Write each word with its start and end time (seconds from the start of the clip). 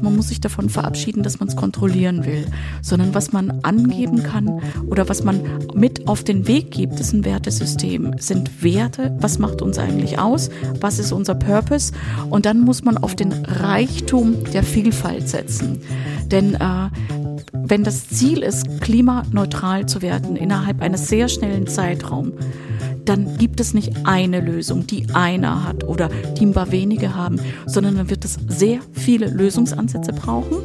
Man 0.00 0.14
muss 0.14 0.28
sich 0.28 0.40
davon 0.40 0.68
verabschieden, 0.68 1.24
dass 1.24 1.40
man 1.40 1.48
es 1.48 1.56
kontrollieren 1.56 2.24
will, 2.24 2.46
sondern 2.82 3.16
was 3.16 3.32
man 3.32 3.64
angeben 3.64 4.22
kann 4.22 4.62
oder 4.86 5.08
was 5.08 5.24
man 5.24 5.40
mit 5.74 6.06
auf 6.06 6.22
den 6.22 6.46
Weg 6.46 6.70
gibt, 6.70 7.00
ist 7.00 7.12
ein 7.12 7.24
Wertesystem, 7.24 8.12
sind 8.16 8.62
Werte, 8.62 9.16
was 9.18 9.40
macht 9.40 9.60
uns 9.60 9.76
eigentlich 9.76 10.20
aus, 10.20 10.50
was 10.80 11.00
ist 11.00 11.10
unser 11.10 11.34
Purpose 11.34 11.92
und 12.30 12.46
dann 12.46 12.60
muss 12.60 12.84
man 12.84 12.96
auf 12.96 13.16
den 13.16 13.32
Reichtum 13.32 14.44
der 14.52 14.62
Vielfalt 14.62 15.28
setzen. 15.28 15.80
Denn 16.26 16.54
äh, 16.54 16.90
wenn 17.52 17.82
das 17.82 18.08
Ziel 18.08 18.44
ist, 18.44 18.80
klimaneutral 18.80 19.86
zu 19.86 20.00
werden 20.00 20.36
innerhalb 20.36 20.80
eines 20.80 21.08
sehr 21.08 21.26
schnellen 21.26 21.66
Zeitraums, 21.66 22.34
dann 23.08 23.38
gibt 23.38 23.58
es 23.60 23.72
nicht 23.72 24.04
eine 24.04 24.40
Lösung, 24.40 24.86
die 24.86 25.06
einer 25.14 25.64
hat 25.64 25.84
oder 25.84 26.10
die 26.38 26.46
ein 26.46 26.52
paar 26.52 26.70
wenige 26.70 27.14
haben, 27.14 27.40
sondern 27.66 27.96
dann 27.96 28.10
wird 28.10 28.24
es 28.24 28.38
sehr 28.48 28.80
viele 28.92 29.28
Lösungsansätze 29.28 30.12
brauchen. 30.12 30.58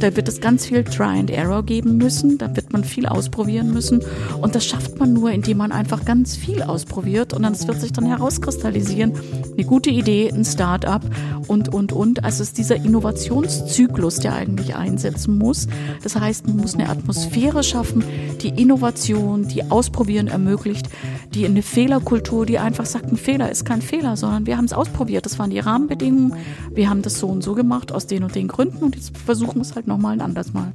Da 0.00 0.16
wird 0.16 0.28
es 0.28 0.40
ganz 0.40 0.66
viel 0.66 0.84
Try 0.84 1.18
and 1.18 1.30
Error 1.30 1.62
geben 1.62 1.98
müssen, 1.98 2.38
da 2.38 2.54
wird 2.56 2.72
man 2.72 2.84
viel 2.84 3.06
ausprobieren 3.06 3.72
müssen 3.72 4.02
und 4.40 4.54
das 4.54 4.64
schafft 4.64 4.98
man 4.98 5.12
nur, 5.12 5.30
indem 5.30 5.58
man 5.58 5.72
einfach 5.72 6.04
ganz 6.04 6.36
viel 6.36 6.62
ausprobiert 6.62 7.34
und 7.34 7.42
dann 7.42 7.58
wird 7.66 7.80
sich 7.80 7.92
dann 7.92 8.06
herauskristallisieren, 8.06 9.12
eine 9.52 9.66
gute 9.66 9.90
Idee, 9.90 10.30
ein 10.32 10.44
Start-up 10.44 11.02
und, 11.46 11.68
und, 11.68 11.92
und. 11.92 12.24
Also 12.24 12.42
es 12.42 12.50
ist 12.50 12.58
dieser 12.58 12.76
Innovationszyklus, 12.76 14.20
der 14.20 14.34
eigentlich 14.34 14.76
einsetzen 14.76 15.36
muss. 15.36 15.66
Das 16.02 16.16
heißt, 16.16 16.46
man 16.46 16.56
muss 16.56 16.74
eine 16.74 16.88
Atmosphäre 16.88 17.62
schaffen, 17.62 18.04
die 18.40 18.48
Innovation, 18.48 19.48
die 19.48 19.64
Ausprobieren 19.64 20.28
ermöglicht, 20.28 20.88
die 21.34 21.44
eine 21.44 21.62
Fehlerkultur, 21.90 22.46
die 22.46 22.60
einfach 22.60 22.86
sagt, 22.86 23.10
ein 23.10 23.16
Fehler 23.16 23.50
ist 23.50 23.64
kein 23.64 23.82
Fehler, 23.82 24.16
sondern 24.16 24.46
wir 24.46 24.56
haben 24.56 24.64
es 24.64 24.72
ausprobiert. 24.72 25.26
Das 25.26 25.40
waren 25.40 25.50
die 25.50 25.58
Rahmenbedingungen. 25.58 26.34
Wir 26.72 26.88
haben 26.88 27.02
das 27.02 27.18
so 27.18 27.26
und 27.26 27.42
so 27.42 27.56
gemacht 27.56 27.90
aus 27.90 28.06
den 28.06 28.22
und 28.22 28.36
den 28.36 28.46
Gründen 28.46 28.84
und 28.84 28.94
jetzt 28.94 29.18
versuchen 29.18 29.56
wir 29.56 29.62
es 29.62 29.74
halt 29.74 29.88
nochmal 29.88 30.12
ein 30.12 30.20
anderes 30.20 30.52
Mal. 30.52 30.72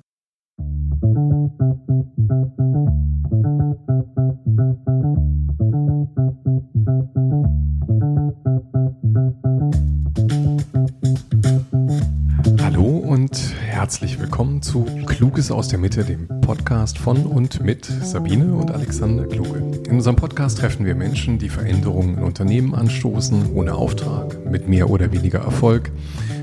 Herzlich 13.66 14.20
willkommen 14.20 14.62
zu 14.62 14.86
Kluges 15.08 15.50
aus 15.50 15.68
der 15.68 15.80
Mitte, 15.80 16.04
dem 16.04 16.28
Podcast 16.42 17.00
von 17.00 17.26
und 17.26 17.64
mit 17.64 17.86
Sabine 17.86 18.54
und 18.54 18.70
Alexander 18.70 19.26
Kluge. 19.26 19.64
In 19.88 19.96
unserem 19.96 20.16
Podcast 20.16 20.60
treffen 20.60 20.86
wir 20.86 20.94
Menschen, 20.94 21.40
die 21.40 21.50
Veränderungen 21.50 22.20
in 22.20 22.24
Unternehmen 22.24 22.76
anstoßen, 22.76 23.52
ohne 23.56 23.74
Auftrag, 23.74 24.46
mit 24.46 24.70
mehr 24.70 24.92
oder 24.92 25.12
weniger 25.12 25.40
Erfolg. 25.40 25.92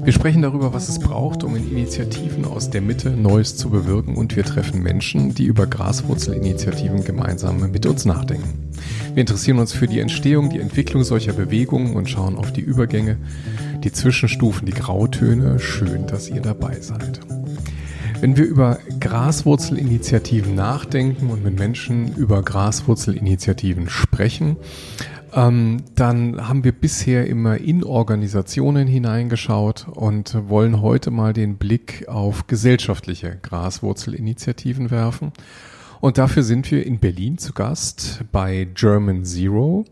Wir 0.03 0.12
sprechen 0.12 0.42
darüber, 0.42 0.75
was 0.75 0.89
es 0.89 0.98
braucht, 0.98 1.44
um 1.44 1.55
in 1.55 1.70
Initiativen 1.70 2.47
aus 2.47 2.69
der 2.69 2.81
Mitte 2.81 3.11
Neues 3.11 3.56
zu 3.56 3.70
bewirken 3.70 4.16
und 4.16 4.34
wir 4.34 4.42
treffen 4.42 4.83
Menschen, 4.83 5.37
die 5.37 5.44
über 5.44 5.69
Graswurzelinitiativen 5.69 7.05
gemeinsam 7.05 7.70
mit 7.70 7.87
uns 7.87 8.05
nachdenken. 8.05 8.72
Wir 9.14 9.20
interessieren 9.20 9.61
uns 9.61 9.72
für 9.72 9.87
die 9.87 10.00
Entstehung, 10.00 10.50
die 10.50 10.59
Entwicklung 10.59 11.05
solcher 11.05 11.33
Bewegungen 11.33 11.94
und 11.94 12.11
schauen 12.11 12.37
auf 12.37 12.53
die 12.53 12.62
Übergänge 12.62 13.19
die 13.84 13.92
Zwischenstufen, 13.92 14.66
die 14.66 14.72
Grautöne. 14.72 15.58
Schön, 15.58 16.06
dass 16.06 16.28
ihr 16.28 16.41
dabei 16.41 16.80
seid. 16.80 17.20
Wenn 18.20 18.36
wir 18.36 18.44
über 18.44 18.78
Graswurzelinitiativen 19.00 20.55
nachdenken 20.55 21.30
und 21.30 21.42
mit 21.42 21.58
Menschen 21.58 22.14
über 22.14 22.42
Graswurzelinitiativen 22.42 23.88
sprechen, 23.88 24.56
ähm, 25.34 25.83
dann 25.97 26.47
haben 26.47 26.62
wir 26.62 26.72
bisher 26.72 27.27
immer 27.27 27.58
in 27.58 27.83
Organisationen 27.83 28.86
hineingeschaut 28.86 29.88
und 29.88 30.36
wollen 30.48 30.80
heute 30.80 31.10
mal 31.10 31.33
den 31.33 31.56
Blick 31.56 32.06
auf 32.06 32.47
gesellschaftliche 32.47 33.38
Graswurzelinitiativen 33.42 34.91
werfen. 34.91 35.33
Und 36.00 36.19
dafür 36.19 36.42
sind 36.42 36.70
wir 36.70 36.86
in 36.86 36.98
Berlin 36.98 37.38
zu 37.38 37.53
Gast 37.53 38.25
bei 38.30 38.69
German 38.75 39.25
Zero. 39.25 39.84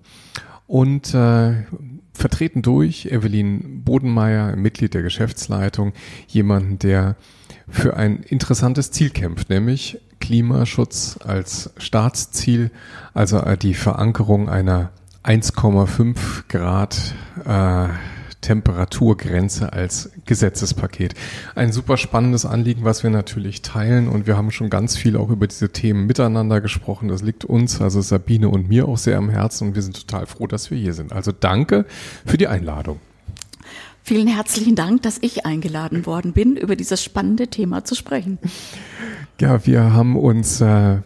Und 0.66 1.14
äh, 1.14 1.64
vertreten 2.20 2.62
durch 2.62 3.06
Evelyn 3.06 3.82
Bodenmeier, 3.82 4.54
Mitglied 4.54 4.94
der 4.94 5.02
Geschäftsleitung, 5.02 5.92
jemanden, 6.28 6.78
der 6.78 7.16
für 7.68 7.96
ein 7.96 8.18
interessantes 8.18 8.90
Ziel 8.90 9.10
kämpft, 9.10 9.48
nämlich 9.50 10.00
Klimaschutz 10.20 11.18
als 11.24 11.72
Staatsziel, 11.78 12.70
also 13.14 13.40
die 13.56 13.74
Verankerung 13.74 14.48
einer 14.48 14.90
1,5 15.24 16.16
Grad 16.48 17.14
äh, 17.44 17.88
Temperaturgrenze 18.40 19.72
als 19.72 20.10
Gesetzespaket. 20.24 21.14
Ein 21.54 21.72
super 21.72 21.96
spannendes 21.96 22.46
Anliegen, 22.46 22.84
was 22.84 23.02
wir 23.02 23.10
natürlich 23.10 23.62
teilen 23.62 24.08
und 24.08 24.26
wir 24.26 24.36
haben 24.36 24.50
schon 24.50 24.70
ganz 24.70 24.96
viel 24.96 25.16
auch 25.16 25.30
über 25.30 25.46
diese 25.46 25.70
Themen 25.70 26.06
miteinander 26.06 26.60
gesprochen. 26.60 27.08
Das 27.08 27.22
liegt 27.22 27.44
uns, 27.44 27.80
also 27.80 28.00
Sabine 28.00 28.48
und 28.48 28.68
mir 28.68 28.88
auch 28.88 28.98
sehr 28.98 29.18
am 29.18 29.30
Herzen 29.30 29.68
und 29.68 29.74
wir 29.74 29.82
sind 29.82 29.96
total 29.96 30.26
froh, 30.26 30.46
dass 30.46 30.70
wir 30.70 30.78
hier 30.78 30.94
sind. 30.94 31.12
Also 31.12 31.32
danke 31.32 31.84
für 32.24 32.38
die 32.38 32.48
Einladung. 32.48 33.00
Vielen 34.02 34.26
herzlichen 34.26 34.74
Dank, 34.74 35.02
dass 35.02 35.18
ich 35.20 35.46
eingeladen 35.46 36.06
worden 36.06 36.32
bin, 36.32 36.56
über 36.56 36.74
dieses 36.74 37.02
spannende 37.02 37.48
Thema 37.48 37.84
zu 37.84 37.94
sprechen. 37.94 38.38
Ja, 39.40 39.64
wir 39.66 39.92
haben 39.94 40.16
uns 40.16 40.60
äh, 40.60 40.98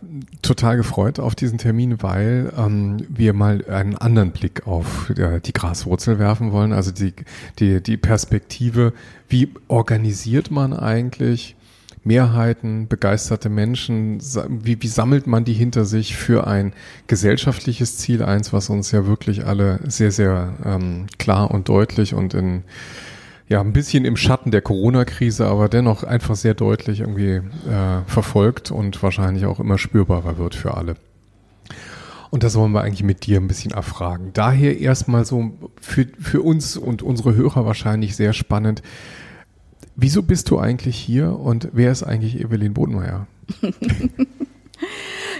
total 0.43 0.77
gefreut 0.77 1.21
auf 1.21 1.34
diesen 1.34 1.59
Termin, 1.59 2.03
weil 2.03 2.53
ähm, 2.56 3.06
wir 3.09 3.32
mal 3.32 3.65
einen 3.66 3.97
anderen 3.97 4.32
Blick 4.32 4.66
auf 4.66 5.10
äh, 5.10 5.41
die 5.41 5.53
Graswurzel 5.53 6.19
werfen 6.19 6.50
wollen. 6.50 6.72
Also 6.72 6.91
die, 6.91 7.12
die, 7.59 7.82
die 7.82 7.97
Perspektive, 7.97 8.93
wie 9.28 9.50
organisiert 9.69 10.50
man 10.50 10.72
eigentlich 10.72 11.56
Mehrheiten, 12.05 12.87
begeisterte 12.87 13.49
Menschen, 13.49 14.21
wie, 14.49 14.81
wie 14.81 14.89
sammelt 14.89 15.27
man 15.27 15.45
die 15.45 15.55
hinter 15.55 15.85
sich 15.85 16.17
für 16.17 16.47
ein 16.47 16.73
gesellschaftliches 17.07 17.97
Ziel, 17.97 18.23
eins, 18.23 18.53
was 18.53 18.69
uns 18.71 18.93
ja 18.93 19.07
wirklich 19.07 19.47
alle 19.47 19.81
sehr, 19.87 20.11
sehr 20.11 20.55
ähm, 20.65 21.07
klar 21.19 21.51
und 21.51 21.69
deutlich 21.69 22.15
und 22.15 22.35
in 22.35 22.65
ja, 23.49 23.61
ein 23.61 23.73
bisschen 23.73 24.05
im 24.05 24.17
Schatten 24.17 24.51
der 24.51 24.63
Corona-Krise, 24.63 25.47
aber 25.47 25.69
dennoch 25.69 26.03
einfach 26.03 26.35
sehr 26.35 26.55
deutlich 26.55 27.01
irgendwie 27.01 27.43
äh, 27.69 28.03
verfolgt 28.07 28.71
und 28.71 29.03
wahrscheinlich 29.03 29.45
auch 29.45 29.61
immer 29.61 29.77
spürbarer 29.77 30.39
wird 30.39 30.55
für 30.55 30.75
alle. 30.75 30.97
Und 32.31 32.43
das 32.43 32.57
wollen 32.57 32.73
wir 32.73 32.81
eigentlich 32.81 33.05
mit 33.05 33.27
dir 33.27 33.39
ein 33.39 33.47
bisschen 33.47 33.71
erfragen. 33.71 34.31
Daher 34.33 34.81
erstmal 34.81 35.25
so 35.25 35.53
für, 35.81 36.07
für 36.19 36.43
uns 36.43 36.77
und 36.77 37.03
unsere 37.03 37.35
Hörer 37.37 37.65
wahrscheinlich 37.65 38.17
sehr 38.17 38.33
spannend. 38.33 38.83
Wieso 39.97 40.22
bist 40.22 40.50
du 40.50 40.59
eigentlich 40.59 40.97
hier 40.97 41.38
und 41.38 41.69
wer 41.72 41.93
ist 41.93 42.03
eigentlich 42.03 42.41
Evelyn 42.41 42.75
Bodenmeier? 42.75 43.27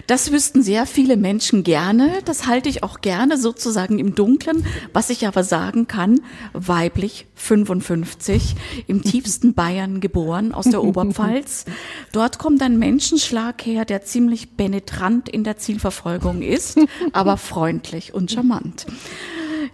Das 0.07 0.33
wüssten 0.33 0.63
sehr 0.63 0.87
viele 0.87 1.17
Menschen 1.17 1.63
gerne. 1.63 2.19
Das 2.25 2.47
halte 2.47 2.69
ich 2.69 2.83
auch 2.83 3.01
gerne 3.01 3.39
sozusagen 3.39 3.99
im 3.99 4.15
Dunkeln. 4.15 4.67
Was 4.93 5.09
ich 5.09 5.27
aber 5.27 5.45
sagen 5.45 5.87
kann, 5.87 6.21
weiblich 6.53 7.27
55, 7.37 8.55
im 8.87 9.03
tiefsten 9.03 9.55
Bayern 9.55 10.01
geboren, 10.01 10.53
aus 10.53 10.67
der 10.67 10.83
Oberpfalz. 10.85 11.65
Dort 12.13 12.39
kommt 12.39 12.61
ein 12.63 12.79
Menschenschlag 12.79 13.65
her, 13.65 13.85
der 13.85 14.03
ziemlich 14.03 14.57
penetrant 14.57 15.29
in 15.29 15.45
der 15.45 15.57
Zielverfolgung 15.57 16.43
ist, 16.43 16.79
aber 17.13 17.37
freundlich 17.37 18.13
und 18.13 18.31
charmant. 18.31 18.87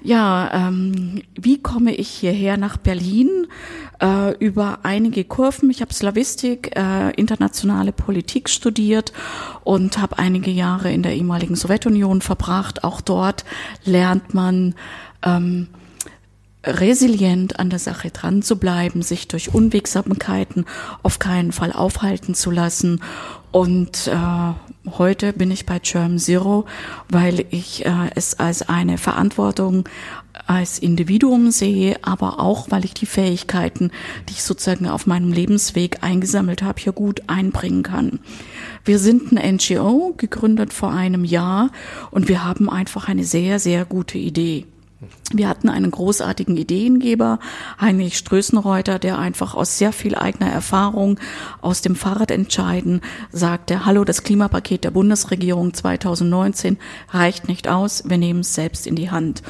Ja, 0.02 0.68
ähm, 0.68 1.22
wie 1.34 1.60
komme 1.60 1.94
ich 1.94 2.08
hierher 2.08 2.56
nach 2.56 2.76
Berlin? 2.78 3.46
Äh, 4.00 4.34
über 4.38 4.78
einige 4.82 5.24
Kurven. 5.24 5.68
Ich 5.68 5.82
habe 5.82 5.92
Slavistik, 5.92 6.74
äh, 6.74 7.10
internationale 7.10 7.92
Politik 7.92 8.48
studiert 8.48 9.12
und 9.62 9.98
habe 9.98 10.18
einige 10.18 10.50
Jahre 10.50 10.90
in 10.90 11.02
der 11.02 11.14
ehemaligen 11.14 11.54
Sowjetunion 11.54 12.22
verbracht. 12.22 12.82
Auch 12.82 13.02
dort 13.02 13.44
lernt 13.84 14.32
man 14.32 14.74
ähm, 15.22 15.68
resilient 16.64 17.58
an 17.58 17.68
der 17.68 17.78
Sache 17.78 18.10
dran 18.10 18.42
zu 18.42 18.56
bleiben, 18.56 19.02
sich 19.02 19.28
durch 19.28 19.52
Unwegsamkeiten 19.54 20.64
auf 21.02 21.18
keinen 21.18 21.52
Fall 21.52 21.72
aufhalten 21.72 22.34
zu 22.34 22.50
lassen. 22.50 23.02
Und 23.52 24.06
äh, 24.06 24.90
heute 24.98 25.32
bin 25.32 25.50
ich 25.50 25.66
bei 25.66 25.80
Germ 25.80 26.18
Zero, 26.18 26.66
weil 27.08 27.46
ich 27.50 27.84
äh, 27.84 28.10
es 28.14 28.38
als 28.38 28.68
eine 28.68 28.96
Verantwortung 28.96 29.88
als 30.46 30.78
Individuum 30.78 31.50
sehe, 31.50 31.96
aber 32.02 32.40
auch, 32.40 32.70
weil 32.70 32.84
ich 32.84 32.94
die 32.94 33.06
Fähigkeiten, 33.06 33.90
die 34.28 34.34
ich 34.34 34.42
sozusagen 34.42 34.88
auf 34.88 35.06
meinem 35.06 35.32
Lebensweg 35.32 36.02
eingesammelt 36.02 36.62
habe, 36.62 36.80
hier 36.80 36.92
gut 36.92 37.22
einbringen 37.26 37.82
kann. 37.82 38.20
Wir 38.84 38.98
sind 38.98 39.32
ein 39.32 39.56
NGO, 39.56 40.14
gegründet 40.16 40.72
vor 40.72 40.92
einem 40.92 41.24
Jahr, 41.24 41.70
und 42.10 42.28
wir 42.28 42.44
haben 42.44 42.70
einfach 42.70 43.08
eine 43.08 43.24
sehr, 43.24 43.58
sehr 43.58 43.84
gute 43.84 44.18
Idee. 44.18 44.66
Wir 45.32 45.48
hatten 45.48 45.70
einen 45.70 45.90
großartigen 45.90 46.58
Ideengeber, 46.58 47.38
Heinrich 47.80 48.18
Strößenreuter, 48.18 48.98
der 48.98 49.18
einfach 49.18 49.54
aus 49.54 49.78
sehr 49.78 49.92
viel 49.92 50.14
eigener 50.14 50.50
Erfahrung 50.50 51.18
aus 51.62 51.80
dem 51.80 51.96
Fahrradentscheiden 51.96 53.00
sagte, 53.32 53.86
hallo, 53.86 54.04
das 54.04 54.24
Klimapaket 54.24 54.84
der 54.84 54.90
Bundesregierung 54.90 55.72
2019 55.72 56.76
reicht 57.10 57.48
nicht 57.48 57.66
aus, 57.66 58.10
wir 58.10 58.18
nehmen 58.18 58.40
es 58.40 58.54
selbst 58.54 58.86
in 58.86 58.94
die 58.94 59.10
Hand. 59.10 59.42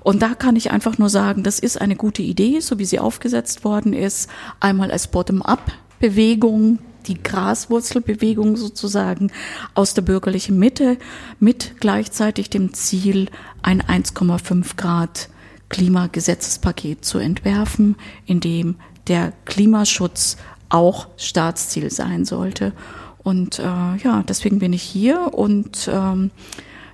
Und 0.00 0.22
da 0.22 0.34
kann 0.34 0.56
ich 0.56 0.72
einfach 0.72 0.98
nur 0.98 1.08
sagen, 1.08 1.44
das 1.44 1.60
ist 1.60 1.80
eine 1.80 1.94
gute 1.94 2.22
Idee, 2.22 2.58
so 2.58 2.80
wie 2.80 2.84
sie 2.84 2.98
aufgesetzt 2.98 3.62
worden 3.64 3.92
ist, 3.92 4.28
einmal 4.58 4.90
als 4.90 5.06
Bottom-up-Bewegung, 5.06 6.80
die 7.06 7.22
Graswurzelbewegung 7.22 8.56
sozusagen 8.56 9.30
aus 9.74 9.94
der 9.94 10.02
bürgerlichen 10.02 10.58
Mitte 10.58 10.98
mit 11.40 11.80
gleichzeitig 11.80 12.50
dem 12.50 12.74
Ziel, 12.74 13.28
ein 13.62 13.82
1,5 13.82 14.76
Grad 14.76 15.28
Klimagesetzespaket 15.68 17.04
zu 17.04 17.18
entwerfen, 17.18 17.96
in 18.24 18.40
dem 18.40 18.76
der 19.08 19.32
Klimaschutz 19.44 20.36
auch 20.68 21.08
Staatsziel 21.16 21.90
sein 21.90 22.24
sollte. 22.24 22.72
Und 23.18 23.58
äh, 23.58 23.62
ja, 23.62 24.22
deswegen 24.28 24.60
bin 24.60 24.72
ich 24.72 24.82
hier 24.82 25.34
und 25.34 25.88
ähm, 25.92 26.30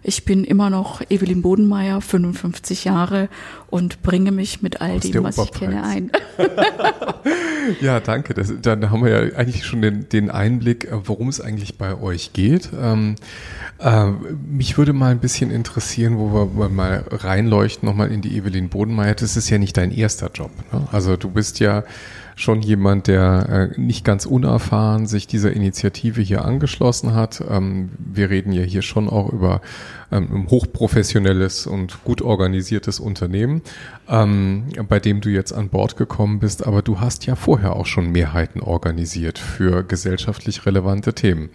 ich 0.03 0.25
bin 0.25 0.45
immer 0.45 0.69
noch 0.69 1.01
Evelyn 1.11 1.43
Bodenmeier, 1.43 2.01
55 2.01 2.85
Jahre 2.85 3.29
und 3.71 4.03
bringe 4.03 4.33
mich 4.33 4.61
mit 4.61 4.81
all 4.81 4.97
Aus 4.97 5.03
dem, 5.03 5.23
was 5.23 5.39
ich 5.39 5.53
kenne, 5.53 5.85
ein. 5.85 6.11
ja, 7.81 8.01
danke. 8.01 8.35
Das, 8.35 8.53
dann 8.61 8.91
haben 8.91 9.05
wir 9.05 9.11
ja 9.11 9.37
eigentlich 9.37 9.65
schon 9.65 9.81
den, 9.81 10.09
den 10.09 10.31
Einblick, 10.31 10.87
äh, 10.87 11.07
worum 11.07 11.29
es 11.29 11.41
eigentlich 11.41 11.79
bei 11.79 12.01
euch 12.01 12.33
geht. 12.33 12.71
Ähm, 12.77 13.15
äh, 13.79 14.11
mich 14.51 14.77
würde 14.77 14.93
mal 14.93 15.13
ein 15.13 15.21
bisschen 15.21 15.51
interessieren, 15.51 16.19
wo 16.19 16.33
wir 16.57 16.69
mal 16.69 17.05
reinleuchten, 17.11 17.89
nochmal 17.89 18.11
in 18.11 18.23
die 18.23 18.37
Evelyn 18.37 18.69
Bodenmeier. 18.69 19.15
Das 19.15 19.37
ist 19.37 19.51
ja 19.51 19.59
nicht 19.59 19.77
dein 19.77 19.93
erster 19.93 20.31
Job. 20.35 20.51
Ne? 20.73 20.89
Also 20.91 21.17
du 21.17 21.31
bist 21.31 21.61
ja 21.61 21.85
schon 22.37 22.63
jemand, 22.63 23.07
der 23.07 23.71
äh, 23.77 23.81
nicht 23.81 24.05
ganz 24.05 24.27
unerfahren 24.27 25.07
sich 25.07 25.27
dieser 25.27 25.53
Initiative 25.53 26.21
hier 26.21 26.45
angeschlossen 26.45 27.15
hat. 27.15 27.43
Ähm, 27.49 27.91
wir 27.99 28.31
reden 28.31 28.53
ja 28.53 28.63
hier 28.63 28.83
schon 28.83 29.09
auch 29.09 29.33
über 29.33 29.61
ähm, 30.11 30.29
ein 30.33 30.47
hochprofessionelles 30.51 31.67
und 31.67 32.05
gut 32.05 32.23
organisiertes 32.23 33.01
Unternehmen, 33.01 33.63
ähm, 34.09 34.65
bei 34.89 35.01
dem 35.01 35.21
du 35.21 35.29
jetzt 35.29 35.53
an 35.53 35.69
Bord 35.69 35.97
gekommen 35.97 36.39
bist. 36.39 36.67
Aber 36.67 36.83
du 36.83 37.01
hast 37.01 37.27
ja 37.27 37.37
vorher 37.37 37.77
auch 37.77 37.87
schon 37.87 38.11
Mehrheiten 38.11 38.61
organisiert 38.61 39.39
für 39.39 39.85
gesellschaftlich 39.85 40.67
relevante 40.67 41.15
Themen. 41.15 41.51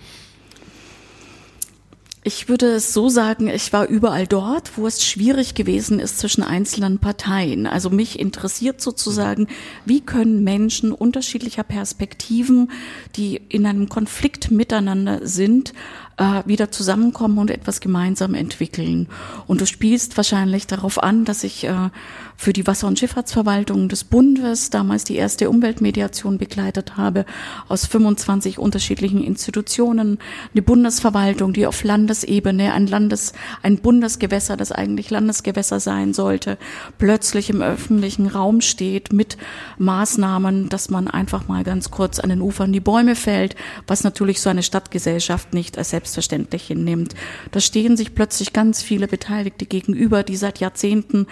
Ich 2.27 2.49
würde 2.49 2.73
es 2.73 2.93
so 2.93 3.07
sagen, 3.07 3.47
ich 3.47 3.71
war 3.71 3.87
überall 3.87 4.27
dort, 4.27 4.77
wo 4.77 4.85
es 4.85 5.01
schwierig 5.01 5.55
gewesen 5.55 5.97
ist 6.01 6.19
zwischen 6.19 6.43
einzelnen 6.43 6.99
Parteien. 6.99 7.65
Also 7.65 7.89
mich 7.89 8.19
interessiert 8.19 8.81
sozusagen, 8.81 9.47
wie 9.85 10.01
können 10.01 10.43
Menschen 10.43 10.91
unterschiedlicher 10.91 11.63
Perspektiven, 11.63 12.69
die 13.15 13.37
in 13.47 13.65
einem 13.65 13.87
Konflikt 13.87 14.51
miteinander 14.51 15.25
sind, 15.25 15.71
äh, 16.17 16.41
wieder 16.45 16.71
zusammenkommen 16.71 17.37
und 17.37 17.51
etwas 17.51 17.79
gemeinsam 17.79 18.33
entwickeln. 18.33 19.07
Und 19.45 19.61
du 19.61 19.65
spielst 19.65 20.17
wahrscheinlich 20.17 20.67
darauf 20.67 21.01
an, 21.01 21.25
dass 21.25 21.43
ich 21.43 21.63
äh, 21.63 21.89
für 22.35 22.53
die 22.53 22.67
Wasser- 22.67 22.87
und 22.87 22.99
Schifffahrtsverwaltung 22.99 23.89
des 23.89 24.03
Bundes 24.03 24.69
damals 24.69 25.03
die 25.03 25.15
erste 25.15 25.49
Umweltmediation 25.49 26.37
begleitet 26.37 26.97
habe, 26.97 27.25
aus 27.67 27.85
25 27.85 28.59
unterschiedlichen 28.59 29.23
Institutionen, 29.23 30.19
eine 30.53 30.61
Bundesverwaltung, 30.61 31.53
die 31.53 31.65
auf 31.65 31.83
Landesebene 31.83 32.73
ein 32.73 32.87
Landes, 32.87 33.33
ein 33.63 33.77
Bundesgewässer, 33.77 34.55
das 34.55 34.71
eigentlich 34.71 35.09
Landesgewässer 35.09 35.79
sein 35.79 36.13
sollte, 36.13 36.57
plötzlich 36.99 37.49
im 37.49 37.61
öffentlichen 37.61 38.27
Raum 38.27 38.61
steht 38.61 39.13
mit 39.13 39.37
Maßnahmen, 39.79 40.69
dass 40.69 40.89
man 40.89 41.07
einfach 41.07 41.47
mal 41.47 41.63
ganz 41.63 41.89
kurz 41.89 42.19
an 42.19 42.29
den 42.29 42.41
Ufern 42.41 42.71
die 42.71 42.79
Bäume 42.79 43.15
fällt, 43.15 43.55
was 43.87 44.03
natürlich 44.03 44.41
so 44.41 44.49
eine 44.49 44.63
Stadtgesellschaft 44.63 45.53
nicht 45.53 45.77
als 45.77 45.91
selbstverständlich 46.07 46.67
hinnimmt. 46.67 47.15
Da 47.51 47.59
stehen 47.59 47.97
sich 47.97 48.15
plötzlich 48.15 48.53
ganz 48.53 48.81
viele 48.81 49.07
Beteiligte 49.07 49.65
gegenüber, 49.65 50.23
die 50.23 50.35
seit 50.35 50.59
Jahrzehnten 50.59 51.27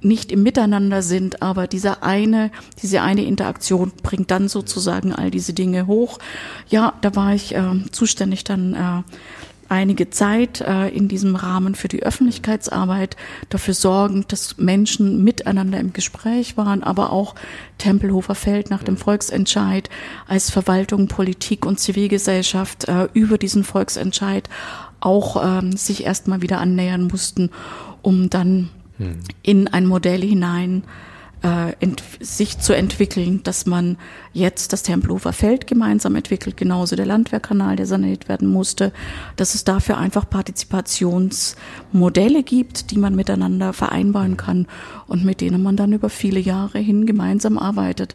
nicht 0.00 0.30
im 0.30 0.44
Miteinander 0.44 1.02
sind, 1.02 1.42
aber 1.42 1.66
dieser 1.66 2.04
eine, 2.04 2.52
diese 2.82 3.02
eine 3.02 3.24
Interaktion 3.24 3.90
bringt 4.02 4.30
dann 4.30 4.48
sozusagen 4.48 5.12
all 5.12 5.30
diese 5.30 5.54
Dinge 5.54 5.88
hoch. 5.88 6.18
Ja, 6.68 6.92
da 7.00 7.16
war 7.16 7.34
ich 7.34 7.54
äh, 7.54 7.62
zuständig 7.90 8.44
dann 8.44 8.74
äh, 8.74 9.02
einige 9.68 10.10
Zeit 10.10 10.60
äh, 10.60 10.88
in 10.88 11.08
diesem 11.08 11.36
Rahmen 11.36 11.74
für 11.74 11.88
die 11.88 12.02
Öffentlichkeitsarbeit 12.02 13.16
dafür 13.48 13.74
sorgen, 13.74 14.24
dass 14.28 14.56
Menschen 14.58 15.22
miteinander 15.24 15.78
im 15.78 15.92
Gespräch 15.92 16.56
waren, 16.56 16.82
aber 16.82 17.12
auch 17.12 17.34
Tempelhofer 17.78 18.34
Feld 18.34 18.70
nach 18.70 18.82
dem 18.82 18.96
Volksentscheid 18.96 19.90
als 20.26 20.50
Verwaltung, 20.50 21.08
Politik 21.08 21.66
und 21.66 21.78
Zivilgesellschaft 21.78 22.88
äh, 22.88 23.08
über 23.12 23.38
diesen 23.38 23.64
Volksentscheid 23.64 24.48
auch 25.00 25.42
ähm, 25.44 25.72
sich 25.72 26.04
erstmal 26.04 26.42
wieder 26.42 26.58
annähern 26.58 27.04
mussten, 27.04 27.50
um 28.02 28.30
dann 28.30 28.70
in 29.42 29.68
ein 29.68 29.86
Modell 29.86 30.22
hinein 30.22 30.82
äh, 31.42 31.72
sich 32.20 32.58
zu 32.58 32.74
entwickeln, 32.74 33.42
dass 33.44 33.66
man 33.66 33.96
jetzt 34.32 34.72
das 34.72 34.82
Tempelhofer 34.82 35.32
Feld 35.32 35.66
gemeinsam 35.66 36.16
entwickelt, 36.16 36.56
genauso 36.56 36.96
der 36.96 37.06
Landwehrkanal, 37.06 37.76
der 37.76 37.86
saniert 37.86 38.28
werden 38.28 38.48
musste, 38.48 38.92
dass 39.36 39.54
es 39.54 39.64
dafür 39.64 39.98
einfach 39.98 40.28
Partizipationsmodelle 40.28 42.42
gibt, 42.42 42.90
die 42.90 42.98
man 42.98 43.14
miteinander 43.14 43.72
vereinbaren 43.72 44.36
kann 44.36 44.66
und 45.06 45.24
mit 45.24 45.40
denen 45.40 45.62
man 45.62 45.76
dann 45.76 45.92
über 45.92 46.10
viele 46.10 46.40
Jahre 46.40 46.78
hin 46.78 47.06
gemeinsam 47.06 47.58
arbeitet. 47.58 48.14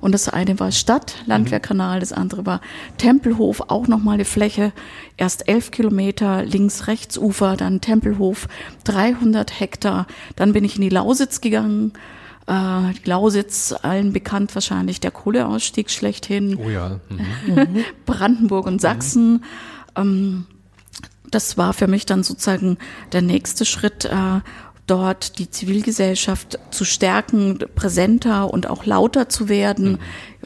Und 0.00 0.12
das 0.12 0.28
eine 0.28 0.58
war 0.58 0.72
Stadt, 0.72 1.16
Landwehrkanal, 1.26 2.00
das 2.00 2.12
andere 2.12 2.46
war 2.46 2.60
Tempelhof, 2.96 3.62
auch 3.68 3.86
nochmal 3.86 4.14
eine 4.14 4.24
Fläche, 4.24 4.72
erst 5.16 5.48
elf 5.48 5.70
Kilometer 5.70 6.44
links, 6.44 6.86
rechts 6.86 7.18
Ufer, 7.18 7.56
dann 7.56 7.80
Tempelhof, 7.80 8.48
300 8.84 9.60
Hektar. 9.60 10.06
Dann 10.36 10.52
bin 10.52 10.64
ich 10.64 10.76
in 10.76 10.82
die 10.82 10.88
Lausitz 10.88 11.40
gegangen. 11.40 11.92
Äh, 12.46 12.92
Lausitz, 13.04 13.72
allen 13.82 14.12
bekannt 14.12 14.54
wahrscheinlich 14.54 15.00
der 15.00 15.10
Kohleausstieg 15.10 15.90
schlechthin. 15.90 16.56
Oh 16.56 16.68
ja. 16.68 17.00
Mhm. 17.08 17.84
Brandenburg 18.06 18.66
und 18.66 18.80
Sachsen. 18.80 19.44
Mhm. 19.96 20.46
das 21.30 21.58
war 21.58 21.72
für 21.72 21.86
mich 21.86 22.06
dann 22.06 22.22
sozusagen 22.22 22.78
der 23.12 23.22
nächste 23.22 23.64
Schritt, 23.64 24.04
äh, 24.04 24.40
dort 24.90 25.38
die 25.38 25.48
Zivilgesellschaft 25.48 26.58
zu 26.72 26.84
stärken, 26.84 27.58
präsenter 27.76 28.52
und 28.52 28.68
auch 28.68 28.84
lauter 28.86 29.28
zu 29.28 29.48
werden 29.48 29.92
mhm. 29.92 29.98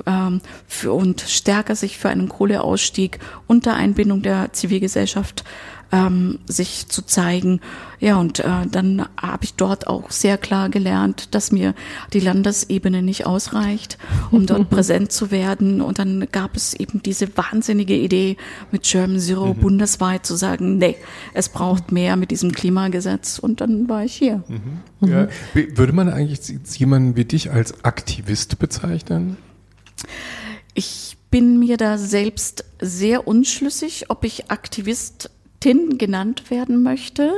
ähm, 0.06 0.40
für, 0.67 0.93
und 0.93 1.23
stärker 1.23 1.75
sich 1.75 1.97
für 1.97 2.11
einen 2.11 2.29
Kohleausstieg 2.29 3.20
unter 3.47 3.75
Einbindung 3.75 4.20
der 4.20 4.52
Zivilgesellschaft 4.52 5.44
ähm, 5.93 6.39
sich 6.47 6.89
zu 6.89 7.03
zeigen. 7.03 7.61
Ja, 8.01 8.17
und 8.17 8.41
äh, 8.41 8.67
dann 8.71 9.07
habe 9.21 9.45
ich 9.45 9.55
dort 9.55 9.87
auch 9.87 10.11
sehr 10.11 10.37
klar 10.37 10.69
gelernt, 10.69 11.35
dass 11.35 11.53
mir 11.53 11.75
die 12.13 12.21
Landesebene 12.21 13.03
nicht 13.03 13.27
ausreicht, 13.27 13.99
um 14.31 14.47
dort 14.47 14.69
präsent 14.71 15.13
zu 15.13 15.31
werden. 15.31 15.81
Und 15.81 15.99
dann 15.99 16.27
gab 16.31 16.57
es 16.57 16.75
eben 16.75 17.03
diese 17.03 17.37
wahnsinnige 17.37 17.97
Idee 17.97 18.37
mit 18.73 18.83
German 18.83 19.21
Zero 19.21 19.55
mhm. 19.55 19.61
bundesweit 19.61 20.26
zu 20.26 20.37
sagen, 20.37 20.79
nee, 20.79 20.97
es 21.33 21.49
braucht 21.49 21.93
mehr 21.93 22.17
mit 22.17 22.31
diesem 22.31 22.53
Klimagesetz. 22.53 23.38
Und 23.38 23.61
dann 23.61 23.88
war 23.88 24.05
ich 24.05 24.14
hier. 24.14 24.43
Mhm. 24.49 25.09
Ja. 25.09 25.29
Würde 25.55 25.93
man 25.93 26.09
eigentlich 26.09 26.41
jemanden 26.79 27.17
wie 27.17 27.25
dich 27.25 27.50
als 27.50 27.85
Aktivist 27.85 28.59
bezeichnen? 28.59 29.37
Ich 30.75 31.17
bin 31.31 31.59
mir 31.59 31.76
da 31.76 31.99
selbst 31.99 32.64
sehr 32.81 33.26
unschlüssig, 33.26 34.09
ob 34.09 34.25
ich 34.25 34.53
Aktivist 34.53 35.31
Tin 35.64 35.97
genannt 35.97 36.50
werden 36.50 36.83
möchte. 36.83 37.33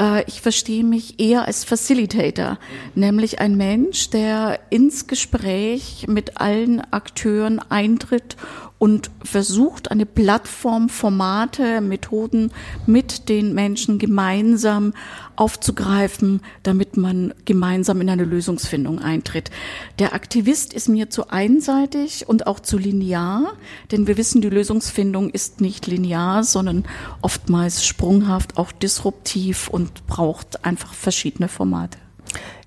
Äh, 0.00 0.24
ich 0.26 0.40
verstehe 0.40 0.82
mich 0.82 1.20
eher 1.20 1.44
als 1.44 1.62
Facilitator, 1.62 2.58
nämlich 2.94 3.38
ein 3.38 3.54
Mensch, 3.54 4.08
der 4.08 4.60
ins 4.70 5.06
Gespräch 5.06 6.06
mit 6.08 6.40
allen 6.40 6.80
Akteuren 6.90 7.58
eintritt 7.58 8.38
und 8.80 9.10
versucht, 9.22 9.90
eine 9.90 10.06
Plattform, 10.06 10.88
Formate, 10.88 11.82
Methoden 11.82 12.50
mit 12.86 13.28
den 13.28 13.52
Menschen 13.54 13.98
gemeinsam 13.98 14.94
aufzugreifen, 15.36 16.40
damit 16.62 16.96
man 16.96 17.34
gemeinsam 17.44 18.00
in 18.00 18.08
eine 18.08 18.24
Lösungsfindung 18.24 18.98
eintritt. 18.98 19.50
Der 19.98 20.14
Aktivist 20.14 20.72
ist 20.72 20.88
mir 20.88 21.10
zu 21.10 21.28
einseitig 21.28 22.26
und 22.26 22.46
auch 22.46 22.58
zu 22.58 22.78
linear, 22.78 23.52
denn 23.92 24.06
wir 24.06 24.16
wissen, 24.16 24.40
die 24.40 24.48
Lösungsfindung 24.48 25.28
ist 25.28 25.60
nicht 25.60 25.86
linear, 25.86 26.42
sondern 26.42 26.84
oftmals 27.20 27.84
sprunghaft, 27.84 28.56
auch 28.56 28.72
disruptiv 28.72 29.68
und 29.68 30.06
braucht 30.06 30.64
einfach 30.64 30.94
verschiedene 30.94 31.48
Formate. 31.48 31.98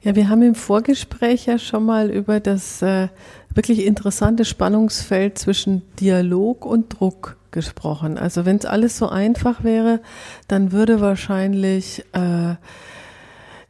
Ja, 0.03 0.15
wir 0.15 0.27
haben 0.27 0.41
im 0.41 0.55
Vorgespräch 0.55 1.45
ja 1.45 1.57
schon 1.57 1.85
mal 1.85 2.11
über 2.11 2.41
das 2.41 2.81
äh, 2.81 3.07
wirklich 3.55 3.85
interessante 3.85 4.45
Spannungsfeld 4.45 5.37
zwischen 5.37 5.81
Dialog 5.99 6.65
und 6.65 6.99
Druck 6.99 7.37
gesprochen. 7.51 8.17
Also 8.17 8.45
wenn 8.45 8.57
es 8.57 8.65
alles 8.65 8.97
so 8.97 9.07
einfach 9.07 9.63
wäre, 9.63 10.01
dann 10.47 10.71
würde 10.71 10.99
wahrscheinlich 11.01 12.03
äh, 12.13 12.55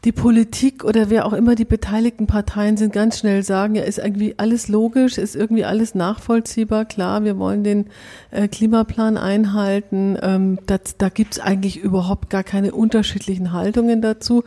die 0.03 0.11
Politik 0.11 0.83
oder 0.83 1.09
wer 1.09 1.25
auch 1.25 1.31
immer 1.31 1.55
die 1.55 1.65
beteiligten 1.65 2.27
Parteien 2.27 2.75
sind, 2.75 2.91
ganz 2.91 3.19
schnell 3.19 3.41
sagen, 3.41 3.75
ja, 3.75 3.83
ist 3.83 3.99
irgendwie 3.99 4.35
alles 4.37 4.67
logisch, 4.67 5.17
ist 5.17 5.35
irgendwie 5.35 5.63
alles 5.63 5.95
nachvollziehbar. 5.95 6.85
Klar, 6.85 7.23
wir 7.23 7.37
wollen 7.37 7.63
den 7.63 7.85
äh, 8.31 8.49
Klimaplan 8.49 9.17
einhalten. 9.17 10.17
Ähm, 10.21 10.59
das, 10.65 10.97
da 10.97 11.07
gibt's 11.07 11.39
eigentlich 11.39 11.77
überhaupt 11.77 12.29
gar 12.29 12.43
keine 12.43 12.73
unterschiedlichen 12.73 13.53
Haltungen 13.53 14.01
dazu. 14.01 14.43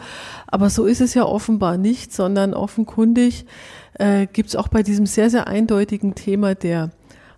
Aber 0.46 0.68
so 0.68 0.84
ist 0.84 1.00
es 1.00 1.14
ja 1.14 1.24
offenbar 1.24 1.78
nicht, 1.78 2.12
sondern 2.12 2.52
offenkundig 2.52 3.46
äh, 3.98 4.26
gibt's 4.26 4.56
auch 4.56 4.68
bei 4.68 4.82
diesem 4.82 5.06
sehr, 5.06 5.30
sehr 5.30 5.46
eindeutigen 5.46 6.14
Thema 6.14 6.54
der 6.54 6.90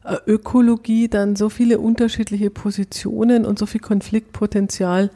äh, 0.04 0.16
Ökologie 0.26 1.08
dann 1.08 1.36
so 1.36 1.48
viele 1.48 1.78
unterschiedliche 1.78 2.50
Positionen 2.50 3.44
und 3.44 3.58
so 3.58 3.66
viel 3.66 3.80
Konfliktpotenzial, 3.80 5.10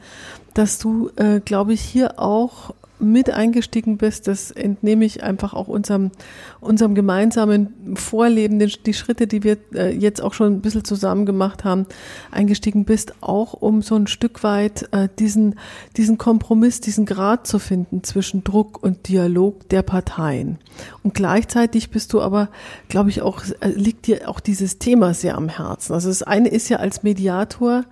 dass 0.53 0.79
du, 0.79 1.09
äh, 1.15 1.39
glaube 1.39 1.73
ich, 1.73 1.81
hier 1.81 2.19
auch 2.19 2.73
mit 3.03 3.29
eingestiegen 3.29 3.97
bist, 3.97 4.27
das 4.27 4.51
entnehme 4.51 5.05
ich 5.05 5.23
einfach 5.23 5.53
auch 5.53 5.67
unserem, 5.67 6.11
unserem 6.59 6.95
gemeinsamen 6.95 7.95
Vorleben, 7.95 8.59
den, 8.59 8.71
die 8.85 8.93
Schritte, 8.93 9.27
die 9.27 9.43
wir 9.43 9.57
äh, 9.73 9.95
jetzt 9.95 10.21
auch 10.21 10.33
schon 10.33 10.53
ein 10.53 10.61
bisschen 10.61 10.83
zusammen 10.83 11.25
gemacht 11.25 11.63
haben, 11.63 11.85
eingestiegen 12.31 12.85
bist, 12.85 13.13
auch 13.21 13.53
um 13.53 13.81
so 13.81 13.95
ein 13.95 14.07
Stück 14.07 14.43
weit 14.43 14.89
äh, 14.91 15.09
diesen, 15.19 15.55
diesen 15.97 16.17
Kompromiss, 16.17 16.81
diesen 16.81 17.05
Grad 17.05 17.47
zu 17.47 17.59
finden 17.59 18.03
zwischen 18.03 18.43
Druck 18.43 18.81
und 18.81 19.07
Dialog 19.07 19.69
der 19.69 19.81
Parteien. 19.81 20.57
Und 21.03 21.13
gleichzeitig 21.13 21.91
bist 21.91 22.13
du 22.13 22.21
aber, 22.21 22.49
glaube 22.89 23.09
ich, 23.09 23.21
auch, 23.21 23.43
äh, 23.59 23.69
liegt 23.69 24.07
dir 24.07 24.29
auch 24.29 24.39
dieses 24.39 24.79
Thema 24.79 25.13
sehr 25.13 25.35
am 25.35 25.49
Herzen. 25.49 25.93
Also 25.93 26.09
das 26.09 26.23
eine 26.23 26.49
ist 26.49 26.69
ja 26.69 26.77
als 26.77 27.03
Mediator, 27.03 27.83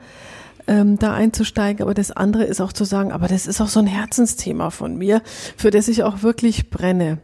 ähm, 0.68 0.98
da 0.98 1.13
einzusteigen. 1.13 1.84
Aber 1.84 1.94
das 1.94 2.12
andere 2.12 2.44
ist 2.44 2.62
auch 2.62 2.74
zu 2.74 2.84
sagen, 2.84 3.12
aber 3.12 3.27
das 3.27 3.48
ist 3.48 3.62
auch 3.62 3.68
so 3.68 3.80
ein 3.80 3.88
Herzensthema 3.88 4.70
von 4.70 4.98
mir, 4.98 5.22
für 5.58 5.72
das 5.72 5.88
ich 5.88 6.03
auch 6.03 6.24
wirklich 6.24 6.70
brenne. 6.70 7.20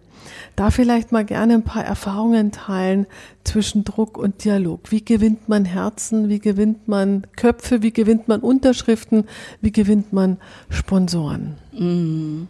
Da 0.55 0.71
vielleicht 0.71 1.11
mal 1.11 1.23
gerne 1.23 1.53
ein 1.53 1.63
paar 1.63 1.85
Erfahrungen 1.85 2.51
teilen 2.51 3.05
zwischen 3.43 3.83
Druck 3.83 4.17
und 4.17 4.43
Dialog. 4.43 4.91
Wie 4.91 5.05
gewinnt 5.05 5.47
man 5.47 5.65
Herzen? 5.65 6.29
Wie 6.29 6.39
gewinnt 6.39 6.87
man 6.87 7.27
Köpfe? 7.35 7.81
Wie 7.81 7.93
gewinnt 7.93 8.27
man 8.27 8.41
Unterschriften? 8.41 9.25
Wie 9.61 9.71
gewinnt 9.71 10.13
man 10.13 10.37
Sponsoren? 10.69 11.57
Mm. 11.73 12.47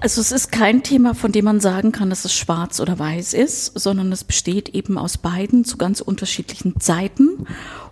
Also 0.00 0.20
es 0.20 0.32
ist 0.32 0.52
kein 0.52 0.82
Thema, 0.82 1.14
von 1.14 1.32
dem 1.32 1.46
man 1.46 1.60
sagen 1.60 1.90
kann, 1.90 2.10
dass 2.10 2.26
es 2.26 2.34
schwarz 2.34 2.78
oder 2.78 2.98
weiß 2.98 3.32
ist, 3.32 3.78
sondern 3.78 4.12
es 4.12 4.22
besteht 4.22 4.68
eben 4.68 4.98
aus 4.98 5.16
beiden 5.16 5.64
zu 5.64 5.78
ganz 5.78 6.02
unterschiedlichen 6.02 6.78
Zeiten 6.78 7.46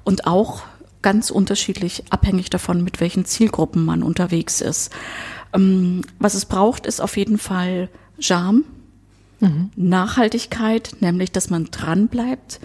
und 0.05 0.27
auch 0.27 0.62
ganz 1.02 1.30
unterschiedlich, 1.30 2.04
abhängig 2.11 2.50
davon, 2.50 2.82
mit 2.85 3.00
welchen 3.00 3.25
Zielgruppen 3.25 3.85
man 3.85 4.02
unterwegs 4.02 4.61
ist. 4.61 4.90
Ähm, 5.52 6.02
was 6.18 6.35
es 6.35 6.47
braucht, 6.47 6.87
ist 6.87 7.00
auf 7.00 7.16
jeden 7.16 7.38
Fall 7.38 7.88
Charme, 8.18 8.64
mhm. 9.40 9.71
Nachhaltigkeit, 9.76 10.97
nämlich, 11.00 11.32
dass 11.32 11.50
man 11.50 11.66
dran 11.66 12.09
bleibt, 12.09 12.61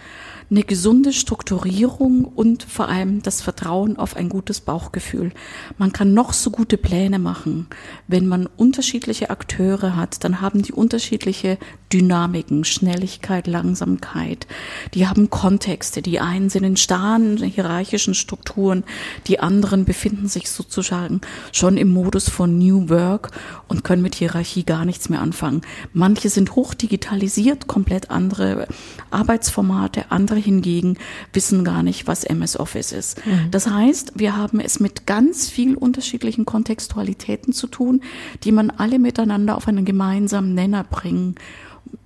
eine 0.50 0.64
gesunde 0.64 1.12
Strukturierung 1.12 2.24
und 2.24 2.64
vor 2.64 2.88
allem 2.88 3.22
das 3.22 3.42
Vertrauen 3.42 3.98
auf 3.98 4.16
ein 4.16 4.30
gutes 4.30 4.62
Bauchgefühl. 4.62 5.32
Man 5.78 5.92
kann 5.92 6.14
noch 6.14 6.34
so 6.34 6.52
gute 6.52 6.78
Pläne 6.78 7.20
machen. 7.20 7.68
Wenn 8.08 8.28
man 8.28 8.48
unterschiedliche 8.56 9.30
Akteure 9.30 9.96
hat, 9.96 10.24
dann 10.24 10.40
haben 10.40 10.62
die 10.62 10.72
unterschiedliche 10.72 11.58
Dynamiken, 11.92 12.64
Schnelligkeit, 12.64 13.48
Langsamkeit. 13.48 14.48
Die 14.94 15.08
haben 15.08 15.30
Kontexte. 15.30 16.02
Die 16.02 16.20
einen 16.20 16.50
sind 16.50 16.64
in 16.64 16.78
starren 16.78 17.38
hierarchischen 17.38 18.14
Strukturen, 18.14 18.84
die 19.28 19.40
anderen 19.40 19.86
befinden 19.86 20.28
sich 20.28 20.50
sozusagen 20.50 21.22
schon 21.52 21.78
im 21.78 21.90
Modus 21.90 22.30
von 22.30 22.58
New 22.58 22.90
Work 22.90 23.32
und 23.68 23.84
können 23.84 24.02
mit 24.02 24.16
Hierarchie 24.16 24.64
gar 24.64 24.86
nichts 24.86 25.10
mehr 25.10 25.22
anfangen. 25.22 25.62
Manche 25.94 26.30
sind 26.30 26.56
hoch 26.56 26.74
digitalisiert, 26.74 27.68
komplett 27.68 28.10
andere 28.10 28.68
Arbeitsformate, 29.12 30.12
andere 30.12 30.37
andere 30.38 30.44
hingegen 30.44 30.98
wissen 31.34 31.64
gar 31.64 31.84
nicht, 31.84 32.08
was 32.08 32.24
MS 32.24 32.60
Office 32.60 32.92
ist. 32.92 33.26
Mhm. 33.26 33.52
Das 33.52 33.68
heißt, 33.68 34.14
wir 34.16 34.36
haben 34.36 34.60
es 34.60 34.80
mit 34.80 35.06
ganz 35.06 35.50
viel 35.50 35.76
unterschiedlichen 35.76 36.46
Kontextualitäten 36.46 37.54
zu 37.54 37.68
tun, 37.68 38.02
die 38.44 38.52
man 38.52 38.70
alle 38.70 39.00
miteinander 39.00 39.56
auf 39.56 39.68
einen 39.68 39.86
gemeinsamen 39.86 40.54
Nenner 40.54 40.84
bringen 40.84 41.36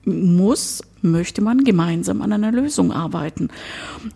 muss, 0.06 0.82
möchte 1.02 1.42
man 1.42 1.64
gemeinsam 1.64 2.22
an 2.22 2.32
einer 2.32 2.52
Lösung 2.52 2.92
arbeiten. 2.92 3.50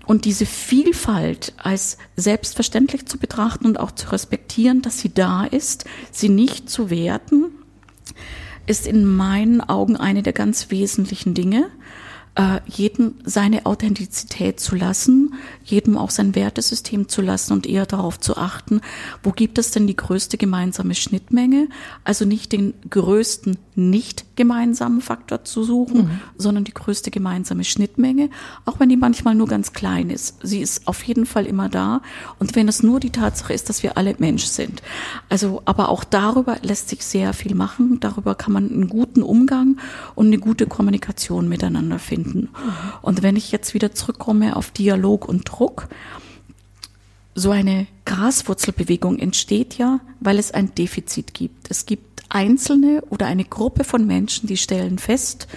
Und 0.06 0.26
diese 0.26 0.46
Vielfalt 0.46 1.54
als 1.58 1.98
selbstverständlich 2.16 3.08
zu 3.08 3.18
betrachten 3.18 3.66
und 3.66 3.80
auch 3.80 3.92
zu 3.92 4.12
respektieren, 4.12 4.82
dass 4.82 5.00
sie 5.00 5.14
da 5.14 5.46
ist, 5.46 5.86
sie 6.12 6.30
nicht 6.30 6.70
zu 6.70 6.90
werten, 6.90 7.46
ist 8.68 8.88
in 8.88 9.06
meinen 9.06 9.62
Augen 9.62 9.96
eine 9.96 10.24
der 10.24 10.34
ganz 10.34 10.72
wesentlichen 10.72 11.34
Dinge 11.34 11.70
äh, 12.36 12.60
jedem 12.68 13.16
seine 13.24 13.66
Authentizität 13.66 14.60
zu 14.60 14.76
lassen, 14.76 15.34
jedem 15.64 15.98
auch 15.98 16.10
sein 16.10 16.36
Wertesystem 16.36 17.08
zu 17.08 17.22
lassen 17.22 17.54
und 17.54 17.66
eher 17.66 17.86
darauf 17.86 18.20
zu 18.20 18.36
achten, 18.38 18.82
wo 19.24 19.32
gibt 19.32 19.58
es 19.58 19.72
denn 19.72 19.88
die 19.88 19.96
größte 19.96 20.38
gemeinsame 20.38 20.96
Schnittmenge, 20.96 21.70
also 22.04 22.26
nicht 22.26 22.52
den 22.52 22.74
größten 22.90 23.58
nicht 23.76 24.36
gemeinsamen 24.36 25.02
Faktor 25.02 25.44
zu 25.46 25.64
suchen, 25.64 25.98
mhm. 25.98 26.20
sondern 26.38 26.66
die 26.66 26.74
größte 26.74 27.10
gemeinsame 27.10 27.64
Schnittmenge, 27.64 28.30
auch 28.66 28.80
wenn 28.80 28.90
die 28.90 28.98
manchmal 28.98 29.36
nur 29.36 29.48
ganz 29.48 29.74
klein 29.74 30.10
ist. 30.10 30.38
Sie 30.44 30.60
ist 30.60 30.88
auf 30.88 31.04
jeden 31.04 31.26
Fall 31.26 31.46
immer 31.46 31.70
da 31.70 32.02
und 32.40 32.56
wenn 32.56 32.68
es 32.68 32.84
nur 32.84 33.00
die 33.00 33.12
Tatsache 33.12 33.54
ist, 33.54 33.70
dass 33.70 33.82
wir 33.82 33.98
alle 33.98 34.16
Mensch 34.20 34.46
sind. 34.46 34.82
Also, 35.30 35.62
aber 35.66 35.90
auch 35.90 36.04
darüber 36.04 36.58
lässt 36.62 36.90
sich 36.90 37.04
sehr 37.06 37.34
viel 37.34 37.56
machen, 37.56 38.00
darüber 38.02 38.36
kann 38.36 38.54
man 38.54 38.70
einen 38.70 38.90
guten 38.90 39.24
Umgang 39.24 39.78
und 40.16 40.28
eine 40.28 40.38
gute 40.38 40.68
Kommunikation 40.68 41.48
miteinander 41.50 42.00
finden 42.00 42.25
finden. 42.26 42.50
Und 43.02 43.24
wenn 43.24 43.36
ich 43.36 43.52
jetzt 43.52 43.74
wieder 43.74 43.94
zurückkomme 43.94 44.56
auf 44.56 44.72
Dialog 44.72 45.28
und 45.28 45.44
Druck, 45.46 45.88
so 47.34 47.52
eine 47.52 47.88
Graswurzelbewegung 48.06 49.20
entsteht 49.20 49.78
ja, 49.78 50.00
weil 50.22 50.40
es 50.40 50.52
ein 50.52 50.74
Defizit 50.74 51.34
gibt. 51.34 51.70
Es 51.70 51.86
gibt 51.86 52.24
Einzelne 52.30 53.04
oder 53.10 53.26
eine 53.26 53.44
Gruppe 53.44 53.84
von 53.84 54.08
Menschen, 54.08 54.48
die 54.48 54.58
stellen 54.58 54.98
fest, 55.00 55.48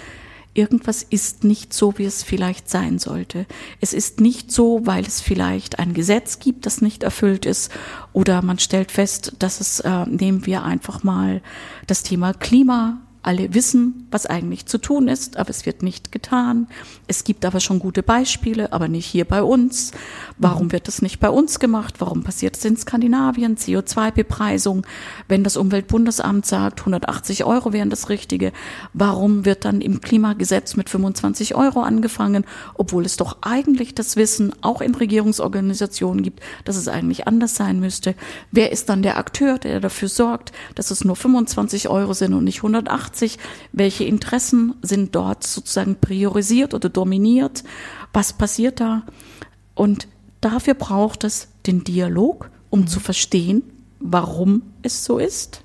irgendwas 0.53 1.03
ist 1.03 1.43
nicht 1.43 1.73
so, 1.73 1.97
wie 1.97 2.03
es 2.03 2.23
vielleicht 2.23 2.69
sein 2.69 2.99
sollte. 2.99 3.45
Es 3.79 3.93
ist 3.93 4.19
nicht 4.19 4.51
so, 4.51 4.81
weil 4.83 5.05
es 5.05 5.21
vielleicht 5.21 5.79
ein 5.79 5.93
Gesetz 5.93 6.39
gibt, 6.39 6.65
das 6.65 6.81
nicht 6.81 7.03
erfüllt 7.03 7.45
ist, 7.45 7.71
oder 8.11 8.41
man 8.41 8.59
stellt 8.59 8.91
fest, 8.91 9.33
dass 9.39 9.61
es, 9.61 9.79
äh, 9.79 10.05
nehmen 10.05 10.45
wir 10.45 10.63
einfach 10.63 11.03
mal 11.03 11.41
das 11.87 12.03
Thema 12.03 12.33
Klima 12.33 12.99
alle 13.21 13.53
wissen, 13.53 14.07
was 14.11 14.25
eigentlich 14.25 14.65
zu 14.65 14.77
tun 14.77 15.09
ist, 15.09 15.35
aber 15.37 15.49
es 15.49 15.65
wird 15.65 15.83
nicht 15.83 16.11
getan. 16.11 16.67
Es 17.07 17.25
gibt 17.25 17.43
aber 17.43 17.59
schon 17.59 17.79
gute 17.79 18.01
Beispiele, 18.01 18.71
aber 18.71 18.87
nicht 18.87 19.05
hier 19.05 19.25
bei 19.25 19.43
uns. 19.43 19.91
Warum 20.37 20.71
wird 20.71 20.87
das 20.87 21.01
nicht 21.01 21.19
bei 21.19 21.29
uns 21.29 21.59
gemacht? 21.59 21.95
Warum 21.99 22.23
passiert 22.23 22.55
es 22.55 22.63
in 22.63 22.77
Skandinavien? 22.77 23.57
CO2-Bepreisung, 23.57 24.85
wenn 25.27 25.43
das 25.43 25.57
Umweltbundesamt 25.57 26.45
sagt, 26.45 26.79
180 26.79 27.43
Euro 27.43 27.73
wären 27.73 27.89
das 27.89 28.07
Richtige. 28.07 28.53
Warum 28.93 29.43
wird 29.43 29.65
dann 29.65 29.81
im 29.81 29.99
Klimagesetz 29.99 30.77
mit 30.77 30.89
25 30.89 31.55
Euro 31.55 31.81
angefangen, 31.81 32.45
obwohl 32.75 33.05
es 33.05 33.17
doch 33.17 33.37
eigentlich 33.41 33.95
das 33.95 34.15
Wissen 34.15 34.53
auch 34.61 34.79
in 34.79 34.95
Regierungsorganisationen 34.95 36.23
gibt, 36.23 36.41
dass 36.63 36.77
es 36.77 36.87
eigentlich 36.87 37.27
anders 37.27 37.55
sein 37.55 37.81
müsste? 37.81 38.15
Wer 38.51 38.71
ist 38.71 38.87
dann 38.87 39.03
der 39.03 39.17
Akteur, 39.17 39.59
der 39.59 39.81
dafür 39.81 40.07
sorgt, 40.07 40.53
dass 40.75 40.89
es 40.89 41.03
nur 41.03 41.17
25 41.17 41.89
Euro 41.89 42.13
sind 42.13 42.33
und 42.33 42.45
nicht 42.45 42.59
180? 42.59 43.09
Welche 43.71 44.03
Interessen 44.03 44.75
sind 44.81 45.15
dort 45.15 45.45
sozusagen 45.45 45.95
priorisiert 45.99 46.73
oder 46.73 46.89
dominiert, 46.89 47.63
was 48.13 48.33
passiert 48.33 48.79
da. 48.79 49.03
Und 49.75 50.07
dafür 50.41 50.73
braucht 50.73 51.23
es 51.23 51.49
den 51.65 51.83
Dialog, 51.83 52.49
um 52.69 52.87
zu 52.87 52.99
verstehen, 52.99 53.63
warum 53.99 54.63
es 54.81 55.03
so 55.03 55.17
ist. 55.17 55.63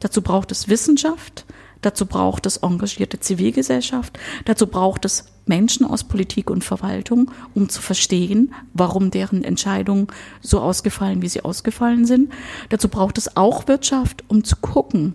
Dazu 0.00 0.22
braucht 0.22 0.52
es 0.52 0.68
Wissenschaft, 0.68 1.46
dazu 1.80 2.06
braucht 2.06 2.46
es 2.46 2.58
engagierte 2.58 3.20
Zivilgesellschaft, 3.20 4.18
dazu 4.44 4.66
braucht 4.66 5.04
es 5.04 5.24
Menschen 5.46 5.86
aus 5.86 6.04
Politik 6.04 6.50
und 6.50 6.64
Verwaltung, 6.64 7.30
um 7.54 7.68
zu 7.68 7.80
verstehen, 7.80 8.52
warum 8.74 9.10
deren 9.10 9.44
Entscheidungen 9.44 10.08
so 10.40 10.60
ausgefallen, 10.60 11.22
wie 11.22 11.28
sie 11.28 11.44
ausgefallen 11.44 12.04
sind. 12.04 12.32
Dazu 12.68 12.88
braucht 12.88 13.16
es 13.16 13.36
auch 13.36 13.68
Wirtschaft, 13.68 14.24
um 14.28 14.44
zu 14.44 14.56
gucken, 14.56 15.14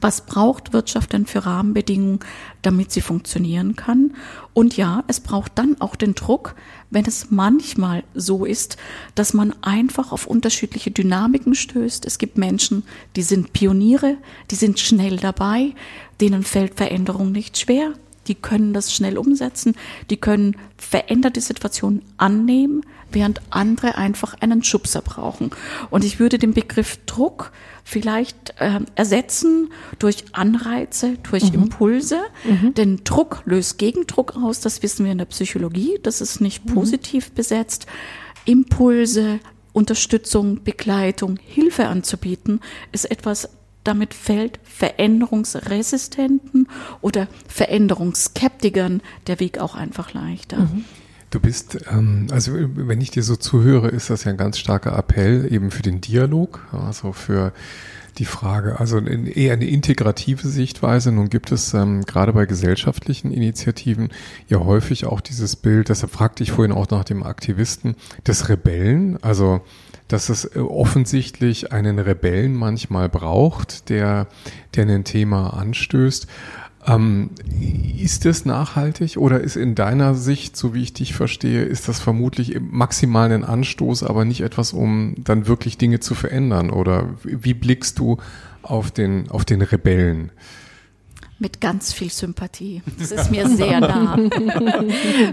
was 0.00 0.22
braucht 0.22 0.72
Wirtschaft 0.72 1.12
denn 1.12 1.26
für 1.26 1.44
Rahmenbedingungen, 1.46 2.20
damit 2.62 2.92
sie 2.92 3.00
funktionieren 3.00 3.76
kann? 3.76 4.14
Und 4.54 4.76
ja, 4.76 5.04
es 5.06 5.20
braucht 5.20 5.52
dann 5.56 5.80
auch 5.80 5.96
den 5.96 6.14
Druck, 6.14 6.54
wenn 6.90 7.04
es 7.04 7.30
manchmal 7.30 8.04
so 8.14 8.44
ist, 8.44 8.76
dass 9.14 9.34
man 9.34 9.54
einfach 9.62 10.12
auf 10.12 10.26
unterschiedliche 10.26 10.90
Dynamiken 10.90 11.54
stößt. 11.54 12.06
Es 12.06 12.18
gibt 12.18 12.38
Menschen, 12.38 12.84
die 13.16 13.22
sind 13.22 13.52
Pioniere, 13.52 14.16
die 14.50 14.56
sind 14.56 14.80
schnell 14.80 15.16
dabei, 15.16 15.74
denen 16.20 16.42
fällt 16.42 16.74
Veränderung 16.74 17.32
nicht 17.32 17.58
schwer. 17.58 17.94
die 18.28 18.34
können 18.34 18.74
das 18.74 18.92
schnell 18.92 19.18
umsetzen, 19.18 19.74
die 20.10 20.18
können 20.18 20.56
veränderte 20.76 21.40
Situationen 21.40 22.02
annehmen, 22.18 22.82
während 23.10 23.40
andere 23.50 23.96
einfach 23.96 24.34
einen 24.40 24.62
Schubser 24.62 25.00
brauchen. 25.00 25.50
Und 25.90 26.04
ich 26.04 26.20
würde 26.20 26.38
den 26.38 26.52
Begriff 26.52 26.98
Druck 27.06 27.52
vielleicht 27.88 28.54
äh, 28.58 28.80
ersetzen 28.96 29.70
durch 29.98 30.24
Anreize, 30.32 31.16
durch 31.30 31.54
mhm. 31.54 31.62
Impulse. 31.62 32.20
Mhm. 32.44 32.74
Denn 32.74 33.00
Druck 33.02 33.40
löst 33.46 33.78
Gegendruck 33.78 34.36
aus, 34.36 34.60
das 34.60 34.82
wissen 34.82 35.06
wir 35.06 35.12
in 35.12 35.18
der 35.18 35.24
Psychologie, 35.24 35.98
das 36.02 36.20
ist 36.20 36.42
nicht 36.42 36.66
mhm. 36.66 36.74
positiv 36.74 37.32
besetzt. 37.32 37.86
Impulse, 38.44 39.40
Unterstützung, 39.72 40.64
Begleitung, 40.64 41.38
Hilfe 41.42 41.86
anzubieten, 41.86 42.60
ist 42.92 43.10
etwas, 43.10 43.48
damit 43.84 44.12
fällt 44.12 44.60
Veränderungsresistenten 44.64 46.68
oder 47.00 47.26
Veränderungsskeptikern 47.48 49.00
der 49.28 49.40
Weg 49.40 49.60
auch 49.60 49.74
einfach 49.74 50.12
leichter. 50.12 50.58
Mhm. 50.58 50.84
Du 51.30 51.40
bist, 51.40 51.78
ähm, 51.90 52.28
also 52.30 52.52
wenn 52.54 53.00
ich 53.00 53.10
dir 53.10 53.22
so 53.22 53.36
zuhöre, 53.36 53.88
ist 53.88 54.08
das 54.08 54.24
ja 54.24 54.30
ein 54.30 54.38
ganz 54.38 54.58
starker 54.58 54.96
Appell 54.96 55.52
eben 55.52 55.70
für 55.70 55.82
den 55.82 56.00
Dialog, 56.00 56.66
also 56.72 57.12
für 57.12 57.52
die 58.18 58.24
Frage, 58.24 58.80
also 58.80 58.98
eher 58.98 59.52
eine 59.52 59.66
integrative 59.66 60.48
Sichtweise. 60.48 61.12
Nun 61.12 61.28
gibt 61.28 61.52
es 61.52 61.74
ähm, 61.74 62.04
gerade 62.04 62.32
bei 62.32 62.46
gesellschaftlichen 62.46 63.30
Initiativen 63.30 64.08
ja 64.48 64.58
häufig 64.58 65.06
auch 65.06 65.20
dieses 65.20 65.54
Bild, 65.56 65.88
deshalb 65.88 66.12
fragte 66.12 66.42
ich 66.42 66.52
vorhin 66.52 66.72
auch 66.72 66.88
nach 66.90 67.04
dem 67.04 67.22
Aktivisten, 67.22 67.94
des 68.26 68.48
Rebellen, 68.48 69.22
also 69.22 69.60
dass 70.08 70.30
es 70.30 70.44
äh, 70.44 70.58
offensichtlich 70.58 71.72
einen 71.72 71.98
Rebellen 71.98 72.54
manchmal 72.54 73.08
braucht, 73.08 73.90
der, 73.90 74.26
der 74.74 74.86
ein 74.86 75.04
Thema 75.04 75.50
anstößt. 75.50 76.26
Ähm, 76.88 77.30
ist 77.98 78.24
es 78.24 78.44
nachhaltig 78.44 79.16
oder 79.18 79.40
ist 79.40 79.56
in 79.56 79.74
deiner 79.74 80.14
Sicht, 80.14 80.56
so 80.56 80.74
wie 80.74 80.82
ich 80.82 80.94
dich 80.94 81.14
verstehe, 81.14 81.62
ist 81.62 81.88
das 81.88 82.00
vermutlich 82.00 82.58
maximal 82.60 83.30
ein 83.30 83.44
Anstoß, 83.44 84.04
aber 84.04 84.24
nicht 84.24 84.40
etwas, 84.40 84.72
um 84.72 85.14
dann 85.18 85.46
wirklich 85.46 85.76
Dinge 85.76 86.00
zu 86.00 86.14
verändern? 86.14 86.70
Oder 86.70 87.10
wie 87.22 87.54
blickst 87.54 87.98
du 87.98 88.16
auf 88.62 88.90
den, 88.90 89.30
auf 89.30 89.44
den 89.44 89.60
Rebellen? 89.60 90.32
Mit 91.38 91.60
ganz 91.60 91.92
viel 91.92 92.10
Sympathie. 92.10 92.82
Das 92.98 93.12
ist 93.12 93.30
mir 93.30 93.48
sehr 93.48 93.80
nah. 93.80 94.16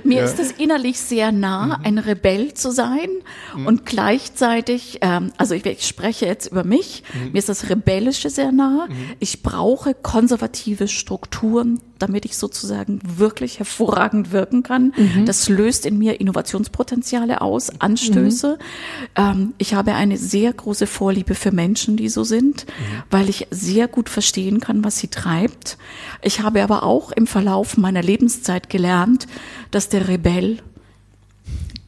mir 0.04 0.18
ja. 0.18 0.24
ist 0.24 0.40
es 0.40 0.52
innerlich 0.52 1.00
sehr 1.00 1.32
nah, 1.32 1.78
mhm. 1.80 1.86
ein 1.86 1.98
Rebell 1.98 2.54
zu 2.54 2.72
sein 2.72 3.10
mhm. 3.56 3.66
und 3.66 3.86
gleichzeitig, 3.86 5.00
ähm, 5.02 5.32
also 5.38 5.56
ich, 5.56 5.66
ich, 5.66 5.88
spreche 5.88 6.26
jetzt 6.26 6.52
über 6.52 6.64
mich, 6.64 7.04
mhm. 7.14 7.32
mir 7.32 7.40
ist 7.40 7.50
das 7.50 7.70
Rebellische 7.70 8.30
sehr 8.30 8.52
nah. 8.52 8.88
Mhm. 8.88 8.96
Ich 9.20 9.42
brauche 9.42 9.96
konservative 9.96 10.88
Strukturen, 10.88 11.82
damit 11.98 12.26
ich 12.26 12.38
sozusagen 12.38 13.00
wirklich 13.04 13.60
hervorragend 13.60 14.32
wirken 14.32 14.64
kann. 14.64 14.94
Mhm. 14.96 15.26
Das 15.26 15.50
löst 15.50 15.86
in 15.86 15.98
mir 15.98 16.20
Innovationspotenziale 16.20 17.42
aus, 17.42 17.82
Anstöße. 17.82 18.58
Mhm. 18.60 19.22
Ähm, 19.22 19.54
ich 19.58 19.74
habe 19.74 19.96
eine 19.96 20.18
sehr 20.18 20.54
große 20.54 20.88
Vorliebe 20.88 21.36
für 21.36 21.52
Menschen, 21.52 21.98
die 21.98 22.10
so 22.10 22.24
sind, 22.24 22.66
mhm. 22.68 23.04
weil 23.10 23.30
ich 23.30 23.48
sehr 23.50 23.88
gut 23.88 24.10
verstehen 24.10 24.60
kann, 24.60 24.84
was 24.84 25.00
sie 25.00 25.08
treibt. 25.08 25.78
Ich 26.22 26.42
habe 26.42 26.64
aber 26.64 26.84
auch 26.84 27.12
im 27.12 27.28
Verlauf 27.28 27.78
meiner 27.78 28.02
Lebenszeit 28.02 28.70
gelernt, 28.70 29.28
dass 29.72 29.90
der 29.90 30.08
Rebell 30.08 30.60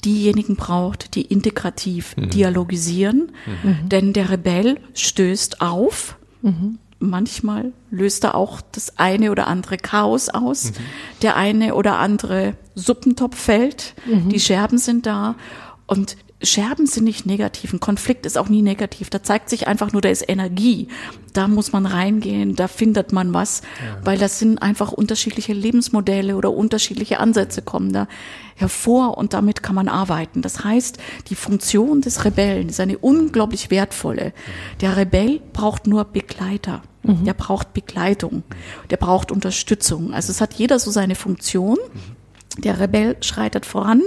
diejenigen 0.05 0.55
braucht, 0.55 1.15
die 1.15 1.23
integrativ 1.23 2.15
mhm. 2.17 2.29
dialogisieren. 2.29 3.31
Mhm. 3.63 3.89
Denn 3.89 4.13
der 4.13 4.29
Rebell 4.29 4.79
stößt 4.93 5.61
auf. 5.61 6.17
Mhm 6.41 6.79
manchmal 6.99 7.73
löst 7.91 8.23
er 8.23 8.35
auch 8.35 8.61
das 8.71 8.97
eine 8.97 9.31
oder 9.31 9.47
andere 9.47 9.77
Chaos 9.77 10.29
aus. 10.29 10.71
Mhm. 10.71 10.73
Der 11.21 11.35
eine 11.35 11.75
oder 11.75 11.99
andere 11.99 12.55
Suppentopf 12.75 13.37
fällt, 13.37 13.93
mhm. 14.05 14.29
die 14.29 14.39
Scherben 14.39 14.77
sind 14.77 15.05
da 15.05 15.35
und 15.85 16.17
Scherben 16.43 16.85
sind 16.85 17.05
nicht 17.05 17.25
negativ, 17.25 17.73
ein 17.73 17.79
Konflikt 17.79 18.27
ist 18.27 18.37
auch 18.37 18.47
nie 18.47 18.61
negativ. 18.61 19.09
Da 19.09 19.23
zeigt 19.23 19.49
sich 19.49 19.67
einfach 19.67 19.91
nur, 19.91 20.03
da 20.03 20.09
ist 20.09 20.27
Energie. 20.27 20.87
Da 21.33 21.47
muss 21.47 21.71
man 21.71 21.87
reingehen, 21.87 22.55
da 22.55 22.67
findet 22.67 23.11
man 23.11 23.33
was, 23.33 23.61
ja. 23.83 23.97
weil 24.03 24.19
das 24.19 24.37
sind 24.37 24.61
einfach 24.61 24.91
unterschiedliche 24.91 25.53
Lebensmodelle 25.53 26.35
oder 26.35 26.51
unterschiedliche 26.51 27.19
Ansätze 27.19 27.63
kommen 27.63 27.91
da 27.91 28.07
hervor 28.55 29.17
und 29.17 29.33
damit 29.33 29.63
kann 29.63 29.75
man 29.75 29.87
arbeiten. 29.87 30.41
Das 30.41 30.63
heißt, 30.63 30.97
die 31.29 31.35
Funktion 31.35 32.01
des 32.01 32.25
Rebellen 32.25 32.69
ist 32.69 32.79
eine 32.79 32.97
unglaublich 32.97 33.71
wertvolle. 33.71 34.33
Der 34.81 34.97
Rebell 34.97 35.41
braucht 35.53 35.87
nur 35.87 36.05
Begleiter. 36.05 36.81
Mhm. 37.03 37.25
Der 37.25 37.33
braucht 37.33 37.73
Begleitung. 37.73 38.43
Der 38.89 38.97
braucht 38.97 39.31
Unterstützung. 39.31 40.13
Also 40.13 40.31
es 40.31 40.41
hat 40.41 40.55
jeder 40.55 40.79
so 40.79 40.91
seine 40.91 41.15
Funktion. 41.15 41.77
Der 42.57 42.79
Rebell 42.79 43.17
schreitet 43.21 43.65
voran. 43.65 44.01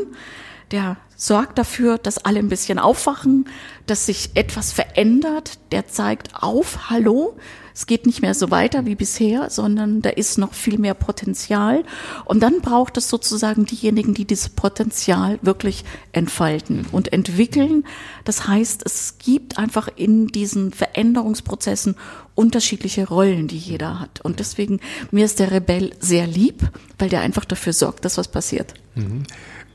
Der 0.73 0.97
sorgt 1.21 1.59
dafür, 1.59 1.99
dass 1.99 2.25
alle 2.25 2.39
ein 2.39 2.49
bisschen 2.49 2.79
aufwachen, 2.79 3.47
dass 3.87 4.07
sich 4.07 4.31
etwas 4.35 4.73
verändert. 4.73 5.59
Der 5.71 5.87
zeigt 5.87 6.35
auf, 6.43 6.89
hallo, 6.89 7.37
es 7.75 7.87
geht 7.87 8.07
nicht 8.07 8.23
mehr 8.23 8.35
so 8.35 8.51
weiter 8.51 8.87
wie 8.87 8.95
bisher, 8.95 9.51
sondern 9.51 10.01
da 10.01 10.09
ist 10.09 10.39
noch 10.39 10.55
viel 10.55 10.79
mehr 10.79 10.95
Potenzial. 10.95 11.85
Und 12.25 12.43
dann 12.43 12.63
braucht 12.63 12.97
es 12.97 13.11
sozusagen 13.11 13.67
diejenigen, 13.67 14.15
die 14.15 14.25
dieses 14.25 14.49
Potenzial 14.49 15.39
wirklich 15.43 15.85
entfalten 16.13 16.87
und 16.91 17.13
entwickeln. 17.13 17.85
Das 18.25 18.49
heißt, 18.49 18.83
es 18.87 19.19
gibt 19.19 19.59
einfach 19.59 19.89
in 19.95 20.29
diesen 20.29 20.73
Veränderungsprozessen 20.73 21.97
unterschiedliche 22.35 23.07
Rollen, 23.07 23.47
die 23.47 23.59
jeder 23.59 24.01
hat. 24.01 24.23
Und 24.23 24.41
deswegen, 24.41 24.81
mir 25.11 25.27
ist 25.27 25.39
der 25.39 25.51
Rebell 25.51 25.91
sehr 26.01 26.27
lieb, 26.27 26.71
weil 26.99 27.11
der 27.11 27.21
einfach 27.21 27.45
dafür 27.45 27.75
sorgt, 27.75 28.07
dass 28.07 28.17
was 28.17 28.29
passiert. 28.29 28.73
Mhm. 28.95 29.25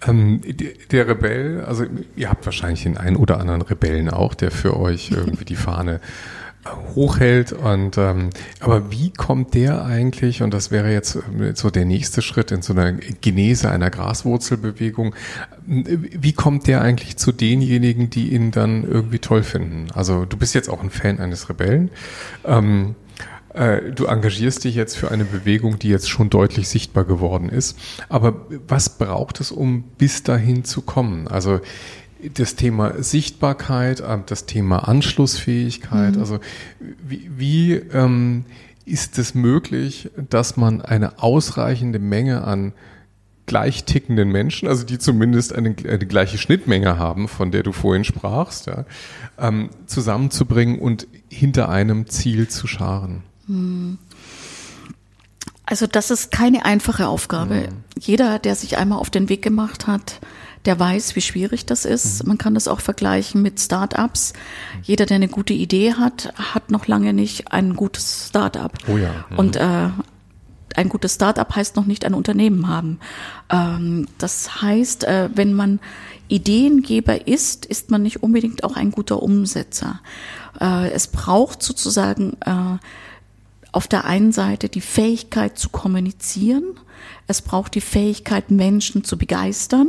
Ähm, 0.07 0.41
der 0.91 1.07
Rebell, 1.07 1.63
also 1.65 1.85
ihr 2.15 2.29
habt 2.29 2.45
wahrscheinlich 2.45 2.83
den 2.83 2.97
einen 2.97 3.15
oder 3.15 3.39
anderen 3.39 3.61
Rebellen 3.61 4.09
auch, 4.09 4.33
der 4.33 4.51
für 4.51 4.77
euch 4.77 5.11
irgendwie 5.15 5.45
die 5.45 5.55
Fahne 5.55 5.99
hochhält. 6.95 7.51
Und 7.51 7.97
ähm, 7.97 8.29
aber 8.59 8.91
wie 8.91 9.11
kommt 9.11 9.53
der 9.53 9.85
eigentlich? 9.85 10.41
Und 10.41 10.53
das 10.53 10.71
wäre 10.71 10.91
jetzt 10.91 11.15
äh, 11.15 11.53
so 11.53 11.69
der 11.69 11.85
nächste 11.85 12.21
Schritt 12.21 12.51
in 12.51 12.61
so 12.61 12.73
einer 12.73 12.93
Genese 12.93 13.69
einer 13.69 13.89
Graswurzelbewegung. 13.89 15.15
Wie 15.67 16.33
kommt 16.33 16.67
der 16.67 16.81
eigentlich 16.81 17.17
zu 17.17 17.31
denjenigen, 17.31 18.09
die 18.09 18.33
ihn 18.33 18.51
dann 18.51 18.83
irgendwie 18.83 19.19
toll 19.19 19.43
finden? 19.43 19.87
Also 19.93 20.25
du 20.25 20.37
bist 20.37 20.55
jetzt 20.55 20.69
auch 20.69 20.81
ein 20.81 20.89
Fan 20.89 21.19
eines 21.19 21.49
Rebellen. 21.49 21.89
Ähm, 22.45 22.95
äh, 23.55 23.91
Du 23.91 24.05
engagierst 24.05 24.63
dich 24.63 24.75
jetzt 24.75 24.97
für 24.97 25.11
eine 25.11 25.25
Bewegung, 25.25 25.79
die 25.79 25.89
jetzt 25.89 26.09
schon 26.09 26.29
deutlich 26.29 26.67
sichtbar 26.67 27.05
geworden 27.05 27.49
ist. 27.49 27.77
Aber 28.09 28.45
was 28.67 28.97
braucht 28.97 29.39
es, 29.39 29.51
um 29.51 29.83
bis 29.97 30.23
dahin 30.23 30.63
zu 30.63 30.81
kommen? 30.81 31.27
Also 31.27 31.61
das 32.33 32.55
Thema 32.55 33.01
Sichtbarkeit, 33.03 34.01
äh, 34.01 34.17
das 34.25 34.45
Thema 34.45 34.87
Anschlussfähigkeit. 34.87 36.15
Mhm. 36.15 36.19
Also 36.19 36.39
wie, 36.79 37.29
wie 37.37 37.73
ähm, 37.73 38.45
ist 38.85 39.17
es 39.17 39.33
möglich, 39.33 40.11
dass 40.29 40.57
man 40.57 40.81
eine 40.81 41.19
ausreichende 41.19 41.99
Menge 41.99 42.43
an 42.43 42.73
gleich 43.47 43.83
tickenden 43.85 44.29
Menschen, 44.29 44.67
also 44.67 44.85
die 44.85 44.97
zumindest 44.97 45.53
eine, 45.53 45.75
eine 45.87 46.05
gleiche 46.05 46.37
Schnittmenge 46.37 46.97
haben, 46.97 47.27
von 47.27 47.51
der 47.51 47.63
du 47.63 47.71
vorhin 47.71 48.03
sprachst, 48.03 48.67
ja, 48.67 48.85
ähm, 49.37 49.69
zusammenzubringen 49.85 50.79
und 50.79 51.07
hinter 51.29 51.69
einem 51.69 52.07
Ziel 52.07 52.47
zu 52.47 52.67
scharen? 52.67 53.23
Also 55.65 55.87
das 55.87 56.11
ist 56.11 56.31
keine 56.31 56.65
einfache 56.65 57.07
Aufgabe. 57.07 57.55
Mhm. 57.55 57.83
Jeder, 57.99 58.39
der 58.39 58.55
sich 58.55 58.77
einmal 58.77 58.99
auf 58.99 59.09
den 59.09 59.29
Weg 59.29 59.41
gemacht 59.41 59.87
hat, 59.87 60.19
der 60.65 60.79
weiß, 60.79 61.15
wie 61.15 61.21
schwierig 61.21 61.65
das 61.65 61.85
ist. 61.85 62.23
Mhm. 62.23 62.29
Man 62.29 62.37
kann 62.37 62.53
das 62.53 62.67
auch 62.67 62.79
vergleichen 62.81 63.41
mit 63.41 63.59
Startups. 63.59 64.33
Jeder, 64.83 65.05
der 65.05 65.15
eine 65.15 65.27
gute 65.27 65.53
Idee 65.53 65.93
hat, 65.93 66.33
hat 66.35 66.71
noch 66.71 66.87
lange 66.87 67.13
nicht 67.13 67.51
ein 67.51 67.75
gutes 67.75 68.27
Startup. 68.29 68.71
Oh 68.87 68.97
ja. 68.97 69.25
Mhm. 69.29 69.37
Und 69.37 69.55
äh, 69.55 69.89
ein 70.75 70.89
gutes 70.89 71.15
Startup 71.15 71.55
heißt 71.55 71.75
noch 71.75 71.85
nicht 71.85 72.05
ein 72.05 72.13
Unternehmen 72.13 72.67
haben. 72.67 72.99
Ähm, 73.49 74.07
das 74.17 74.61
heißt, 74.61 75.05
äh, 75.05 75.29
wenn 75.33 75.53
man 75.53 75.79
Ideengeber 76.27 77.27
ist, 77.27 77.65
ist 77.65 77.91
man 77.91 78.01
nicht 78.01 78.23
unbedingt 78.23 78.63
auch 78.63 78.75
ein 78.75 78.91
guter 78.91 79.21
Umsetzer. 79.21 80.01
Äh, 80.59 80.89
es 80.91 81.07
braucht 81.07 81.61
sozusagen 81.61 82.37
äh, 82.41 82.77
auf 83.75 83.87
der 83.87 84.05
einen 84.05 84.31
Seite 84.31 84.69
die 84.69 84.81
Fähigkeit 84.81 85.59
zu 85.59 85.69
kommunizieren. 85.69 86.63
Es 87.27 87.41
braucht 87.41 87.75
die 87.75 87.81
Fähigkeit, 87.81 88.49
Menschen 88.49 89.03
zu 89.03 89.17
begeistern. 89.17 89.87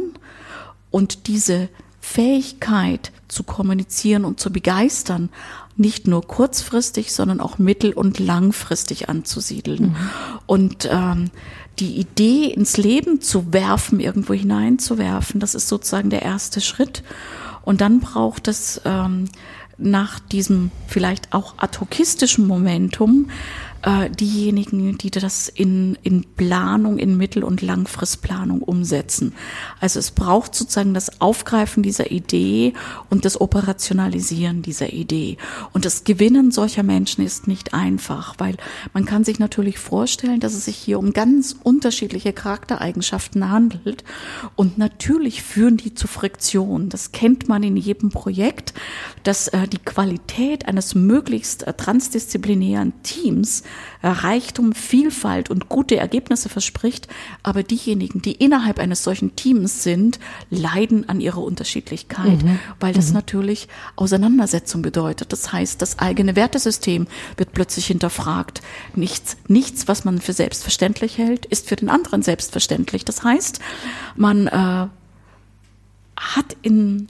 Und 0.91 1.29
diese 1.29 1.69
Fähigkeit 2.01 3.13
zu 3.29 3.45
kommunizieren 3.45 4.25
und 4.25 4.41
zu 4.41 4.51
begeistern, 4.51 5.29
nicht 5.77 6.09
nur 6.09 6.27
kurzfristig, 6.27 7.13
sondern 7.13 7.41
auch 7.41 7.59
mittel- 7.59 7.93
und 7.93 8.19
langfristig 8.19 9.09
anzusiedeln. 9.09 9.91
Mhm. 9.91 9.97
Und 10.47 10.89
ähm, 10.91 11.31
die 11.79 11.97
Idee 11.97 12.47
ins 12.47 12.79
Leben 12.79 13.21
zu 13.21 13.53
werfen, 13.53 14.01
irgendwo 14.01 14.33
hineinzuwerfen, 14.33 15.39
das 15.39 15.55
ist 15.55 15.69
sozusagen 15.69 16.11
der 16.11 16.23
erste 16.23 16.61
Schritt. 16.61 17.05
Und 17.63 17.81
dann 17.81 18.01
braucht 18.01 18.49
es 18.49 18.81
ähm, 18.85 19.29
nach 19.79 20.19
diesem 20.19 20.71
vielleicht 20.87 21.33
auch 21.33 21.55
adhokistischen 21.59 22.47
Momentum 22.47 23.29
äh, 23.87 24.11
diejenigen, 24.11 24.99
die 24.99 25.13
das 25.13 25.49
in, 25.49 25.97
in 26.03 26.25
Planung, 26.37 26.99
in 26.99 27.17
Mittel- 27.17 27.45
und 27.45 27.63
Langfristplanung 27.63 28.61
umsetzen. 28.61 29.33
Also 29.81 30.01
es 30.01 30.11
braucht 30.11 30.57
sozusagen 30.57 30.93
das 30.93 31.21
Aufgreifen 31.21 31.85
dieser 31.85 32.11
Idee 32.11 32.73
und 33.11 33.25
das 33.25 33.41
Operationalisieren 33.41 34.63
dieser 34.63 34.93
Idee. 34.93 35.37
Und 35.73 35.85
das 35.85 36.03
Gewinnen 36.03 36.51
solcher 36.51 36.83
Menschen 36.83 37.25
ist 37.25 37.47
nicht 37.47 37.75
einfach, 37.75 38.35
weil 38.39 38.57
man 38.93 39.05
kann 39.05 39.23
sich 39.23 39.39
natürlich 39.39 39.79
vorstellen, 39.79 40.41
dass 40.41 40.55
es 40.55 40.65
sich 40.65 40.77
hier 40.77 40.99
um 40.99 41.13
ganz 41.13 41.55
unterschiedliche 41.63 42.33
Charaktereigenschaften 42.33 43.49
handelt. 43.51 44.03
Und 44.57 44.79
natürlich 44.79 45.45
führen 45.45 45.77
die 45.77 45.95
zu 45.95 46.09
Friktion. 46.09 46.89
Das 46.89 47.13
kennt 47.13 47.49
man 47.49 47.63
in 47.63 47.77
jedem 47.77 48.11
Projekt, 48.11 48.75
dass 49.23 49.47
äh, 49.47 49.69
die 49.69 49.79
Qualität 49.79 50.67
eines 50.67 50.97
möglichst 50.97 51.63
äh, 51.69 51.73
transdisziplinären 51.73 52.93
Teams 53.05 53.63
Reichtum, 54.03 54.73
Vielfalt 54.73 55.51
und 55.51 55.69
gute 55.69 55.97
Ergebnisse 55.97 56.49
verspricht, 56.49 57.09
aber 57.43 57.63
diejenigen, 57.63 58.23
die 58.23 58.33
innerhalb 58.33 58.79
eines 58.79 59.03
solchen 59.03 59.37
Teams 59.37 59.83
sind, 59.83 60.19
leiden 60.51 61.09
an 61.09 61.21
ihrer 61.21 61.43
Unterschiedlichkeit, 61.43 62.43
mhm. 62.43 62.59
weil 62.81 62.95
das 62.95 63.09
mhm. 63.09 63.15
natürlich 63.15 63.69
Auseinandersetzung 63.97 64.83
bedeutet. 64.83 65.33
Das 65.33 65.53
heißt, 65.53 65.81
das 65.83 65.99
eigene 65.99 66.37
Wertesystem 66.37 67.07
wird 67.37 67.53
plötzlich 67.53 67.87
hinterfragt. 67.87 68.63
Nichts, 68.95 69.37
nichts, 69.49 69.89
was 69.89 70.05
man 70.05 70.21
für 70.21 70.33
selbstverständlich 70.33 71.19
hält, 71.19 71.47
ist 71.47 71.69
für 71.69 71.77
den 71.77 71.89
anderen 71.89 72.23
selbstverständlich. 72.23 73.05
Das 73.05 73.25
heißt, 73.25 73.61
man 74.17 74.47
äh, 74.47 74.87
hat 76.17 76.57
in 76.63 77.09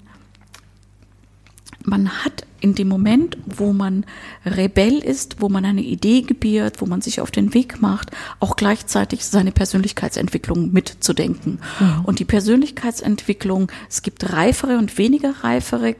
man 1.87 2.25
hat 2.25 2.47
in 2.61 2.75
dem 2.75 2.89
Moment, 2.89 3.37
wo 3.45 3.73
man 3.73 4.05
Rebell 4.45 4.99
ist, 4.99 5.41
wo 5.41 5.49
man 5.49 5.65
eine 5.65 5.83
Idee 5.83 6.23
gebiert, 6.23 6.81
wo 6.81 6.87
man 6.87 7.01
sich 7.01 7.21
auf 7.21 7.31
den 7.31 7.55
Weg 7.55 7.81
macht, 7.81 8.11
auch 8.41 8.57
gleichzeitig 8.57 9.25
seine 9.25 9.53
Persönlichkeitsentwicklung 9.53 10.73
mitzudenken. 10.73 11.61
Mhm. 11.79 12.05
Und 12.05 12.19
die 12.19 12.25
Persönlichkeitsentwicklung, 12.25 13.71
es 13.89 14.03
gibt 14.03 14.33
reifere 14.33 14.79
und 14.79 14.99
weniger 14.99 15.45
reifere 15.45 15.97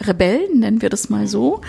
Rebellen, 0.00 0.60
nennen 0.60 0.82
wir 0.82 0.88
das 0.88 1.10
mal 1.10 1.26
so. 1.26 1.60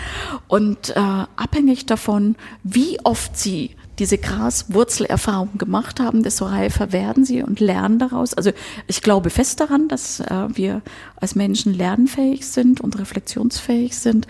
Und 0.48 0.90
äh, 0.90 0.98
abhängig 0.98 1.86
davon, 1.86 2.36
wie 2.62 2.98
oft 3.04 3.36
sie 3.36 3.76
diese 4.02 4.18
Graswurzelerfahrung 4.18 5.58
gemacht 5.58 6.00
haben, 6.00 6.24
desto 6.24 6.46
reifer 6.46 6.90
werden 6.90 7.24
sie 7.24 7.40
und 7.44 7.60
lernen 7.60 8.00
daraus. 8.00 8.34
Also 8.34 8.50
ich 8.88 9.00
glaube 9.00 9.30
fest 9.30 9.60
daran, 9.60 9.86
dass 9.86 10.18
äh, 10.18 10.48
wir 10.52 10.82
als 11.14 11.36
Menschen 11.36 11.72
lernfähig 11.72 12.44
sind 12.44 12.80
und 12.80 12.98
reflexionsfähig 12.98 13.96
sind. 13.96 14.26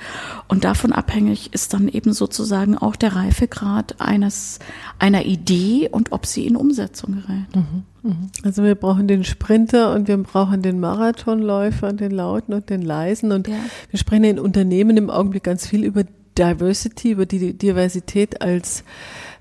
Und 0.46 0.64
davon 0.64 0.92
abhängig 0.92 1.54
ist 1.54 1.72
dann 1.72 1.88
eben 1.88 2.12
sozusagen 2.12 2.76
auch 2.76 2.96
der 2.96 3.16
Reifegrad 3.16 3.98
eines, 3.98 4.58
einer 4.98 5.24
Idee 5.24 5.88
und 5.90 6.12
ob 6.12 6.26
sie 6.26 6.46
in 6.46 6.54
Umsetzung 6.54 7.14
gerät. 7.14 7.56
Mhm, 7.56 7.84
mhm. 8.02 8.30
Also 8.42 8.64
wir 8.64 8.74
brauchen 8.74 9.08
den 9.08 9.24
Sprinter 9.24 9.94
und 9.94 10.06
wir 10.06 10.18
brauchen 10.18 10.60
den 10.60 10.80
Marathonläufer 10.80 11.88
und 11.88 11.98
den 11.98 12.10
Lauten 12.10 12.52
und 12.52 12.68
den 12.68 12.82
Leisen. 12.82 13.32
Und 13.32 13.48
ja. 13.48 13.54
wir 13.88 13.98
sprechen 13.98 14.24
in 14.24 14.38
Unternehmen 14.38 14.98
im 14.98 15.08
Augenblick 15.08 15.44
ganz 15.44 15.66
viel 15.66 15.82
über 15.82 16.04
Diversity, 16.36 17.12
über 17.12 17.26
die 17.26 17.56
Diversität 17.56 18.42
als 18.42 18.84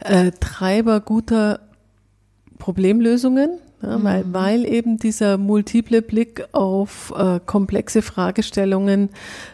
äh, 0.01 0.31
Treiber 0.39 0.99
guter 0.99 1.59
Problemlösungen, 2.59 3.59
ja, 3.81 3.97
mhm. 3.97 4.03
weil, 4.03 4.25
weil 4.31 4.65
eben 4.65 4.97
dieser 4.97 5.37
multiple 5.37 6.01
Blick 6.01 6.45
auf 6.51 7.11
äh, 7.17 7.39
komplexe 7.45 8.01
Fragestellungen 8.01 9.09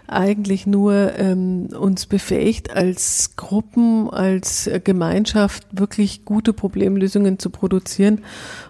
eigentlich 0.07 0.67
nur 0.67 1.13
ähm, 1.17 1.67
uns 1.79 2.05
befähigt, 2.05 2.75
als 2.75 3.35
Gruppen, 3.35 4.09
als 4.09 4.67
äh, 4.67 4.81
Gemeinschaft 4.83 5.65
wirklich 5.71 6.25
gute 6.25 6.53
Problemlösungen 6.53 7.39
zu 7.39 7.49
produzieren. 7.49 8.23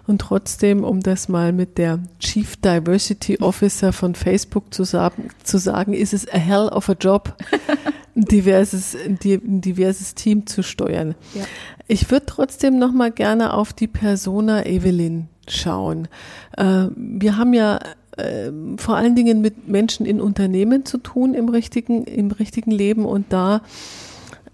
Und 0.06 0.20
trotzdem, 0.20 0.84
um 0.84 1.00
das 1.00 1.28
mal 1.28 1.52
mit 1.52 1.78
der 1.78 2.00
Chief 2.20 2.56
Diversity 2.56 3.38
Officer 3.40 3.92
von 3.92 4.14
Facebook 4.14 4.72
zu 4.72 4.84
sagen, 4.84 5.30
zu 5.42 5.58
sagen 5.58 5.92
ist 5.92 6.14
es 6.14 6.28
a 6.28 6.38
hell 6.38 6.68
of 6.68 6.88
a 6.88 6.96
job, 6.98 7.36
diverses, 8.24 8.96
ein 8.96 9.18
diverses 9.60 10.14
Team 10.14 10.46
zu 10.46 10.62
steuern. 10.62 11.14
Ja. 11.34 11.44
Ich 11.86 12.10
würde 12.10 12.26
trotzdem 12.26 12.78
noch 12.78 12.92
mal 12.92 13.10
gerne 13.10 13.54
auf 13.54 13.72
die 13.72 13.86
Persona 13.86 14.66
Evelyn 14.66 15.28
schauen. 15.48 16.08
Äh, 16.56 16.86
wir 16.96 17.36
haben 17.36 17.54
ja 17.54 17.78
äh, 18.16 18.50
vor 18.76 18.96
allen 18.96 19.14
Dingen 19.14 19.40
mit 19.40 19.68
Menschen 19.68 20.04
in 20.04 20.20
Unternehmen 20.20 20.84
zu 20.84 20.98
tun 20.98 21.34
im 21.34 21.48
richtigen, 21.48 22.04
im 22.04 22.30
richtigen 22.30 22.70
Leben 22.70 23.06
und 23.06 23.32
da 23.32 23.62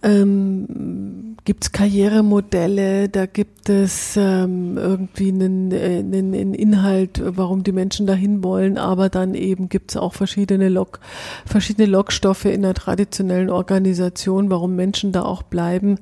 ähm, 0.05 1.35
gibt 1.45 1.65
es 1.65 1.73
Karrieremodelle, 1.73 3.09
da 3.09 3.27
gibt 3.27 3.69
es 3.69 4.17
ähm, 4.17 4.77
irgendwie 4.77 5.29
einen, 5.29 5.73
äh, 5.73 5.99
einen, 5.99 6.35
einen 6.35 6.55
Inhalt, 6.55 7.23
warum 7.25 7.65
die 7.65 7.73
Menschen 7.73 8.07
dahin 8.07 8.45
wollen, 8.45 8.79
aber 8.79 9.09
dann 9.09 9.35
eben 9.35 9.69
gibt 9.69 9.93
es 9.93 9.97
auch 9.97 10.13
verschiedene 10.13 10.69
Log, 10.69 11.01
verschiedene 11.47 11.87
Lockstoffe 11.87 12.45
in 12.45 12.63
der 12.63 12.75
traditionellen 12.75 13.51
Organisation, 13.51 14.51
warum 14.51 14.77
Menschen 14.77 15.13
da 15.13 15.23
auch 15.23 15.43
bleiben. 15.43 15.99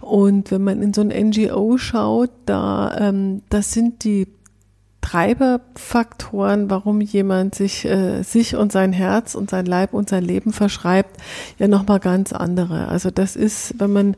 Und 0.00 0.50
wenn 0.50 0.64
man 0.64 0.82
in 0.82 0.92
so 0.92 1.00
ein 1.00 1.08
NGO 1.08 1.78
schaut, 1.78 2.30
da 2.46 2.96
ähm, 2.98 3.42
das 3.50 3.72
sind 3.72 4.04
die 4.04 4.26
Treiberfaktoren, 5.00 6.70
warum 6.70 7.00
jemand 7.00 7.54
sich, 7.54 7.84
äh, 7.84 8.22
sich 8.22 8.56
und 8.56 8.72
sein 8.72 8.92
Herz 8.92 9.34
und 9.34 9.50
sein 9.50 9.64
Leib 9.64 9.94
und 9.94 10.08
sein 10.08 10.24
Leben 10.24 10.52
verschreibt, 10.52 11.16
ja 11.58 11.68
nochmal 11.68 12.00
ganz 12.00 12.32
andere. 12.32 12.88
Also 12.88 13.10
das 13.10 13.36
ist, 13.36 13.74
wenn 13.78 13.92
man 13.92 14.16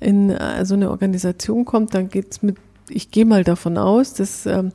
in 0.00 0.30
äh, 0.30 0.64
so 0.64 0.74
eine 0.74 0.90
Organisation 0.90 1.64
kommt, 1.64 1.94
dann 1.94 2.08
geht's 2.08 2.42
mit, 2.42 2.56
ich 2.88 3.10
gehe 3.10 3.26
mal 3.26 3.44
davon 3.44 3.76
aus, 3.76 4.14
dass 4.14 4.46
ähm, 4.46 4.72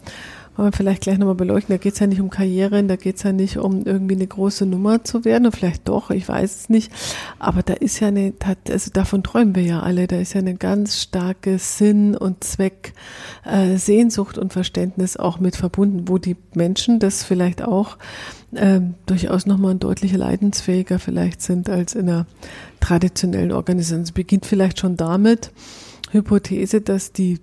wollen 0.55 0.69
wir 0.69 0.77
vielleicht 0.77 1.01
gleich 1.01 1.17
nochmal 1.17 1.35
beleuchten. 1.35 1.73
Da 1.73 1.77
geht 1.77 1.93
es 1.93 1.99
ja 1.99 2.07
nicht 2.07 2.21
um 2.21 2.29
Karriere, 2.29 2.83
da 2.83 2.95
geht 2.95 3.17
es 3.17 3.23
ja 3.23 3.31
nicht 3.31 3.57
um 3.57 3.85
irgendwie 3.85 4.15
eine 4.15 4.27
große 4.27 4.65
Nummer 4.65 5.03
zu 5.03 5.25
werden, 5.25 5.45
und 5.45 5.55
vielleicht 5.55 5.87
doch, 5.87 6.11
ich 6.11 6.27
weiß 6.27 6.55
es 6.55 6.69
nicht. 6.69 6.91
Aber 7.39 7.61
da 7.63 7.73
ist 7.73 7.99
ja 7.99 8.07
eine, 8.07 8.33
also 8.69 8.91
davon 8.91 9.23
träumen 9.23 9.55
wir 9.55 9.63
ja 9.63 9.79
alle, 9.81 10.07
da 10.07 10.17
ist 10.17 10.33
ja 10.33 10.39
eine 10.39 10.55
ganz 10.55 11.01
starke 11.01 11.59
Sinn 11.59 12.15
und 12.15 12.43
Zweck, 12.43 12.93
äh, 13.43 13.77
Sehnsucht 13.77 14.37
und 14.37 14.53
Verständnis 14.53 15.17
auch 15.17 15.39
mit 15.39 15.55
verbunden, 15.55 16.07
wo 16.07 16.17
die 16.17 16.37
Menschen 16.53 16.99
das 16.99 17.23
vielleicht 17.23 17.61
auch 17.61 17.97
äh, 18.53 18.79
durchaus 19.05 19.45
nochmal 19.45 19.71
ein 19.71 19.79
deutlicher 19.79 20.17
leidensfähiger 20.17 20.99
vielleicht 20.99 21.41
sind 21.41 21.69
als 21.69 21.95
in 21.95 22.09
einer 22.09 22.25
traditionellen 22.79 23.51
Organisation. 23.51 24.01
Es 24.01 24.11
beginnt 24.11 24.45
vielleicht 24.45 24.79
schon 24.79 24.95
damit, 24.95 25.51
Hypothese, 26.11 26.81
dass 26.81 27.11
die 27.11 27.39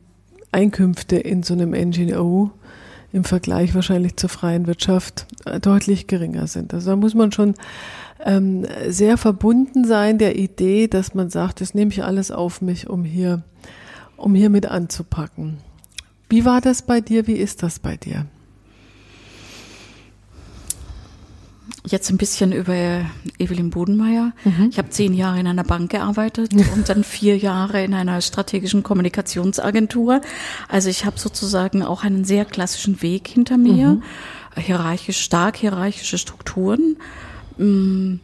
Einkünfte 0.52 1.16
in 1.16 1.42
so 1.42 1.54
einem 1.54 1.70
NGO 1.70 2.50
im 3.12 3.24
Vergleich 3.24 3.74
wahrscheinlich 3.74 4.16
zur 4.16 4.28
freien 4.28 4.66
Wirtschaft 4.66 5.26
äh, 5.44 5.60
deutlich 5.60 6.06
geringer 6.06 6.46
sind. 6.46 6.72
Also 6.74 6.90
da 6.90 6.96
muss 6.96 7.14
man 7.14 7.32
schon 7.32 7.54
ähm, 8.24 8.66
sehr 8.88 9.18
verbunden 9.18 9.84
sein 9.84 10.18
der 10.18 10.36
Idee, 10.36 10.88
dass 10.88 11.14
man 11.14 11.30
sagt, 11.30 11.60
das 11.60 11.74
nehme 11.74 11.90
ich 11.90 12.04
alles 12.04 12.30
auf 12.30 12.62
mich, 12.62 12.88
um 12.88 13.04
hier, 13.04 13.42
um 14.16 14.34
hier 14.34 14.50
mit 14.50 14.66
anzupacken. 14.66 15.58
Wie 16.28 16.44
war 16.44 16.60
das 16.60 16.82
bei 16.82 17.00
dir? 17.00 17.26
Wie 17.26 17.36
ist 17.36 17.62
das 17.62 17.78
bei 17.78 17.96
dir? 17.96 18.26
Jetzt 21.84 22.10
ein 22.10 22.16
bisschen 22.16 22.52
über 22.52 23.04
Evelyn 23.38 23.70
Bodenmeier. 23.70 24.32
Mhm. 24.44 24.68
Ich 24.70 24.78
habe 24.78 24.90
zehn 24.90 25.14
Jahre 25.14 25.40
in 25.40 25.48
einer 25.48 25.64
Bank 25.64 25.90
gearbeitet 25.90 26.52
und 26.74 26.88
dann 26.88 27.02
vier 27.02 27.36
Jahre 27.36 27.82
in 27.82 27.92
einer 27.92 28.20
strategischen 28.20 28.84
Kommunikationsagentur. 28.84 30.20
Also 30.68 30.90
ich 30.90 31.04
habe 31.04 31.18
sozusagen 31.18 31.82
auch 31.82 32.04
einen 32.04 32.24
sehr 32.24 32.44
klassischen 32.44 33.02
Weg 33.02 33.26
hinter 33.26 33.58
mir. 33.58 33.94
Mhm. 33.94 34.02
Hierarchisch, 34.56 35.18
stark 35.18 35.56
hierarchische 35.56 36.18
Strukturen. 36.18 36.98
Mm, 37.56 38.16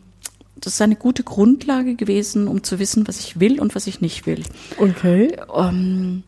das 0.61 0.75
ist 0.75 0.83
eine 0.83 0.97
gute 0.97 1.25
Grundlage 1.25 1.95
gewesen, 1.95 2.49
um 2.49 2.63
zu 2.63 2.79
wissen, 2.79 3.09
was 3.09 3.21
ich 3.21 3.41
will 3.41 3.61
und 3.61 3.75
was 3.75 3.87
ich 3.87 4.01
nicht 4.01 4.27
will. 4.27 4.43
Okay. 4.79 5.37
Ähm, 5.55 6.23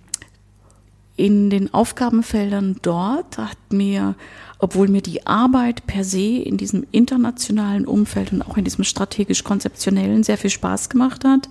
in 1.16 1.50
den 1.50 1.74
Aufgabenfeldern 1.74 2.76
dort 2.82 3.38
hat 3.38 3.58
mir 3.70 4.14
obwohl 4.60 4.88
mir 4.88 5.02
die 5.02 5.26
Arbeit 5.26 5.86
per 5.86 6.04
se 6.04 6.36
in 6.36 6.56
diesem 6.56 6.86
internationalen 6.92 7.86
Umfeld 7.86 8.32
und 8.32 8.42
auch 8.42 8.56
in 8.56 8.64
diesem 8.64 8.84
strategisch-konzeptionellen 8.84 10.22
sehr 10.22 10.38
viel 10.38 10.50
Spaß 10.50 10.90
gemacht 10.90 11.24
hat, 11.24 11.48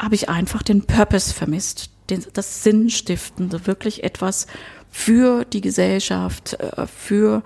habe 0.00 0.14
ich 0.14 0.28
einfach 0.28 0.62
den 0.62 0.84
Purpose 0.84 1.32
vermisst, 1.32 1.90
den, 2.10 2.24
das 2.32 2.62
Sinnstiftende, 2.64 3.66
wirklich 3.66 4.02
etwas 4.04 4.46
für 4.90 5.44
die 5.44 5.60
Gesellschaft, 5.60 6.54
äh, 6.54 6.86
für 6.86 7.42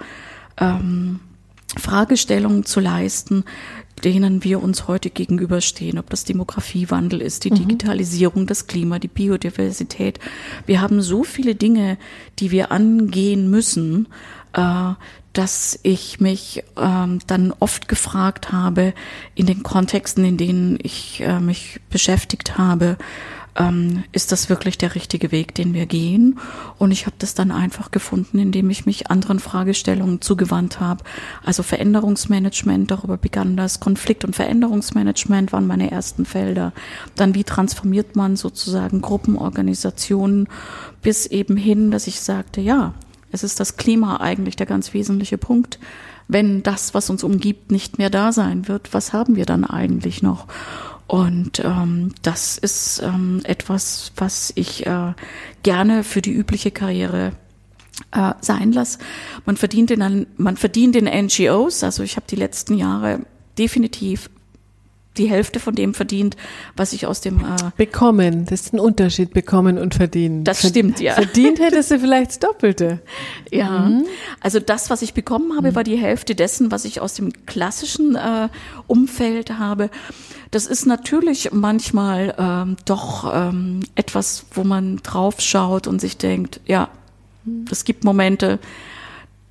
ähm, 0.59 1.21
Fragestellungen 1.77 2.65
zu 2.65 2.81
leisten, 2.81 3.45
denen 4.05 4.45
wir 4.45 4.63
uns 4.63 4.89
heute 4.89 5.11
gegenüberstehen, 5.11 5.99
ob 5.99 6.11
das 6.11 6.25
Demografiewandel 6.25 7.23
ist, 7.23 7.45
die 7.45 7.51
mhm. 7.51 7.57
Digitalisierung, 7.57 8.47
das 8.47 8.67
Klima, 8.67 8.99
die 8.99 9.09
Biodiversität. 9.09 10.19
Wir 10.67 10.81
haben 10.81 11.03
so 11.03 11.25
viele 11.25 11.55
Dinge, 11.55 11.99
die 12.39 12.51
wir 12.51 12.73
angehen 12.73 13.51
müssen, 13.51 14.09
äh, 14.53 14.93
dass 15.33 15.79
ich 15.83 16.19
mich 16.19 16.65
ähm, 16.79 17.19
dann 17.27 17.53
oft 17.59 17.89
gefragt 17.89 18.53
habe, 18.53 18.95
in 19.35 19.47
den 19.47 19.63
Kontexten, 19.63 20.25
in 20.25 20.37
denen 20.39 20.79
ich 20.83 21.21
äh, 21.21 21.41
mich 21.41 21.81
beschäftigt 21.91 22.57
habe, 22.57 22.97
ähm, 23.59 24.05
ist 24.13 24.33
das 24.33 24.49
wirklich 24.49 24.79
der 24.79 24.95
richtige 24.95 25.33
Weg, 25.33 25.55
den 25.55 25.75
wir 25.75 25.87
gehen? 25.87 26.39
Und 26.79 26.91
ich 26.91 27.07
habe 27.07 27.17
das 27.19 27.35
dann 27.35 27.51
einfach 27.51 27.91
gefunden, 27.91 28.39
indem 28.39 28.71
ich 28.71 28.87
mich 28.87 29.11
anderen 29.11 29.39
Fragestellungen 29.39 30.21
zugewandt 30.21 30.81
habe. 30.81 31.05
Also 31.45 31.63
Veränderungsmanagement, 31.63 32.91
darüber 32.91 33.17
begann 33.17 33.57
das. 33.57 33.81
Konflikt- 33.81 34.25
und 34.25 34.37
Veränderungsmanagement 34.37 35.53
waren 35.53 35.67
meine 35.67 35.91
ersten 35.91 36.25
Felder. 36.25 36.73
Dann 37.15 37.35
wie 37.35 37.45
transformiert 37.45 38.17
man 38.17 38.37
sozusagen 38.37 39.01
Gruppenorganisationen 39.01 40.49
bis 41.03 41.27
eben 41.27 41.57
hin, 41.57 41.91
dass 41.91 42.07
ich 42.07 42.21
sagte, 42.21 42.61
ja, 42.61 42.95
es 43.33 43.43
ist 43.43 43.61
das 43.61 43.77
Klima 43.77 44.19
eigentlich 44.21 44.57
der 44.57 44.67
ganz 44.67 44.95
wesentliche 44.95 45.39
Punkt. 45.39 45.79
Wenn 46.29 46.63
das, 46.63 46.95
was 46.95 47.11
uns 47.11 47.23
umgibt, 47.23 47.71
nicht 47.71 47.99
mehr 47.99 48.11
da 48.11 48.33
sein 48.33 48.67
wird, 48.67 48.93
was 48.93 49.13
haben 49.13 49.37
wir 49.37 49.47
dann 49.47 49.65
eigentlich 49.65 50.23
noch? 50.23 50.47
Und 51.07 51.61
ähm, 51.61 52.15
das 52.23 52.59
ist 52.59 53.01
ähm, 53.03 53.41
etwas, 53.45 54.13
was 54.17 54.53
ich 54.57 54.87
äh, 54.87 55.13
gerne 55.63 56.03
für 56.03 56.21
die 56.21 56.33
übliche 56.33 56.73
Karriere 56.73 57.33
äh, 58.11 58.33
sein 58.41 58.73
lasse. 58.73 58.99
Man 59.45 59.57
verdient 59.57 59.91
in, 59.91 60.27
man 60.37 60.57
verdient 60.57 60.97
in 60.97 61.05
NGOs, 61.05 61.85
also 61.85 62.03
ich 62.03 62.17
habe 62.17 62.27
die 62.29 62.37
letzten 62.37 62.75
Jahre 62.75 63.21
definitiv 63.57 64.31
die 65.19 65.29
Hälfte 65.29 65.61
von 65.61 65.75
dem 65.75 65.95
verdient, 65.95 66.37
was 66.77 66.93
ich 66.93 67.07
aus 67.07 67.21
dem 67.21 67.39
äh 67.39 67.71
bekommen. 67.77 68.47
Das 68.47 68.63
ist 68.63 68.75
ein 68.75 68.81
Unterschied, 68.81 69.33
bekommen 69.33 69.79
und 69.79 69.95
verdienen. 69.95 70.45
Das 70.45 70.67
stimmt, 70.67 71.01
ja. 71.01 71.15
Verdient 71.15 71.59
hättest 71.61 71.91
du 71.91 71.99
vielleicht 71.99 72.31
das 72.31 72.39
Doppelte. 72.39 73.01
Ja, 73.51 73.81
mhm. 73.81 74.05
also 74.41 74.61
das, 74.61 74.91
was 74.91 75.03
ich 75.03 75.15
bekommen 75.15 75.57
habe, 75.57 75.75
war 75.75 75.85
die 75.85 75.97
Hälfte 75.97 76.35
dessen, 76.35 76.71
was 76.71 76.85
ich 76.85 77.01
aus 77.01 77.15
dem 77.15 77.33
klassischen 77.47 78.17
äh, 78.17 78.49
Umfeld 78.87 79.59
habe. 79.59 79.91
Das 80.51 80.67
ist 80.67 80.87
natürlich 80.87 81.51
manchmal 81.53 82.35
ähm, 82.39 82.77
doch 82.85 83.31
ähm, 83.35 83.81
etwas, 83.95 84.47
wo 84.53 84.65
man 84.65 84.99
draufschaut 84.99 85.87
und 85.87 86.01
sich 86.01 86.17
denkt, 86.17 86.61
ja, 86.67 86.89
es 87.71 87.85
gibt 87.85 88.05
Momente, 88.05 88.59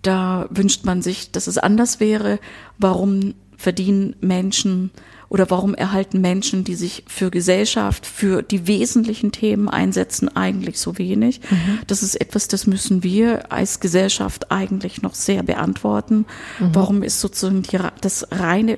da 0.02 0.48
wünscht 0.50 0.86
man 0.86 1.02
sich, 1.02 1.32
dass 1.32 1.48
es 1.48 1.58
anders 1.58 2.00
wäre. 2.00 2.40
Warum 2.78 3.34
verdienen 3.58 4.16
Menschen 4.22 4.92
oder 5.30 5.50
warum 5.50 5.74
erhalten 5.74 6.22
Menschen, 6.22 6.64
die 6.64 6.76
sich 6.76 7.04
für 7.08 7.32
Gesellschaft, 7.32 8.06
für 8.06 8.42
die 8.42 8.68
wesentlichen 8.68 9.32
Themen 9.32 9.70
einsetzen, 9.70 10.36
eigentlich 10.36 10.80
so 10.80 10.98
wenig? 10.98 11.42
Mhm. 11.50 11.80
Das 11.88 12.04
ist 12.04 12.16
etwas, 12.16 12.48
das 12.48 12.68
müssen 12.68 13.04
wir 13.04 13.52
als 13.52 13.80
Gesellschaft 13.80 14.52
eigentlich 14.52 15.02
noch 15.02 15.16
sehr 15.16 15.44
beantworten. 15.44 16.26
Mhm. 16.60 16.70
Warum 16.74 17.04
ist 17.04 17.22
sozusagen 17.22 17.64
die, 17.64 17.80
das 18.02 18.28
reine 18.32 18.78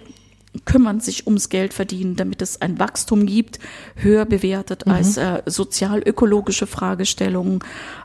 kümmern 0.66 1.00
sich 1.00 1.28
ums 1.28 1.50
Geld 1.50 1.74
verdienen, 1.74 2.16
damit 2.16 2.42
es 2.42 2.62
ein 2.62 2.80
Wachstum 2.80 3.26
gibt, 3.26 3.60
höher 3.96 4.26
bewertet 4.26 4.86
mhm. 4.86 4.94
als 4.94 5.18
äh, 5.18 5.42
sozial-ökologische 5.46 6.68
Fragestellungen. 6.68 7.60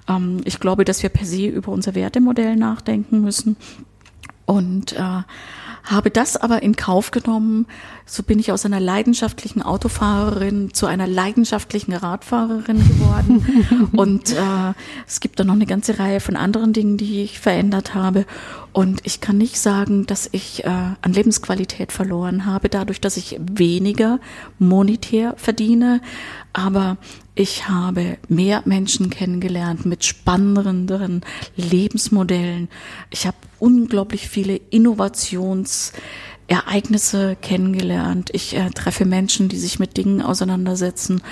Ähm, 0.09 0.40
ich 0.44 0.61
glaube, 0.61 0.85
dass 0.85 1.02
wir 1.02 1.11
per 1.11 1.26
se 1.26 1.46
über 1.46 1.72
unser 1.72 1.94
Wertemodell 1.94 2.57
nachdenken 2.57 3.20
müssen. 3.22 3.57
Und 4.44 4.92
äh, 4.92 5.22
habe 5.84 6.10
das 6.10 6.36
aber 6.36 6.62
in 6.62 6.76
Kauf 6.76 7.10
genommen. 7.10 7.66
So 8.06 8.22
bin 8.22 8.38
ich 8.38 8.52
aus 8.52 8.64
einer 8.64 8.80
leidenschaftlichen 8.80 9.62
Autofahrerin 9.62 10.72
zu 10.72 10.86
einer 10.86 11.06
leidenschaftlichen 11.06 11.92
Radfahrerin 11.92 12.78
geworden. 12.78 13.90
und 13.96 14.32
äh, 14.32 14.74
es 15.06 15.20
gibt 15.20 15.40
da 15.40 15.44
noch 15.44 15.54
eine 15.54 15.66
ganze 15.66 15.98
Reihe 15.98 16.20
von 16.20 16.36
anderen 16.36 16.72
Dingen, 16.72 16.96
die 16.96 17.22
ich 17.22 17.40
verändert 17.40 17.94
habe. 17.94 18.26
Und 18.72 19.00
ich 19.04 19.20
kann 19.20 19.38
nicht 19.38 19.58
sagen, 19.58 20.06
dass 20.06 20.28
ich 20.32 20.64
äh, 20.64 20.68
an 20.68 21.12
Lebensqualität 21.12 21.92
verloren 21.92 22.46
habe, 22.46 22.68
dadurch, 22.68 23.00
dass 23.00 23.16
ich 23.16 23.38
weniger 23.40 24.18
monetär 24.58 25.34
verdiene. 25.36 26.00
Aber 26.52 26.96
ich 27.34 27.68
habe 27.68 28.18
mehr 28.28 28.62
Menschen 28.66 29.08
kennengelernt 29.08 29.86
mit 29.86 30.04
spannenderen 30.04 31.22
Lebensmodellen. 31.56 32.68
Ich 33.10 33.26
habe 33.26 33.36
unglaublich 33.58 34.28
viele 34.28 34.56
Innovations 34.56 35.92
Ereignisse 36.52 37.34
kennengelernt. 37.40 38.28
Ich 38.32 38.54
äh, 38.54 38.68
treffe 38.70 39.06
Menschen, 39.06 39.48
die 39.48 39.56
sich 39.56 39.78
mit 39.78 39.96
Dingen 39.96 40.20
auseinandersetzen, 40.20 41.22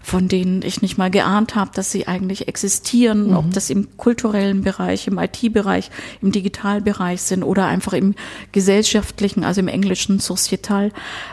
von 0.00 0.28
denen 0.28 0.62
ich 0.62 0.82
nicht 0.82 0.96
mal 0.96 1.10
geahnt 1.10 1.56
habe, 1.56 1.72
dass 1.74 1.90
sie 1.90 2.06
eigentlich 2.06 2.46
existieren, 2.46 3.28
mhm. 3.28 3.36
ob 3.36 3.50
das 3.50 3.70
im 3.70 3.96
kulturellen 3.96 4.62
Bereich, 4.62 5.08
im 5.08 5.18
IT-Bereich, 5.18 5.90
im 6.22 6.30
Digitalbereich 6.30 7.20
sind 7.22 7.42
oder 7.42 7.66
einfach 7.66 7.92
im 7.92 8.14
gesellschaftlichen, 8.52 9.42
also 9.42 9.60
im 9.60 9.68
englischen 9.68 10.20
Societal 10.20 10.92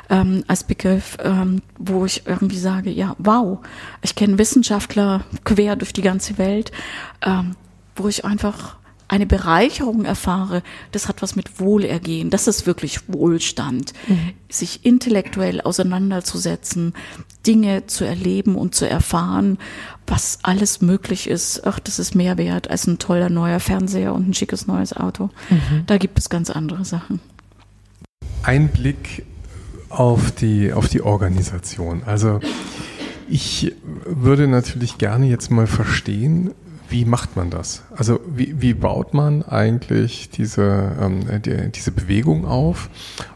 ähm, 0.09 0.43
als 0.47 0.63
Begriff, 0.63 1.17
ähm, 1.23 1.61
wo 1.77 2.03
ich 2.05 2.25
irgendwie 2.25 2.57
sage, 2.57 2.89
ja, 2.89 3.15
wow, 3.19 3.59
ich 4.01 4.15
kenne 4.15 4.39
Wissenschaftler 4.39 5.23
quer 5.43 5.75
durch 5.75 5.93
die 5.93 6.01
ganze 6.01 6.39
Welt, 6.39 6.71
ähm, 7.21 7.55
wo 7.95 8.07
ich 8.07 8.25
einfach 8.25 8.77
eine 9.07 9.25
Bereicherung 9.25 10.05
erfahre, 10.05 10.63
das 10.91 11.07
hat 11.07 11.21
was 11.21 11.35
mit 11.35 11.59
Wohlergehen, 11.59 12.29
das 12.29 12.47
ist 12.47 12.65
wirklich 12.65 13.01
Wohlstand, 13.07 13.93
mhm. 14.07 14.33
sich 14.49 14.85
intellektuell 14.85 15.61
auseinanderzusetzen, 15.61 16.93
Dinge 17.45 17.85
zu 17.87 18.05
erleben 18.05 18.55
und 18.55 18.73
zu 18.73 18.89
erfahren, 18.89 19.59
was 20.07 20.39
alles 20.43 20.81
möglich 20.81 21.29
ist. 21.29 21.65
Ach, 21.65 21.79
das 21.79 21.99
ist 21.99 22.15
mehr 22.15 22.37
wert 22.37 22.69
als 22.69 22.87
ein 22.87 22.97
toller 22.97 23.29
neuer 23.29 23.59
Fernseher 23.59 24.13
und 24.13 24.29
ein 24.29 24.33
schickes 24.33 24.67
neues 24.67 24.93
Auto. 24.93 25.29
Mhm. 25.49 25.83
Da 25.85 25.97
gibt 25.97 26.17
es 26.17 26.29
ganz 26.29 26.49
andere 26.49 26.85
Sachen. 26.85 27.19
Ein 28.43 28.69
Blick 28.69 29.25
auf 29.89 30.31
die, 30.31 30.73
auf 30.73 30.87
die 30.87 31.01
Organisation. 31.01 32.03
Also 32.05 32.39
ich 33.27 33.73
würde 34.05 34.47
natürlich 34.47 34.97
gerne 34.97 35.27
jetzt 35.27 35.49
mal 35.51 35.67
verstehen, 35.67 36.51
wie 36.89 37.05
macht 37.05 37.35
man 37.35 37.49
das? 37.49 37.83
Also 37.95 38.19
wie, 38.27 38.61
wie 38.61 38.73
baut 38.73 39.13
man 39.13 39.43
eigentlich 39.43 40.29
diese, 40.29 40.95
ähm, 41.01 41.41
die, 41.41 41.71
diese 41.71 41.91
Bewegung 41.91 42.45
auf? 42.45 42.89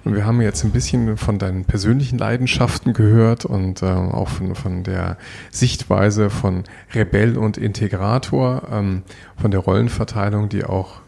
Und 0.03 0.15
wir 0.15 0.25
haben 0.25 0.41
jetzt 0.41 0.63
ein 0.63 0.71
bisschen 0.71 1.17
von 1.17 1.39
deinen 1.39 1.65
persönlichen 1.65 2.17
Leidenschaften 2.17 2.93
gehört 2.93 3.45
und 3.45 3.81
äh, 3.81 3.85
auch 3.85 4.29
von, 4.29 4.55
von 4.55 4.83
der 4.83 5.17
Sichtweise 5.51 6.29
von 6.29 6.63
Rebell 6.93 7.37
und 7.37 7.57
Integrator, 7.57 8.63
ähm, 8.71 9.03
von 9.37 9.51
der 9.51 9.61
Rollenverteilung, 9.61 10.49
die 10.49 10.65
auch 10.65 11.01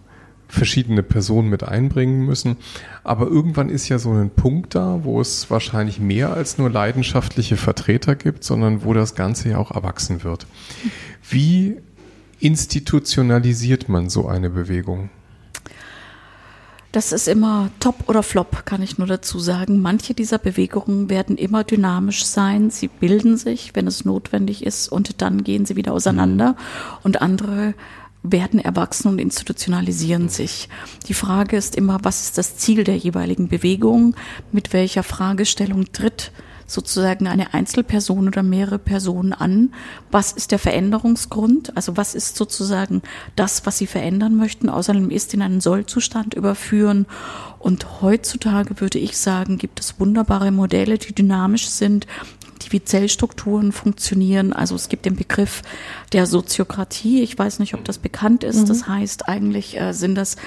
verschiedene 0.52 1.02
Personen 1.02 1.50
mit 1.50 1.64
einbringen 1.64 2.26
müssen. 2.26 2.58
Aber 3.04 3.28
irgendwann 3.28 3.70
ist 3.70 3.88
ja 3.88 3.98
so 3.98 4.12
ein 4.12 4.30
Punkt 4.30 4.76
da, 4.76 5.00
wo 5.04 5.22
es 5.22 5.50
wahrscheinlich 5.50 6.00
mehr 6.00 6.34
als 6.34 6.58
nur 6.58 6.70
leidenschaftliche 6.70 7.56
Vertreter 7.56 8.16
gibt, 8.16 8.44
sondern 8.44 8.84
wo 8.84 8.94
das 8.94 9.16
Ganze 9.16 9.50
ja 9.50 9.58
auch 9.58 9.72
erwachsen 9.72 10.24
wird. 10.24 10.46
Wie 11.28 11.78
institutionalisiert 12.42 13.90
man 13.90 14.10
so 14.10 14.28
eine 14.28 14.50
Bewegung? 14.50 15.10
Das 16.92 17.14
ist 17.14 17.30
immer 17.30 17.70
top 17.80 18.10
oder 18.10 18.22
flop, 18.22 18.66
kann 18.66 18.82
ich 18.82 18.98
nur 18.98 19.08
dazu 19.08 19.40
sagen. 19.40 19.82
Manche 19.82 20.14
dieser 20.14 20.38
Bewegungen 20.38 21.10
werden 21.10 21.38
immer 21.38 21.64
dynamisch 21.64 22.26
sein. 22.26 22.70
Sie 22.70 22.90
bilden 22.90 23.38
sich, 23.38 23.76
wenn 23.76 23.88
es 23.88 24.04
notwendig 24.04 24.66
ist, 24.66 24.90
und 24.90 25.22
dann 25.22 25.46
gehen 25.46 25.66
sie 25.66 25.78
wieder 25.78 25.94
auseinander. 25.94 26.58
Und 27.02 27.22
andere 27.22 27.76
werden 28.24 28.60
erwachsen 28.60 29.08
und 29.08 29.20
institutionalisieren 29.20 30.28
sich. 30.28 30.68
Die 31.08 31.14
Frage 31.14 31.56
ist 31.56 31.78
immer, 31.78 32.00
was 32.04 32.24
ist 32.24 32.38
das 32.38 32.58
Ziel 32.58 32.84
der 32.84 32.98
jeweiligen 32.98 33.48
Bewegung? 33.48 34.16
Mit 34.52 34.74
welcher 34.74 35.04
Fragestellung 35.04 35.94
tritt 35.94 36.34
sozusagen 36.72 37.28
eine 37.28 37.54
Einzelperson 37.54 38.28
oder 38.28 38.44
mehrere 38.44 38.80
Personen 38.80 39.34
an. 39.34 39.74
Was 40.10 40.32
ist 40.32 40.52
der 40.52 40.60
Veränderungsgrund? 40.60 41.76
Also 41.76 41.98
was 41.98 42.16
ist 42.16 42.38
sozusagen 42.38 43.02
das, 43.36 43.66
was 43.66 43.78
sie 43.78 43.88
verändern 43.88 44.36
möchten? 44.36 44.70
Außerdem 44.70 45.10
ist 45.10 45.34
in 45.34 45.42
einen 45.42 45.62
Sollzustand 45.62 46.34
überführen. 46.34 47.06
Und 47.60 48.02
heutzutage 48.02 48.80
würde 48.80 49.00
ich 49.00 49.18
sagen, 49.18 49.58
gibt 49.58 49.80
es 49.80 50.00
wunderbare 50.00 50.52
Modelle, 50.52 50.98
die 50.98 51.14
dynamisch 51.14 51.68
sind, 51.68 52.08
die 52.62 52.72
wie 52.72 52.84
Zellstrukturen 52.84 53.72
funktionieren. 53.72 54.54
Also 54.54 54.76
es 54.76 54.90
gibt 54.90 55.06
den 55.06 55.16
Begriff 55.16 55.62
der 56.14 56.26
Soziokratie. 56.26 57.22
Ich 57.22 57.38
weiß 57.38 57.60
nicht, 57.60 57.74
ob 57.74 57.84
das 57.86 57.98
bekannt 57.98 58.44
ist. 58.44 58.62
Mhm. 58.62 58.66
Das 58.68 58.88
heißt, 58.88 59.28
eigentlich 59.28 59.80
äh, 59.80 59.94
sind 59.94 60.16
das 60.16 60.38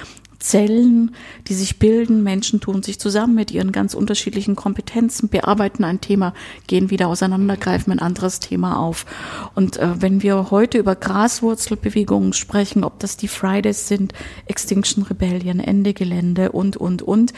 Zellen, 0.44 1.14
die 1.48 1.54
sich 1.54 1.78
bilden. 1.78 2.22
Menschen 2.22 2.60
tun 2.60 2.82
sich 2.82 3.00
zusammen 3.00 3.34
mit 3.34 3.50
ihren 3.50 3.72
ganz 3.72 3.94
unterschiedlichen 3.94 4.56
Kompetenzen, 4.56 5.30
bearbeiten 5.30 5.84
ein 5.84 6.02
Thema, 6.02 6.34
gehen 6.66 6.90
wieder 6.90 7.08
auseinander, 7.08 7.56
greifen 7.56 7.92
ein 7.92 7.98
anderes 7.98 8.40
Thema 8.40 8.78
auf. 8.78 9.06
Und 9.54 9.78
äh, 9.78 10.02
wenn 10.02 10.22
wir 10.22 10.50
heute 10.50 10.76
über 10.76 10.96
Graswurzelbewegungen 10.96 12.34
sprechen, 12.34 12.84
ob 12.84 12.98
das 12.98 13.16
die 13.16 13.28
Fridays 13.28 13.88
sind, 13.88 14.12
Extinction 14.44 15.04
Rebellion, 15.04 15.60
Ende 15.60 15.94
Gelände 15.94 16.52
und, 16.52 16.76
und, 16.76 17.00
und, 17.00 17.32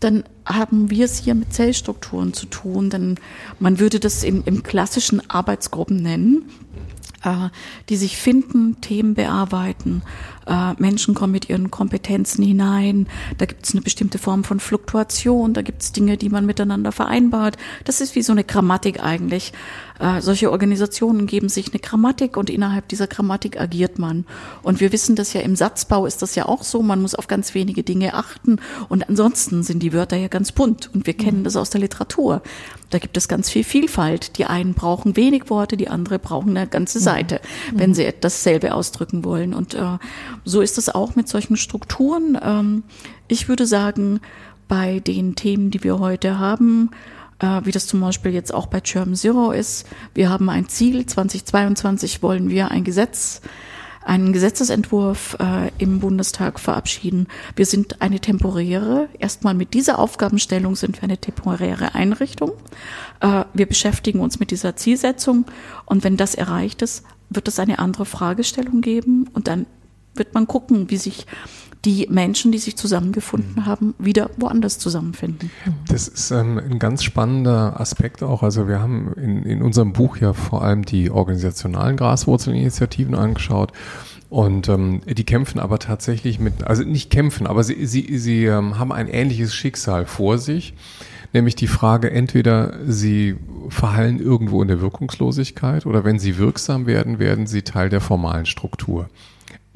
dann 0.00 0.24
haben 0.46 0.90
wir 0.90 1.04
es 1.04 1.18
hier 1.18 1.34
mit 1.34 1.52
Zellstrukturen 1.52 2.32
zu 2.32 2.46
tun, 2.46 2.88
denn 2.88 3.16
man 3.60 3.78
würde 3.78 4.00
das 4.00 4.24
im, 4.24 4.42
im 4.46 4.62
klassischen 4.62 5.28
Arbeitsgruppen 5.28 5.96
nennen, 5.96 6.48
äh, 7.22 7.50
die 7.90 7.96
sich 7.96 8.16
finden, 8.16 8.80
Themen 8.80 9.14
bearbeiten, 9.14 10.02
Äh, 10.46 10.74
Menschen 10.78 11.14
kommen 11.14 11.32
mit 11.32 11.48
ihren 11.48 11.70
Kompetenzen 11.70 12.42
hinein. 12.44 13.08
Da 13.38 13.46
gibt 13.46 13.66
es 13.66 13.72
eine 13.72 13.82
bestimmte 13.82 14.18
Form 14.18 14.44
von 14.44 14.60
Fluktuation. 14.60 15.54
Da 15.54 15.62
gibt 15.62 15.82
es 15.82 15.92
Dinge, 15.92 16.16
die 16.16 16.28
man 16.28 16.46
miteinander 16.46 16.92
vereinbart. 16.92 17.56
Das 17.84 18.00
ist 18.00 18.14
wie 18.14 18.22
so 18.22 18.32
eine 18.32 18.44
Grammatik 18.44 19.02
eigentlich. 19.02 19.52
Äh, 19.98 20.20
solche 20.20 20.50
Organisationen 20.50 21.26
geben 21.26 21.48
sich 21.48 21.72
eine 21.72 21.80
Grammatik 21.80 22.36
und 22.36 22.50
innerhalb 22.50 22.88
dieser 22.88 23.06
Grammatik 23.06 23.60
agiert 23.60 23.98
man. 23.98 24.24
Und 24.62 24.80
wir 24.80 24.92
wissen 24.92 25.16
das 25.16 25.32
ja 25.32 25.40
im 25.40 25.56
Satzbau 25.56 26.06
ist 26.06 26.22
das 26.22 26.34
ja 26.34 26.46
auch 26.46 26.62
so. 26.62 26.82
Man 26.82 27.02
muss 27.02 27.14
auf 27.14 27.26
ganz 27.26 27.54
wenige 27.54 27.82
Dinge 27.82 28.14
achten. 28.14 28.58
Und 28.88 29.08
ansonsten 29.08 29.62
sind 29.62 29.82
die 29.82 29.92
Wörter 29.92 30.16
ja 30.16 30.28
ganz 30.28 30.52
bunt. 30.52 30.90
Und 30.94 31.06
wir 31.06 31.14
kennen 31.14 31.44
das 31.44 31.56
aus 31.56 31.70
der 31.70 31.80
Literatur. 31.80 32.42
Da 32.90 32.98
gibt 32.98 33.16
es 33.16 33.28
ganz 33.28 33.50
viel 33.50 33.64
Vielfalt. 33.64 34.38
Die 34.38 34.44
einen 34.44 34.74
brauchen 34.74 35.16
wenig 35.16 35.50
Worte, 35.50 35.76
die 35.76 35.88
andere 35.88 36.18
brauchen 36.18 36.56
eine 36.56 36.66
ganze 36.66 37.00
Seite, 37.00 37.40
mhm. 37.72 37.78
wenn 37.80 37.94
sie 37.94 38.12
dasselbe 38.20 38.74
ausdrücken 38.74 39.24
wollen. 39.24 39.54
Und 39.54 39.74
äh, 39.74 39.98
so 40.44 40.60
ist 40.60 40.78
es 40.78 40.88
auch 40.88 41.16
mit 41.16 41.28
solchen 41.28 41.56
Strukturen. 41.56 42.38
Ähm, 42.42 42.82
ich 43.28 43.48
würde 43.48 43.66
sagen, 43.66 44.20
bei 44.68 45.00
den 45.00 45.34
Themen, 45.34 45.70
die 45.70 45.82
wir 45.82 45.98
heute 45.98 46.38
haben, 46.38 46.90
äh, 47.38 47.60
wie 47.64 47.72
das 47.72 47.86
zum 47.86 48.00
Beispiel 48.00 48.32
jetzt 48.32 48.54
auch 48.54 48.66
bei 48.66 48.80
Germ 48.80 49.14
Zero 49.14 49.52
ist. 49.52 49.86
Wir 50.14 50.30
haben 50.30 50.48
ein 50.48 50.68
Ziel, 50.68 51.06
2022 51.06 52.22
wollen 52.22 52.48
wir 52.48 52.70
ein 52.70 52.84
Gesetz, 52.84 53.42
einen 54.06 54.32
Gesetzesentwurf 54.32 55.36
äh, 55.40 55.70
im 55.78 56.00
Bundestag 56.00 56.60
verabschieden. 56.60 57.26
Wir 57.56 57.66
sind 57.66 58.00
eine 58.00 58.20
temporäre, 58.20 59.08
erstmal 59.18 59.54
mit 59.54 59.74
dieser 59.74 59.98
Aufgabenstellung 59.98 60.76
sind 60.76 60.96
wir 60.96 61.02
eine 61.02 61.18
temporäre 61.18 61.94
Einrichtung. 61.94 62.52
Äh, 63.20 63.44
wir 63.52 63.66
beschäftigen 63.66 64.20
uns 64.20 64.38
mit 64.38 64.50
dieser 64.50 64.76
Zielsetzung 64.76 65.44
und 65.84 66.04
wenn 66.04 66.16
das 66.16 66.34
erreicht 66.34 66.82
ist, 66.82 67.04
wird 67.30 67.48
es 67.48 67.58
eine 67.58 67.80
andere 67.80 68.06
Fragestellung 68.06 68.80
geben 68.80 69.28
und 69.32 69.48
dann 69.48 69.66
wird 70.14 70.34
man 70.34 70.46
gucken, 70.46 70.88
wie 70.88 70.96
sich 70.96 71.26
die 71.84 72.08
Menschen, 72.10 72.52
die 72.52 72.58
sich 72.58 72.76
zusammengefunden 72.76 73.54
mhm. 73.56 73.66
haben, 73.66 73.94
wieder 73.98 74.30
woanders 74.36 74.78
zusammenfinden. 74.78 75.50
Das 75.88 76.08
ist 76.08 76.30
ähm, 76.30 76.58
ein 76.58 76.78
ganz 76.78 77.04
spannender 77.04 77.80
Aspekt 77.80 78.22
auch. 78.22 78.42
Also 78.42 78.66
wir 78.68 78.80
haben 78.80 79.12
in, 79.14 79.44
in 79.44 79.62
unserem 79.62 79.92
Buch 79.92 80.16
ja 80.16 80.32
vor 80.32 80.62
allem 80.62 80.84
die 80.84 81.10
organisationalen 81.10 81.96
Graswurzelinitiativen 81.96 83.14
angeschaut. 83.14 83.72
Und 84.28 84.68
ähm, 84.68 85.02
die 85.06 85.24
kämpfen 85.24 85.60
aber 85.60 85.78
tatsächlich 85.78 86.40
mit, 86.40 86.64
also 86.64 86.82
nicht 86.82 87.10
kämpfen, 87.10 87.46
aber 87.46 87.62
sie, 87.62 87.86
sie, 87.86 88.18
sie 88.18 88.46
ähm, 88.46 88.78
haben 88.78 88.90
ein 88.90 89.08
ähnliches 89.08 89.54
Schicksal 89.54 90.04
vor 90.04 90.38
sich, 90.38 90.74
nämlich 91.32 91.54
die 91.54 91.68
Frage, 91.68 92.10
entweder 92.10 92.74
sie 92.86 93.36
verhallen 93.68 94.18
irgendwo 94.18 94.62
in 94.62 94.68
der 94.68 94.80
Wirkungslosigkeit 94.80 95.86
oder 95.86 96.04
wenn 96.04 96.18
sie 96.18 96.38
wirksam 96.38 96.86
werden, 96.86 97.20
werden 97.20 97.46
sie 97.46 97.62
Teil 97.62 97.88
der 97.88 98.00
formalen 98.00 98.46
Struktur. 98.46 99.08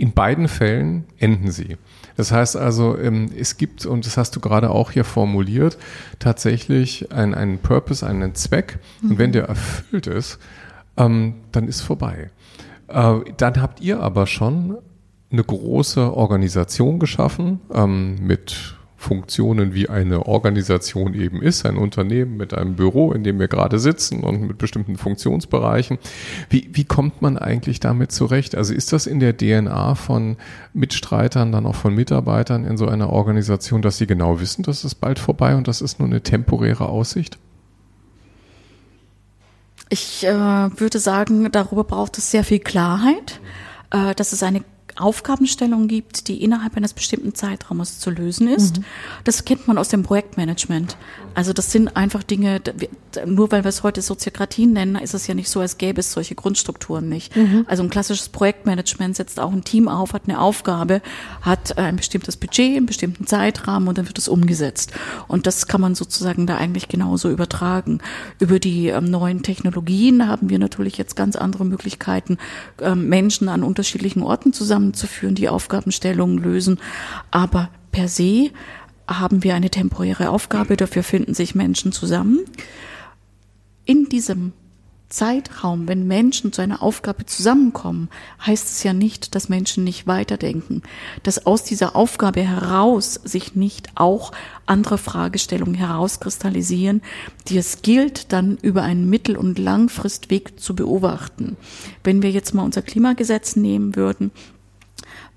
In 0.01 0.13
beiden 0.13 0.49
Fällen 0.49 1.05
enden 1.19 1.51
sie. 1.51 1.77
Das 2.17 2.33
heißt 2.33 2.57
also, 2.57 2.97
ähm, 2.97 3.31
es 3.39 3.59
gibt, 3.59 3.85
und 3.85 4.07
das 4.07 4.17
hast 4.17 4.35
du 4.35 4.41
gerade 4.41 4.71
auch 4.71 4.93
hier 4.93 5.05
formuliert, 5.05 5.77
tatsächlich 6.19 7.13
einen, 7.13 7.35
einen 7.35 7.59
Purpose, 7.59 8.07
einen 8.07 8.35
Zweck. 8.35 8.79
Und 9.03 9.19
wenn 9.19 9.29
mhm. 9.29 9.35
der 9.35 9.45
erfüllt 9.45 10.07
ist, 10.07 10.39
ähm, 10.97 11.35
dann 11.53 11.69
ist 11.69 11.83
vorbei. 11.83 12.31
Äh, 12.89 13.17
dann 13.37 13.61
habt 13.61 13.83
ihr 13.83 14.01
aber 14.01 14.27
schon 14.27 14.79
eine 15.31 15.45
große 15.45 16.17
Organisation 16.17 16.99
geschaffen 16.99 17.61
ähm, 17.75 18.27
mit 18.27 18.79
Funktionen 19.01 19.73
wie 19.73 19.89
eine 19.89 20.27
Organisation 20.27 21.15
eben 21.15 21.41
ist, 21.41 21.65
ein 21.65 21.79
Unternehmen 21.79 22.37
mit 22.37 22.53
einem 22.53 22.77
Büro, 22.77 23.13
in 23.13 23.25
dem 23.25 23.39
wir 23.39 23.49
gerade 23.49 23.79
sitzen 23.79 24.23
und 24.23 24.43
mit 24.43 24.59
bestimmten 24.59 24.99
Funktionsbereichen. 24.99 25.97
Wie, 26.51 26.69
wie 26.75 26.85
kommt 26.85 27.23
man 27.23 27.39
eigentlich 27.39 27.81
damit 27.81 28.13
zurecht? 28.13 28.55
Also 28.55 28.75
ist 28.75 28.93
das 28.93 29.07
in 29.07 29.19
der 29.19 29.35
DNA 29.35 29.95
von 29.95 30.37
Mitstreitern, 30.75 31.51
dann 31.51 31.65
auch 31.65 31.77
von 31.77 31.95
Mitarbeitern 31.95 32.67
in 32.67 32.77
so 32.77 32.89
einer 32.89 33.09
Organisation, 33.09 33.81
dass 33.81 33.97
sie 33.97 34.07
genau 34.07 34.39
wissen, 34.39 34.65
dass 34.65 34.85
es 34.85 34.95
bald 34.95 35.19
vorbei 35.19 35.57
und 35.57 35.67
das 35.67 35.81
ist 35.81 35.99
nur 35.99 36.07
eine 36.07 36.21
temporäre 36.21 36.87
Aussicht? 36.87 37.39
Ich 39.89 40.27
äh, 40.27 40.31
würde 40.31 40.99
sagen, 40.99 41.51
darüber 41.51 41.85
braucht 41.85 42.19
es 42.19 42.31
sehr 42.31 42.45
viel 42.45 42.61
Klarheit, 42.61 43.41
äh, 43.93 44.15
dass 44.15 44.35
es 44.35 44.43
eine 44.43 44.63
Aufgabenstellung 45.01 45.89
gibt, 45.89 46.29
die 46.29 46.43
innerhalb 46.43 46.77
eines 46.77 46.93
bestimmten 46.93 47.35
Zeitraumes 47.35 47.99
zu 47.99 48.11
lösen 48.11 48.49
ist. 48.49 48.79
Mhm. 48.79 48.85
Das 49.25 49.45
kennt 49.45 49.67
man 49.67 49.79
aus 49.79 49.89
dem 49.89 50.03
Projektmanagement. 50.03 50.97
Also 51.35 51.53
das 51.53 51.71
sind 51.71 51.97
einfach 51.97 52.23
Dinge, 52.23 52.61
nur 53.27 53.51
weil 53.53 53.65
wir 53.65 53.69
es 53.69 53.83
heute 53.83 54.03
Soziokratien 54.03 54.73
nennen, 54.73 54.97
ist 54.97 55.15
es 55.15 55.27
ja 55.27 55.35
nicht 55.35 55.49
so, 55.49 55.61
als 55.61 55.79
gäbe 55.79 56.01
es 56.01 56.13
solche 56.13 56.35
Grundstrukturen 56.35 57.09
nicht. 57.09 57.37
Mhm. 57.37 57.65
Also 57.69 57.83
ein 57.83 57.91
klassisches 57.91 58.29
Projektmanagement 58.29 59.17
setzt 59.17 59.41
auch 59.41 59.53
ein 59.53 59.65
Team 59.65 59.89
auf, 59.89 60.13
hat 60.13 60.23
eine 60.27 60.41
Aufgabe, 60.41 61.03
hat 61.41 61.79
ein 61.79 61.97
bestimmtes 61.97 62.37
Budget, 62.37 62.77
einen 62.77 62.87
bestimmten 62.87 63.27
Zeitrahmen 63.27 63.89
und 63.89 63.99
dann 63.99 64.07
wird 64.07 64.19
es 64.19 64.29
umgesetzt. 64.29 64.93
Und 65.29 65.47
das 65.47 65.67
kann 65.67 65.81
man 65.81 65.95
sozusagen 65.95 66.47
da 66.47 66.57
eigentlich 66.57 66.89
genauso 66.89 67.31
übertragen. 67.31 68.01
Über 68.39 68.59
die 68.59 68.89
ähm, 68.89 69.05
neuen 69.05 69.43
Technologien 69.43 70.27
haben 70.27 70.51
wir 70.51 70.59
natürlich 70.59 70.99
jetzt 70.99 71.17
ganz 71.17 71.37
andere 71.37 71.65
Möglichkeiten, 71.65 72.39
ähm, 72.81 73.09
Menschen 73.09 73.49
an 73.49 73.63
unterschiedlichen 73.63 74.23
Orten 74.23 74.53
zusammenzuführen, 74.53 75.35
die 75.35 75.49
Aufgabenstellungen 75.49 76.39
lösen. 76.39 76.79
Aber 77.31 77.71
per 77.93 78.09
se 78.09 78.51
haben 79.11 79.43
wir 79.43 79.55
eine 79.55 79.71
temporäre 79.71 80.31
Aufgabe, 80.31 80.77
dafür 80.77 81.03
finden 81.03 81.35
sich 81.35 81.55
Menschen 81.55 81.93
zusammen. 81.93 82.41
In 83.85 84.09
diesem 84.09 84.53
Zeitraum, 85.11 85.89
wenn 85.89 86.07
Menschen 86.07 86.53
zu 86.53 86.63
einer 86.63 86.83
Aufgabe 86.83 87.27
zusammenkommen, 87.27 88.09
heißt 88.47 88.69
es 88.69 88.83
ja 88.85 88.93
nicht, 88.93 89.35
dass 89.35 89.49
Menschen 89.49 89.83
nicht 89.83 90.07
weiterdenken, 90.07 90.83
dass 91.25 91.47
aus 91.47 91.65
dieser 91.65 91.97
Aufgabe 91.97 92.41
heraus 92.43 93.15
sich 93.25 93.57
nicht 93.57 93.89
auch 93.97 94.31
andere 94.67 94.99
Fragestellungen 94.99 95.75
herauskristallisieren, 95.75 97.03
die 97.49 97.59
es 97.59 97.83
gilt, 97.83 98.33
dann 98.33 98.57
über 98.63 98.83
einen 98.83 99.11
Mittel- 99.11 99.37
und 99.37 99.59
Langfristweg 99.59 100.61
zu 100.61 100.77
beobachten. 100.77 101.57
Wenn 102.05 102.23
wir 102.23 102.31
jetzt 102.31 102.55
mal 102.55 102.63
unser 102.63 102.83
Klimagesetz 102.83 103.57
nehmen 103.57 103.97
würden, 103.97 104.31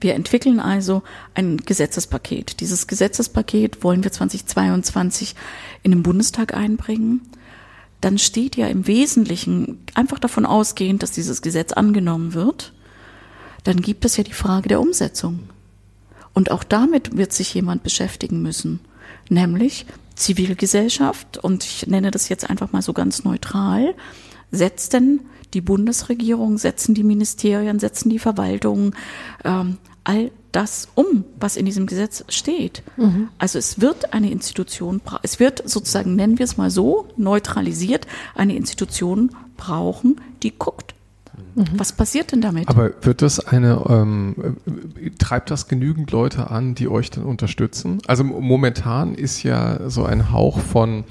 wir 0.03 0.15
entwickeln 0.15 0.59
also 0.59 1.03
ein 1.33 1.57
Gesetzespaket. 1.57 2.59
Dieses 2.59 2.87
Gesetzespaket 2.87 3.83
wollen 3.83 4.03
wir 4.03 4.11
2022 4.11 5.35
in 5.81 5.91
den 5.91 6.03
Bundestag 6.03 6.53
einbringen. 6.53 7.21
Dann 8.01 8.17
steht 8.17 8.57
ja 8.57 8.67
im 8.67 8.85
Wesentlichen 8.85 9.79
einfach 9.93 10.19
davon 10.19 10.45
ausgehend, 10.45 11.01
dass 11.01 11.11
dieses 11.11 11.41
Gesetz 11.41 11.71
angenommen 11.71 12.33
wird. 12.33 12.73
Dann 13.63 13.81
gibt 13.81 14.03
es 14.05 14.17
ja 14.17 14.23
die 14.23 14.33
Frage 14.33 14.67
der 14.69 14.81
Umsetzung. 14.81 15.39
Und 16.33 16.51
auch 16.51 16.63
damit 16.63 17.15
wird 17.15 17.31
sich 17.31 17.53
jemand 17.53 17.83
beschäftigen 17.83 18.41
müssen, 18.41 18.79
nämlich 19.29 19.85
Zivilgesellschaft, 20.15 21.37
und 21.37 21.63
ich 21.63 21.87
nenne 21.87 22.11
das 22.11 22.29
jetzt 22.29 22.49
einfach 22.49 22.71
mal 22.71 22.81
so 22.81 22.93
ganz 22.93 23.23
neutral, 23.23 23.95
setzt 24.51 24.93
denn 24.93 25.21
die 25.53 25.61
Bundesregierung, 25.61 26.57
setzen 26.57 26.95
die 26.95 27.03
Ministerien, 27.03 27.79
setzen 27.79 28.09
die 28.09 28.19
Verwaltungen, 28.19 28.95
ähm, 29.43 29.77
all 30.03 30.31
das 30.51 30.87
um, 30.95 31.25
was 31.39 31.57
in 31.57 31.65
diesem 31.65 31.87
Gesetz 31.87 32.23
steht. 32.29 32.83
Mhm. 32.97 33.29
Also 33.39 33.57
es 33.57 33.81
wird 33.81 34.13
eine 34.13 34.31
Institution, 34.31 35.01
es 35.23 35.39
wird 35.39 35.67
sozusagen, 35.67 36.15
nennen 36.15 36.37
wir 36.37 36.45
es 36.45 36.57
mal 36.57 36.69
so, 36.69 37.07
neutralisiert, 37.17 38.05
eine 38.35 38.55
Institution 38.55 39.31
brauchen, 39.57 40.21
die 40.43 40.51
guckt. 40.57 40.93
Mhm. 41.55 41.65
Was 41.77 41.93
passiert 41.93 42.31
denn 42.31 42.41
damit? 42.41 42.67
Aber 42.67 42.91
wird 43.01 43.21
das 43.21 43.39
eine, 43.39 43.83
ähm, 43.87 44.57
treibt 45.17 45.51
das 45.51 45.67
genügend 45.67 46.11
Leute 46.11 46.49
an, 46.49 46.75
die 46.75 46.87
euch 46.87 47.09
dann 47.09 47.23
unterstützen? 47.23 47.99
Also 48.07 48.23
momentan 48.23 49.15
ist 49.15 49.43
ja 49.43 49.89
so 49.89 50.05
ein 50.05 50.31
Hauch 50.31 50.59
von 50.59 51.03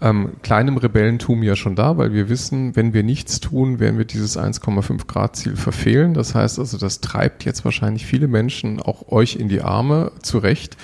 ähm, 0.00 0.32
kleinem 0.42 0.76
Rebellentum 0.76 1.42
ja 1.42 1.56
schon 1.56 1.76
da, 1.76 1.96
weil 1.96 2.12
wir 2.12 2.28
wissen, 2.28 2.76
wenn 2.76 2.92
wir 2.92 3.02
nichts 3.02 3.40
tun, 3.40 3.78
werden 3.78 3.98
wir 3.98 4.04
dieses 4.04 4.38
1,5 4.38 5.06
Grad 5.06 5.36
Ziel 5.36 5.56
verfehlen. 5.56 6.14
Das 6.14 6.34
heißt 6.34 6.58
also, 6.58 6.78
das 6.78 7.00
treibt 7.00 7.44
jetzt 7.44 7.64
wahrscheinlich 7.64 8.06
viele 8.06 8.28
Menschen, 8.28 8.80
auch 8.80 9.08
euch 9.08 9.36
in 9.36 9.48
die 9.48 9.62
Arme, 9.62 10.12
zurecht 10.22 10.76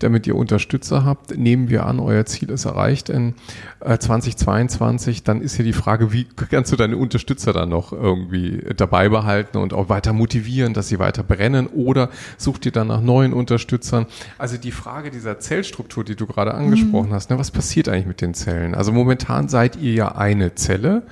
damit 0.00 0.26
ihr 0.26 0.34
Unterstützer 0.36 1.04
habt. 1.04 1.36
Nehmen 1.36 1.68
wir 1.68 1.86
an, 1.86 2.00
euer 2.00 2.26
Ziel 2.26 2.50
ist 2.50 2.64
erreicht 2.64 3.08
in 3.08 3.34
äh, 3.80 3.98
2022, 3.98 5.22
dann 5.22 5.40
ist 5.40 5.56
hier 5.56 5.64
die 5.64 5.72
Frage, 5.72 6.12
wie 6.12 6.26
kannst 6.50 6.72
du 6.72 6.76
deine 6.76 6.96
Unterstützer 6.96 7.52
dann 7.52 7.68
noch 7.68 7.92
irgendwie 7.92 8.62
dabei 8.76 9.08
behalten 9.08 9.58
und 9.58 9.72
auch 9.72 9.88
weiter 9.88 10.12
motivieren, 10.12 10.74
dass 10.74 10.88
sie 10.88 10.98
weiter 10.98 11.22
brennen 11.22 11.66
oder 11.68 12.10
sucht 12.36 12.66
ihr 12.66 12.72
dann 12.72 12.88
nach 12.88 13.00
neuen 13.00 13.32
Unterstützern? 13.32 14.06
Also 14.38 14.56
die 14.56 14.72
Frage 14.72 15.10
dieser 15.10 15.38
Zellstruktur, 15.38 16.04
die 16.04 16.16
du 16.16 16.26
gerade 16.26 16.54
angesprochen 16.54 17.10
mhm. 17.10 17.14
hast, 17.14 17.30
ne, 17.30 17.38
was 17.38 17.50
passiert 17.50 17.88
eigentlich 17.88 18.06
mit 18.06 18.20
den 18.20 18.34
Zellen? 18.34 18.74
Also 18.74 18.92
momentan 18.92 19.48
seid 19.48 19.76
ihr 19.76 19.92
ja 19.92 20.12
eine 20.16 20.54
Zelle 20.54 21.02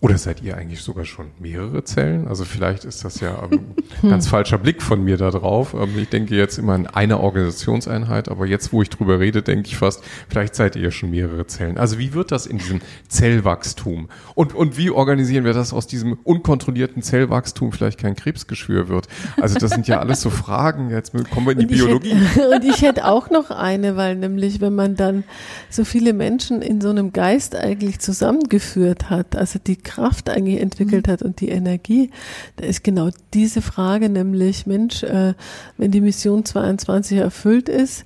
Oder 0.00 0.16
seid 0.16 0.42
ihr 0.42 0.56
eigentlich 0.56 0.82
sogar 0.82 1.04
schon 1.04 1.32
mehrere 1.40 1.82
Zellen? 1.82 2.28
Also 2.28 2.44
vielleicht 2.44 2.84
ist 2.84 3.04
das 3.04 3.18
ja 3.18 3.42
ein 3.42 3.74
ganz 4.08 4.28
falscher 4.28 4.56
Blick 4.56 4.80
von 4.80 5.02
mir 5.02 5.16
da 5.16 5.32
drauf. 5.32 5.74
Ähm, 5.74 5.98
ich 5.98 6.08
denke 6.08 6.36
jetzt 6.36 6.56
immer 6.56 6.74
an 6.74 6.86
eine 6.86 7.18
Organisationseinheit, 7.18 8.28
aber 8.28 8.46
jetzt, 8.46 8.72
wo 8.72 8.80
ich 8.80 8.90
drüber 8.90 9.18
rede, 9.18 9.42
denke 9.42 9.66
ich 9.66 9.76
fast, 9.76 10.04
vielleicht 10.28 10.54
seid 10.54 10.76
ihr 10.76 10.92
schon 10.92 11.10
mehrere 11.10 11.48
Zellen. 11.48 11.78
Also 11.78 11.98
wie 11.98 12.14
wird 12.14 12.30
das 12.30 12.46
in 12.46 12.58
diesem 12.58 12.80
Zellwachstum? 13.08 14.08
Und, 14.36 14.54
und 14.54 14.78
wie 14.78 14.90
organisieren 14.90 15.44
wir 15.44 15.52
das 15.52 15.72
aus 15.72 15.88
diesem 15.88 16.12
unkontrollierten 16.12 17.02
Zellwachstum 17.02 17.72
vielleicht 17.72 17.98
kein 17.98 18.14
Krebsgeschwür 18.14 18.88
wird? 18.88 19.08
Also 19.40 19.58
das 19.58 19.72
sind 19.72 19.88
ja 19.88 19.98
alles 19.98 20.20
so 20.20 20.30
Fragen. 20.30 20.90
Jetzt 20.90 21.12
kommen 21.30 21.46
wir 21.46 21.58
in 21.58 21.58
die 21.58 21.64
und 21.64 21.72
Biologie. 21.72 22.14
Hätte, 22.14 22.50
und 22.54 22.64
ich 22.64 22.82
hätte 22.82 23.04
auch 23.04 23.30
noch 23.30 23.50
eine, 23.50 23.96
weil 23.96 24.14
nämlich, 24.14 24.60
wenn 24.60 24.76
man 24.76 24.94
dann 24.94 25.24
so 25.70 25.84
viele 25.84 26.12
Menschen 26.12 26.62
in 26.62 26.80
so 26.80 26.90
einem 26.90 27.12
Geist 27.12 27.56
eigentlich 27.56 27.98
zusammengeführt 27.98 29.10
hat, 29.10 29.34
also 29.34 29.58
die 29.58 29.87
Kraft 29.88 30.28
eigentlich 30.28 30.60
entwickelt 30.60 31.06
mhm. 31.06 31.12
hat 31.12 31.22
und 31.22 31.40
die 31.40 31.48
Energie, 31.48 32.10
da 32.56 32.66
ist 32.66 32.84
genau 32.84 33.08
diese 33.32 33.62
Frage, 33.62 34.10
nämlich, 34.10 34.66
Mensch, 34.66 35.02
äh, 35.02 35.34
wenn 35.78 35.90
die 35.90 36.02
Mission 36.02 36.44
22 36.44 37.18
erfüllt 37.18 37.68
ist, 37.70 38.04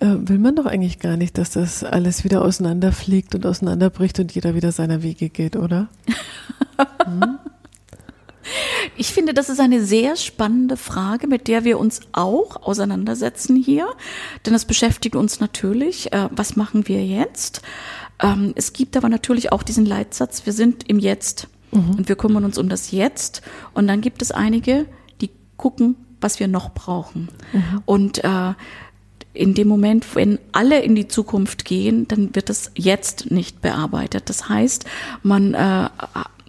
äh, 0.00 0.06
will 0.28 0.38
man 0.38 0.56
doch 0.56 0.66
eigentlich 0.66 0.98
gar 0.98 1.16
nicht, 1.16 1.38
dass 1.38 1.50
das 1.50 1.84
alles 1.84 2.24
wieder 2.24 2.42
auseinanderfliegt 2.42 3.34
und 3.34 3.46
auseinanderbricht 3.46 4.18
und 4.20 4.32
jeder 4.32 4.54
wieder 4.54 4.72
seiner 4.72 5.02
Wege 5.02 5.28
geht, 5.28 5.56
oder? 5.56 5.88
Hm? 7.04 7.38
Ich 8.96 9.12
finde, 9.12 9.34
das 9.34 9.48
ist 9.48 9.60
eine 9.60 9.84
sehr 9.84 10.16
spannende 10.16 10.76
Frage, 10.76 11.26
mit 11.26 11.46
der 11.48 11.64
wir 11.64 11.78
uns 11.78 12.00
auch 12.12 12.56
auseinandersetzen 12.62 13.56
hier. 13.56 13.86
Denn 14.44 14.54
es 14.54 14.64
beschäftigt 14.64 15.14
uns 15.14 15.40
natürlich, 15.40 16.12
äh, 16.12 16.28
was 16.30 16.56
machen 16.56 16.88
wir 16.88 17.04
jetzt? 17.04 17.62
Ähm, 18.22 18.52
es 18.54 18.72
gibt 18.72 18.96
aber 18.96 19.08
natürlich 19.08 19.52
auch 19.52 19.62
diesen 19.62 19.84
Leitsatz, 19.84 20.46
wir 20.46 20.52
sind 20.52 20.88
im 20.88 20.98
Jetzt 20.98 21.48
mhm. 21.72 21.96
und 21.98 22.08
wir 22.08 22.16
kümmern 22.16 22.44
uns 22.44 22.58
um 22.58 22.68
das 22.68 22.90
Jetzt. 22.90 23.42
Und 23.74 23.88
dann 23.88 24.00
gibt 24.00 24.22
es 24.22 24.30
einige, 24.30 24.86
die 25.20 25.30
gucken, 25.56 25.96
was 26.20 26.40
wir 26.40 26.48
noch 26.48 26.70
brauchen. 26.70 27.28
Mhm. 27.52 27.82
Und 27.84 28.24
äh, 28.24 28.54
in 29.34 29.54
dem 29.54 29.68
Moment, 29.68 30.14
wenn 30.14 30.38
alle 30.52 30.80
in 30.80 30.94
die 30.94 31.08
Zukunft 31.08 31.64
gehen, 31.64 32.06
dann 32.06 32.34
wird 32.34 32.48
das 32.48 32.70
jetzt 32.74 33.30
nicht 33.30 33.60
bearbeitet. 33.62 34.28
Das 34.28 34.48
heißt, 34.48 34.84
man 35.22 35.54
äh, 35.54 35.88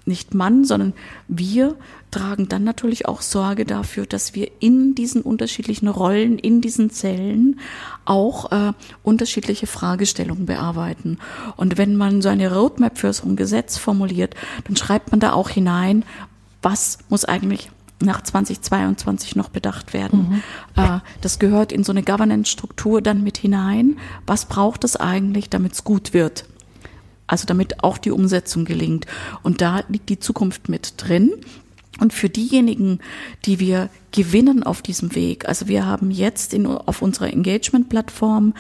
nicht 0.06 0.34
man, 0.34 0.66
sondern 0.66 0.94
wir 1.28 1.76
tragen 2.14 2.48
dann 2.48 2.64
natürlich 2.64 3.08
auch 3.08 3.22
Sorge 3.22 3.66
dafür, 3.66 4.06
dass 4.06 4.36
wir 4.36 4.52
in 4.60 4.94
diesen 4.94 5.24
unterschiedlichen 5.24 5.88
Rollen, 5.88 6.38
in 6.38 6.62
diesen 6.62 6.92
Zellen 6.92 7.60
auch 8.06 8.52
äh, 8.52 8.74
unterschiedliche 9.02 9.66
Fragestellungen 9.66 10.46
bearbeiten. 10.46 11.18
Und 11.58 11.78
wenn 11.78 11.96
man 11.96 12.22
so 12.22 12.30
eine 12.30 12.54
Roadmap 12.54 13.00
für 13.00 13.12
so 13.14 13.28
ein 13.28 13.36
Gesetz 13.36 13.78
formuliert, 13.78 14.36
dann 14.66 14.76
schreibt 14.76 15.12
man 15.12 15.20
da 15.20 15.34
auch 15.34 15.50
hinein, 15.50 16.06
was 16.62 17.00
muss 17.10 17.26
eigentlich 17.26 17.72
nach 18.00 18.22
2022 18.22 19.36
noch 19.36 19.50
bedacht 19.50 19.94
werden. 19.94 20.44
Mhm. 20.76 20.84
Äh, 20.84 21.00
das 21.22 21.40
gehört 21.40 21.72
in 21.72 21.84
so 21.84 21.92
eine 21.92 22.04
Governance-Struktur 22.04 23.02
dann 23.02 23.24
mit 23.24 23.38
hinein. 23.38 23.98
Was 24.28 24.46
braucht 24.46 24.84
es 24.84 24.96
eigentlich, 24.96 25.50
damit 25.50 25.74
es 25.74 25.84
gut 25.84 26.14
wird? 26.14 26.46
Also 27.26 27.48
damit 27.48 27.84
auch 27.84 27.98
die 27.98 28.12
Umsetzung 28.12 28.66
gelingt. 28.66 29.08
Und 29.42 29.62
da 29.62 29.82
liegt 29.88 30.10
die 30.10 30.20
Zukunft 30.20 30.70
mit 30.70 30.94
drin. 30.98 31.32
Und 32.00 32.14
für 32.14 32.30
diejenigen, 32.30 33.00
die 33.46 33.60
wir 33.60 33.90
gewinnen 34.14 34.64
auf 34.64 34.82
diesem 34.82 35.16
Weg, 35.16 35.48
also 35.50 35.68
wir 35.68 35.86
haben 35.86 36.12
jetzt 36.12 36.54
in, 36.54 36.66
auf 36.66 37.02
unserer 37.02 37.34
Engagement-Plattform 37.34 38.54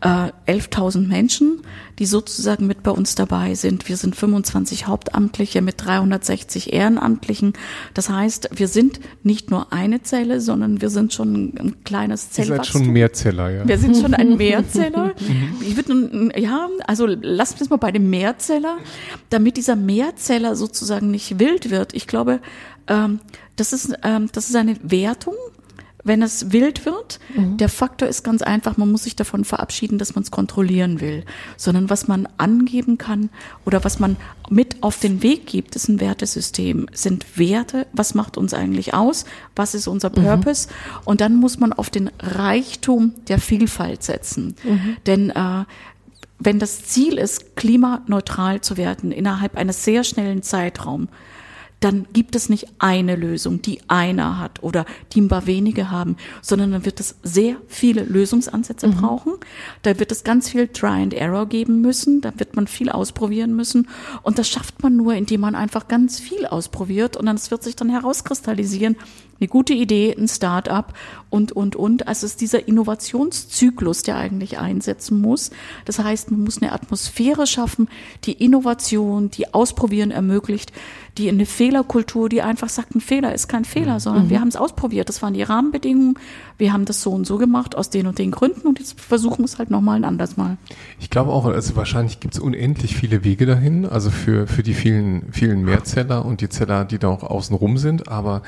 äh, 0.00 0.30
11.000 0.46 1.06
Menschen, 1.06 1.62
die 1.98 2.06
sozusagen 2.06 2.66
mit 2.66 2.82
bei 2.82 2.90
uns 2.90 3.14
dabei 3.14 3.54
sind. 3.54 3.88
Wir 3.88 3.96
sind 3.96 4.16
25 4.16 4.86
Hauptamtliche 4.86 5.62
mit 5.62 5.84
360 5.84 6.72
Ehrenamtlichen. 6.72 7.54
Das 7.94 8.10
heißt, 8.10 8.50
wir 8.54 8.68
sind 8.68 9.00
nicht 9.22 9.50
nur 9.50 9.72
eine 9.72 10.02
Zelle, 10.02 10.40
sondern 10.40 10.80
wir 10.80 10.90
sind 10.90 11.12
schon 11.12 11.54
ein 11.58 11.76
kleines 11.84 12.30
Zellwachstum. 12.30 12.56
Ihr 12.56 12.64
seid 12.64 12.86
schon 12.86 12.92
Mehrzeller, 12.92 13.50
ja. 13.50 13.68
Wir 13.68 13.78
sind 13.78 13.96
schon 13.96 14.14
ein 14.14 14.36
Mehrzeller. 14.36 15.14
ich 15.60 15.76
würde, 15.76 16.30
ja, 16.38 16.68
also 16.86 17.06
wir 17.06 17.40
es 17.40 17.70
mal 17.70 17.76
bei 17.76 17.92
dem 17.92 18.10
Mehrzeller, 18.10 18.78
damit 19.30 19.56
dieser 19.56 19.76
Mehrzeller 19.76 20.56
sozusagen 20.56 21.10
nicht 21.10 21.38
wild 21.38 21.70
wird. 21.70 21.94
Ich 21.94 22.06
glaube, 22.06 22.40
ähm, 22.86 23.20
das 23.56 23.72
ist, 23.72 23.94
ähm, 24.02 24.28
das 24.32 24.48
ist 24.48 24.56
eine 24.56 24.76
Wertung, 24.82 25.34
wenn 26.04 26.22
es 26.22 26.52
wild 26.52 26.84
wird. 26.84 27.18
Mhm. 27.34 27.56
Der 27.56 27.68
Faktor 27.68 28.06
ist 28.06 28.22
ganz 28.22 28.42
einfach, 28.42 28.76
man 28.76 28.92
muss 28.92 29.04
sich 29.04 29.16
davon 29.16 29.44
verabschieden, 29.44 29.98
dass 29.98 30.14
man 30.14 30.22
es 30.22 30.30
kontrollieren 30.30 31.00
will, 31.00 31.24
sondern 31.56 31.90
was 31.90 32.06
man 32.06 32.28
angeben 32.36 32.98
kann 32.98 33.30
oder 33.64 33.82
was 33.84 33.98
man 33.98 34.16
mit 34.50 34.82
auf 34.82 34.98
den 34.98 35.22
Weg 35.22 35.46
gibt, 35.46 35.74
ist 35.74 35.88
ein 35.88 36.00
Wertesystem, 36.00 36.86
sind 36.92 37.38
Werte, 37.38 37.86
was 37.92 38.14
macht 38.14 38.36
uns 38.36 38.52
eigentlich 38.52 38.92
aus, 38.94 39.24
was 39.56 39.74
ist 39.74 39.88
unser 39.88 40.10
mhm. 40.10 40.22
Purpose 40.22 40.68
mhm. 40.68 41.00
und 41.06 41.20
dann 41.22 41.36
muss 41.36 41.58
man 41.58 41.72
auf 41.72 41.90
den 41.90 42.10
Reichtum 42.20 43.14
der 43.28 43.38
Vielfalt 43.38 44.02
setzen. 44.02 44.54
Mhm. 44.62 44.96
Denn 45.06 45.30
äh, 45.30 45.64
wenn 46.38 46.58
das 46.58 46.84
Ziel 46.84 47.16
ist, 47.16 47.56
klimaneutral 47.56 48.60
zu 48.60 48.76
werden 48.76 49.12
innerhalb 49.12 49.56
eines 49.56 49.84
sehr 49.84 50.04
schnellen 50.04 50.42
Zeitraums, 50.42 51.08
dann 51.84 52.06
gibt 52.14 52.34
es 52.34 52.48
nicht 52.48 52.66
eine 52.78 53.14
Lösung, 53.14 53.60
die 53.60 53.78
einer 53.88 54.38
hat 54.38 54.62
oder 54.62 54.86
die 55.12 55.20
ein 55.20 55.28
paar 55.28 55.46
wenige 55.46 55.90
haben, 55.90 56.16
sondern 56.40 56.72
dann 56.72 56.86
wird 56.86 56.98
es 56.98 57.16
sehr 57.22 57.56
viele 57.68 58.04
Lösungsansätze 58.04 58.88
mhm. 58.88 58.94
brauchen. 58.94 59.32
Da 59.82 59.98
wird 59.98 60.10
es 60.10 60.24
ganz 60.24 60.48
viel 60.48 60.68
Try 60.68 61.02
and 61.02 61.12
Error 61.12 61.46
geben 61.46 61.82
müssen. 61.82 62.22
Da 62.22 62.32
wird 62.38 62.56
man 62.56 62.68
viel 62.68 62.88
ausprobieren 62.88 63.54
müssen. 63.54 63.88
Und 64.22 64.38
das 64.38 64.48
schafft 64.48 64.82
man 64.82 64.96
nur, 64.96 65.14
indem 65.14 65.42
man 65.42 65.54
einfach 65.54 65.86
ganz 65.86 66.18
viel 66.18 66.46
ausprobiert 66.46 67.18
und 67.18 67.26
dann 67.26 67.38
wird 67.50 67.62
sich 67.62 67.76
dann 67.76 67.90
herauskristallisieren, 67.90 68.96
eine 69.40 69.48
gute 69.48 69.74
Idee, 69.74 70.14
ein 70.16 70.28
Start-up 70.28 70.94
und, 71.28 71.52
und, 71.52 71.76
und. 71.76 72.06
Also 72.08 72.24
es 72.26 72.32
ist 72.32 72.40
dieser 72.40 72.66
Innovationszyklus, 72.68 74.02
der 74.02 74.16
eigentlich 74.16 74.58
einsetzen 74.58 75.20
muss. 75.20 75.50
Das 75.84 75.98
heißt, 75.98 76.30
man 76.30 76.40
muss 76.40 76.62
eine 76.62 76.72
Atmosphäre 76.72 77.46
schaffen, 77.46 77.88
die 78.24 78.32
Innovation, 78.32 79.30
die 79.30 79.52
Ausprobieren 79.52 80.10
ermöglicht, 80.10 80.72
die 81.18 81.28
eine 81.28 81.46
Fehlerkultur, 81.46 82.28
die 82.28 82.42
einfach 82.42 82.68
sagt, 82.68 82.94
ein 82.94 83.00
Fehler 83.00 83.34
ist 83.34 83.48
kein 83.48 83.64
Fehler, 83.64 84.00
sondern 84.00 84.26
mhm. 84.26 84.30
wir 84.30 84.40
haben 84.40 84.48
es 84.48 84.56
ausprobiert. 84.56 85.08
Das 85.08 85.22
waren 85.22 85.34
die 85.34 85.42
Rahmenbedingungen. 85.42 86.18
Wir 86.58 86.72
haben 86.72 86.84
das 86.84 87.02
so 87.02 87.12
und 87.12 87.26
so 87.26 87.38
gemacht 87.38 87.76
aus 87.76 87.90
den 87.90 88.06
und 88.06 88.18
den 88.18 88.30
Gründen 88.30 88.66
und 88.66 88.78
jetzt 88.78 89.00
versuchen 89.00 89.38
wir 89.38 89.44
es 89.44 89.58
halt 89.58 89.70
nochmal 89.70 89.96
ein 89.96 90.04
anderes 90.04 90.36
Mal. 90.36 90.56
Ich 91.00 91.10
glaube 91.10 91.32
auch, 91.32 91.46
also 91.46 91.76
wahrscheinlich 91.76 92.20
gibt 92.20 92.34
es 92.34 92.40
unendlich 92.40 92.96
viele 92.96 93.24
Wege 93.24 93.46
dahin, 93.46 93.86
also 93.86 94.10
für, 94.10 94.46
für 94.46 94.62
die 94.62 94.74
vielen, 94.74 95.32
vielen 95.32 95.64
Mehrzeller 95.64 96.24
und 96.24 96.40
die 96.40 96.48
Zeller, 96.48 96.84
die 96.84 96.98
da 96.98 97.08
auch 97.08 97.22
außen 97.22 97.54
rum 97.56 97.78
sind, 97.78 98.08
aber 98.08 98.42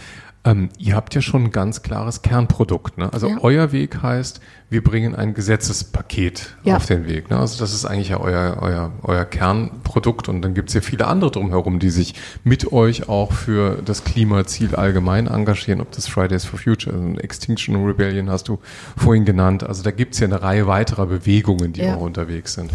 ähm, 0.46 0.68
ihr 0.78 0.94
habt 0.94 1.14
ja 1.14 1.20
schon 1.20 1.44
ein 1.44 1.50
ganz 1.50 1.82
klares 1.82 2.22
Kernprodukt. 2.22 2.98
Ne? 2.98 3.12
Also 3.12 3.28
ja. 3.28 3.38
euer 3.40 3.72
Weg 3.72 4.00
heißt, 4.00 4.40
wir 4.70 4.82
bringen 4.82 5.14
ein 5.16 5.34
Gesetzespaket 5.34 6.56
ja. 6.62 6.76
auf 6.76 6.86
den 6.86 7.08
Weg. 7.08 7.30
Ne? 7.30 7.38
Also 7.38 7.58
das 7.58 7.74
ist 7.74 7.84
eigentlich 7.84 8.10
ja 8.10 8.20
euer, 8.20 8.58
euer, 8.60 8.92
euer 9.02 9.24
Kernprodukt. 9.24 10.28
Und 10.28 10.42
dann 10.42 10.54
gibt 10.54 10.68
es 10.68 10.74
ja 10.74 10.80
viele 10.80 11.08
andere 11.08 11.32
drumherum, 11.32 11.80
die 11.80 11.90
sich 11.90 12.14
mit 12.44 12.72
euch 12.72 13.08
auch 13.08 13.32
für 13.32 13.82
das 13.84 14.04
Klimaziel 14.04 14.76
allgemein 14.76 15.26
engagieren. 15.26 15.80
Ob 15.80 15.90
das 15.90 16.06
Fridays 16.06 16.44
for 16.44 16.60
Future, 16.60 16.96
also 16.96 17.18
Extinction 17.18 17.84
Rebellion 17.84 18.30
hast 18.30 18.46
du 18.46 18.60
vorhin 18.96 19.24
genannt. 19.24 19.64
Also 19.64 19.82
da 19.82 19.90
gibt 19.90 20.14
es 20.14 20.20
ja 20.20 20.28
eine 20.28 20.42
Reihe 20.42 20.68
weiterer 20.68 21.06
Bewegungen, 21.06 21.72
die 21.72 21.82
ja. 21.82 21.96
auch 21.96 22.02
unterwegs 22.02 22.54
sind. 22.54 22.70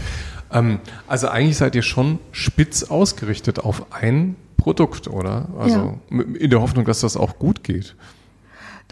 Ähm, 0.51 0.79
also 1.07 1.29
eigentlich 1.29 1.55
seid 1.55 1.75
ihr 1.75 1.83
schon 1.83 2.19
spitz 2.33 2.83
ausgerichtet 2.83 3.59
auf 3.59 3.93
ein 3.93 4.35
Produkt, 4.61 5.07
oder? 5.07 5.49
Also 5.57 5.99
ja. 6.11 6.21
in 6.39 6.49
der 6.49 6.61
Hoffnung, 6.61 6.85
dass 6.85 7.01
das 7.01 7.17
auch 7.17 7.39
gut 7.39 7.63
geht. 7.63 7.95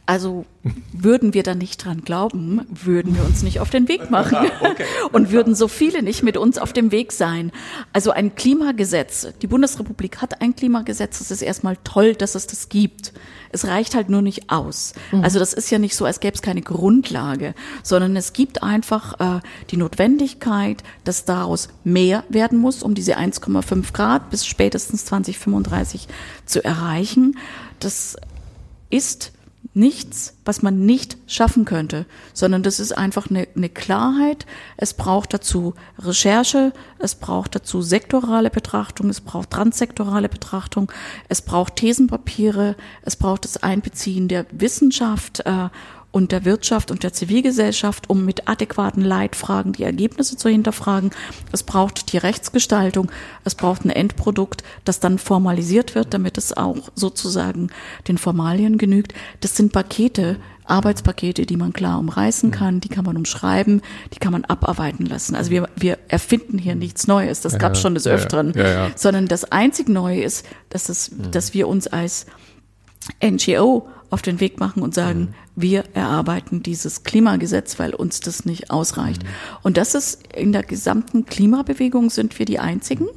Also 0.09 0.47
würden 0.91 1.35
wir 1.35 1.43
da 1.43 1.53
nicht 1.53 1.85
dran 1.85 2.01
glauben, 2.01 2.65
würden 2.67 3.15
wir 3.15 3.23
uns 3.23 3.43
nicht 3.43 3.59
auf 3.59 3.69
den 3.69 3.87
Weg 3.87 4.09
machen 4.09 4.37
okay. 4.61 4.83
und 5.11 5.29
würden 5.31 5.53
so 5.53 5.67
viele 5.67 6.01
nicht 6.01 6.23
mit 6.23 6.35
uns 6.35 6.57
auf 6.57 6.73
dem 6.73 6.91
Weg 6.91 7.11
sein. 7.11 7.51
Also 7.93 8.09
ein 8.09 8.33
Klimagesetz, 8.33 9.27
die 9.43 9.45
Bundesrepublik 9.45 10.19
hat 10.19 10.41
ein 10.41 10.55
Klimagesetz, 10.55 11.21
es 11.21 11.29
ist 11.29 11.43
erstmal 11.43 11.77
toll, 11.83 12.15
dass 12.15 12.33
es 12.33 12.47
das 12.47 12.69
gibt. 12.69 13.13
Es 13.51 13.65
reicht 13.65 13.95
halt 13.95 14.09
nur 14.09 14.21
nicht 14.21 14.49
aus. 14.49 14.93
Mhm. 15.11 15.23
Also 15.23 15.39
das 15.39 15.53
ist 15.53 15.69
ja 15.69 15.79
nicht 15.79 15.95
so, 15.95 16.05
als 16.05 16.19
gäbe 16.19 16.35
es 16.35 16.41
keine 16.41 16.61
Grundlage, 16.61 17.53
sondern 17.83 18.15
es 18.15 18.33
gibt 18.33 18.63
einfach 18.63 19.19
äh, 19.19 19.41
die 19.71 19.77
Notwendigkeit, 19.77 20.83
dass 21.03 21.25
daraus 21.25 21.69
mehr 21.83 22.23
werden 22.29 22.57
muss, 22.57 22.83
um 22.83 22.93
diese 22.93 23.17
1,5 23.17 23.93
Grad 23.93 24.29
bis 24.29 24.45
spätestens 24.45 25.05
2035 25.05 26.07
zu 26.45 26.63
erreichen. 26.63 27.37
Das 27.79 28.17
ist 28.89 29.31
nichts, 29.73 30.35
was 30.45 30.61
man 30.61 30.85
nicht 30.85 31.17
schaffen 31.27 31.63
könnte, 31.63 32.05
sondern 32.33 32.63
das 32.63 32.79
ist 32.79 32.91
einfach 32.91 33.29
eine, 33.29 33.47
eine, 33.55 33.69
Klarheit. 33.69 34.45
Es 34.77 34.95
braucht 34.95 35.33
dazu 35.33 35.75
Recherche, 35.99 36.73
es 36.97 37.15
braucht 37.15 37.55
dazu 37.55 37.81
sektorale 37.81 38.49
Betrachtung, 38.49 39.09
es 39.09 39.21
braucht 39.21 39.51
transsektorale 39.51 40.27
Betrachtung, 40.27 40.91
es 41.27 41.41
braucht 41.43 41.75
Thesenpapiere, 41.75 42.75
es 43.03 43.15
braucht 43.15 43.45
das 43.45 43.61
Einbeziehen 43.61 44.27
der 44.27 44.45
Wissenschaft 44.51 45.41
äh, 45.45 45.69
und 46.11 46.31
der 46.31 46.43
Wirtschaft 46.45 46.89
und 46.89 47.03
der 47.03 47.13
Zivilgesellschaft, 47.13 48.09
um 48.09 48.25
mit 48.25 48.47
adäquaten 48.47 49.03
Leitfragen 49.03 49.73
die 49.73 49.83
Ergebnisse 49.83 50.37
zu 50.37 50.49
hinterfragen. 50.49 51.11
Es 51.51 51.63
braucht 51.63 52.11
die 52.11 52.17
Rechtsgestaltung, 52.17 53.11
es 53.43 53.55
braucht 53.55 53.85
ein 53.85 53.91
Endprodukt, 53.91 54.63
das 54.85 54.99
dann 54.99 55.19
formalisiert 55.19 55.93
wird, 55.93 56.13
damit 56.13 56.37
es 56.37 56.55
auch 56.55 56.89
sozusagen 56.95 57.69
den 58.07 58.17
Formalien 58.17 58.77
genügt. 58.77 59.13
Das 59.41 59.55
sind 59.55 59.71
Pakete, 59.71 60.37
Arbeitspakete, 60.65 61.45
die 61.45 61.57
man 61.57 61.73
klar 61.73 61.99
umreißen 61.99 62.51
kann, 62.51 62.79
die 62.79 62.89
kann 62.89 63.05
man 63.05 63.17
umschreiben, 63.17 63.81
die 64.13 64.19
kann 64.19 64.31
man 64.31 64.45
abarbeiten 64.45 65.05
lassen. 65.05 65.35
Also 65.35 65.51
wir, 65.51 65.67
wir 65.75 65.97
erfinden 66.07 66.57
hier 66.57 66.75
nichts 66.75 67.07
Neues, 67.07 67.41
das 67.41 67.57
gab 67.57 67.73
es 67.73 67.81
schon 67.81 67.95
des 67.95 68.07
Öfteren, 68.07 68.53
ja, 68.55 68.67
ja, 68.67 68.91
sondern 68.95 69.27
das 69.27 69.51
einzig 69.51 69.89
Neue 69.89 70.21
ist, 70.21 70.45
dass, 70.69 70.89
es, 70.89 71.11
dass 71.31 71.53
wir 71.53 71.67
uns 71.67 71.87
als 71.87 72.27
NGO 73.23 73.87
auf 74.09 74.21
den 74.21 74.39
Weg 74.39 74.59
machen 74.59 74.81
und 74.81 74.93
sagen, 74.93 75.19
mhm. 75.19 75.33
wir 75.55 75.83
erarbeiten 75.93 76.63
dieses 76.63 77.03
Klimagesetz, 77.03 77.79
weil 77.79 77.93
uns 77.93 78.19
das 78.19 78.45
nicht 78.45 78.71
ausreicht. 78.71 79.23
Mhm. 79.23 79.27
Und 79.63 79.77
das 79.77 79.95
ist 79.95 80.21
in 80.33 80.51
der 80.51 80.63
gesamten 80.63 81.25
Klimabewegung 81.25 82.09
sind 82.09 82.37
wir 82.39 82.45
die 82.45 82.59
einzigen. 82.59 83.07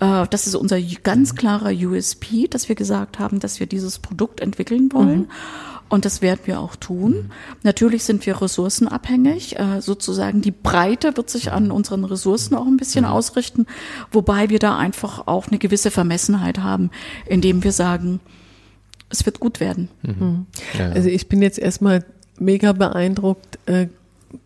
Äh, 0.00 0.26
das 0.28 0.46
ist 0.46 0.54
unser 0.54 0.80
ganz 0.80 1.34
klarer 1.34 1.70
USP, 1.70 2.48
dass 2.48 2.68
wir 2.68 2.76
gesagt 2.76 3.18
haben, 3.18 3.40
dass 3.40 3.60
wir 3.60 3.66
dieses 3.66 3.98
Produkt 3.98 4.40
entwickeln 4.40 4.92
wollen. 4.92 5.20
Mhm. 5.20 5.28
Und 5.88 6.04
das 6.04 6.20
werden 6.20 6.40
wir 6.46 6.58
auch 6.58 6.74
tun. 6.74 7.12
Mhm. 7.12 7.30
Natürlich 7.62 8.04
sind 8.04 8.26
wir 8.26 8.42
ressourcenabhängig. 8.42 9.58
Äh, 9.58 9.80
sozusagen 9.80 10.42
die 10.42 10.50
Breite 10.50 11.16
wird 11.16 11.30
sich 11.30 11.52
an 11.52 11.70
unseren 11.70 12.04
Ressourcen 12.04 12.56
auch 12.56 12.66
ein 12.66 12.76
bisschen 12.76 13.04
mhm. 13.04 13.10
ausrichten, 13.10 13.66
wobei 14.10 14.50
wir 14.50 14.58
da 14.58 14.76
einfach 14.76 15.26
auch 15.26 15.46
eine 15.48 15.58
gewisse 15.58 15.90
Vermessenheit 15.90 16.58
haben, 16.58 16.90
indem 17.26 17.62
wir 17.62 17.72
sagen, 17.72 18.20
es 19.10 19.24
wird 19.26 19.40
gut 19.40 19.60
werden. 19.60 19.88
Mhm. 20.02 20.14
mhm. 20.18 20.46
Ja. 20.78 20.90
Also 20.90 21.08
ich 21.08 21.28
bin 21.28 21.42
jetzt 21.42 21.58
erstmal 21.58 22.04
mega 22.38 22.72
beeindruckt 22.72 23.58
äh, 23.66 23.88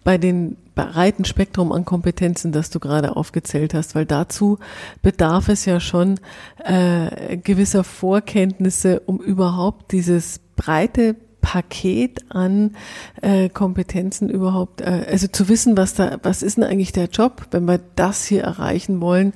bei 0.04 0.18
den 0.18 0.56
breiten 0.74 1.24
Spektrum 1.24 1.72
an 1.72 1.84
Kompetenzen, 1.84 2.52
das 2.52 2.70
du 2.70 2.80
gerade 2.80 3.16
aufgezählt 3.16 3.74
hast, 3.74 3.94
weil 3.94 4.06
dazu 4.06 4.58
bedarf 5.02 5.48
es 5.48 5.64
ja 5.64 5.80
schon 5.80 6.20
äh, 6.64 7.36
gewisser 7.36 7.84
Vorkenntnisse, 7.84 9.00
um 9.00 9.18
überhaupt 9.18 9.92
dieses 9.92 10.40
breite 10.56 11.16
Paket 11.40 12.20
an 12.30 12.76
äh, 13.22 13.48
Kompetenzen 13.48 14.28
überhaupt, 14.28 14.80
äh, 14.82 15.06
also 15.11 15.26
zu 15.26 15.48
wissen, 15.48 15.76
was 15.76 15.94
da, 15.94 16.18
was 16.22 16.42
ist 16.42 16.58
denn 16.58 16.64
eigentlich 16.64 16.92
der 16.92 17.06
Job, 17.06 17.46
wenn 17.50 17.64
wir 17.64 17.80
das 17.96 18.24
hier 18.24 18.42
erreichen 18.42 19.00
wollen 19.00 19.32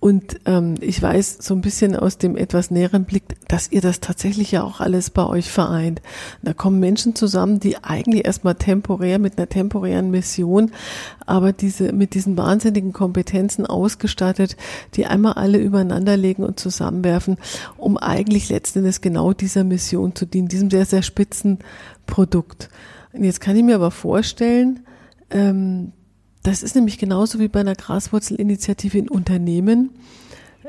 und 0.00 0.38
ähm, 0.46 0.76
ich 0.80 1.02
weiß 1.02 1.38
so 1.40 1.54
ein 1.54 1.60
bisschen 1.60 1.96
aus 1.96 2.18
dem 2.18 2.36
etwas 2.36 2.70
näheren 2.70 3.04
Blick, 3.04 3.24
dass 3.48 3.72
ihr 3.72 3.80
das 3.80 3.98
tatsächlich 3.98 4.52
ja 4.52 4.62
auch 4.62 4.80
alles 4.80 5.10
bei 5.10 5.26
euch 5.26 5.50
vereint. 5.50 6.02
Da 6.42 6.52
kommen 6.52 6.78
Menschen 6.78 7.16
zusammen, 7.16 7.58
die 7.58 7.82
eigentlich 7.82 8.24
erstmal 8.24 8.54
temporär 8.54 9.18
mit 9.18 9.38
einer 9.38 9.48
temporären 9.48 10.12
Mission, 10.12 10.70
aber 11.26 11.52
diese 11.52 11.92
mit 11.92 12.14
diesen 12.14 12.36
wahnsinnigen 12.36 12.92
Kompetenzen 12.92 13.66
ausgestattet, 13.66 14.56
die 14.94 15.06
einmal 15.06 15.32
alle 15.32 15.58
übereinander 15.58 16.16
legen 16.16 16.44
und 16.44 16.60
zusammenwerfen, 16.60 17.36
um 17.76 17.98
eigentlich 17.98 18.48
letzten 18.50 18.80
Endes 18.80 19.00
genau 19.00 19.32
dieser 19.32 19.64
Mission 19.64 20.14
zu 20.14 20.26
dienen, 20.26 20.46
diesem 20.46 20.70
sehr, 20.70 20.84
sehr 20.84 21.02
spitzen 21.02 21.58
Produkt. 22.06 22.70
Und 23.12 23.24
jetzt 23.24 23.40
kann 23.40 23.56
ich 23.56 23.64
mir 23.64 23.74
aber 23.74 23.90
vorstellen, 23.90 24.80
ähm, 25.30 25.92
das 26.42 26.62
ist 26.62 26.74
nämlich 26.74 26.98
genauso 26.98 27.38
wie 27.38 27.48
bei 27.48 27.60
einer 27.60 27.74
Graswurzelinitiative 27.74 28.98
in 28.98 29.08
Unternehmen, 29.08 29.90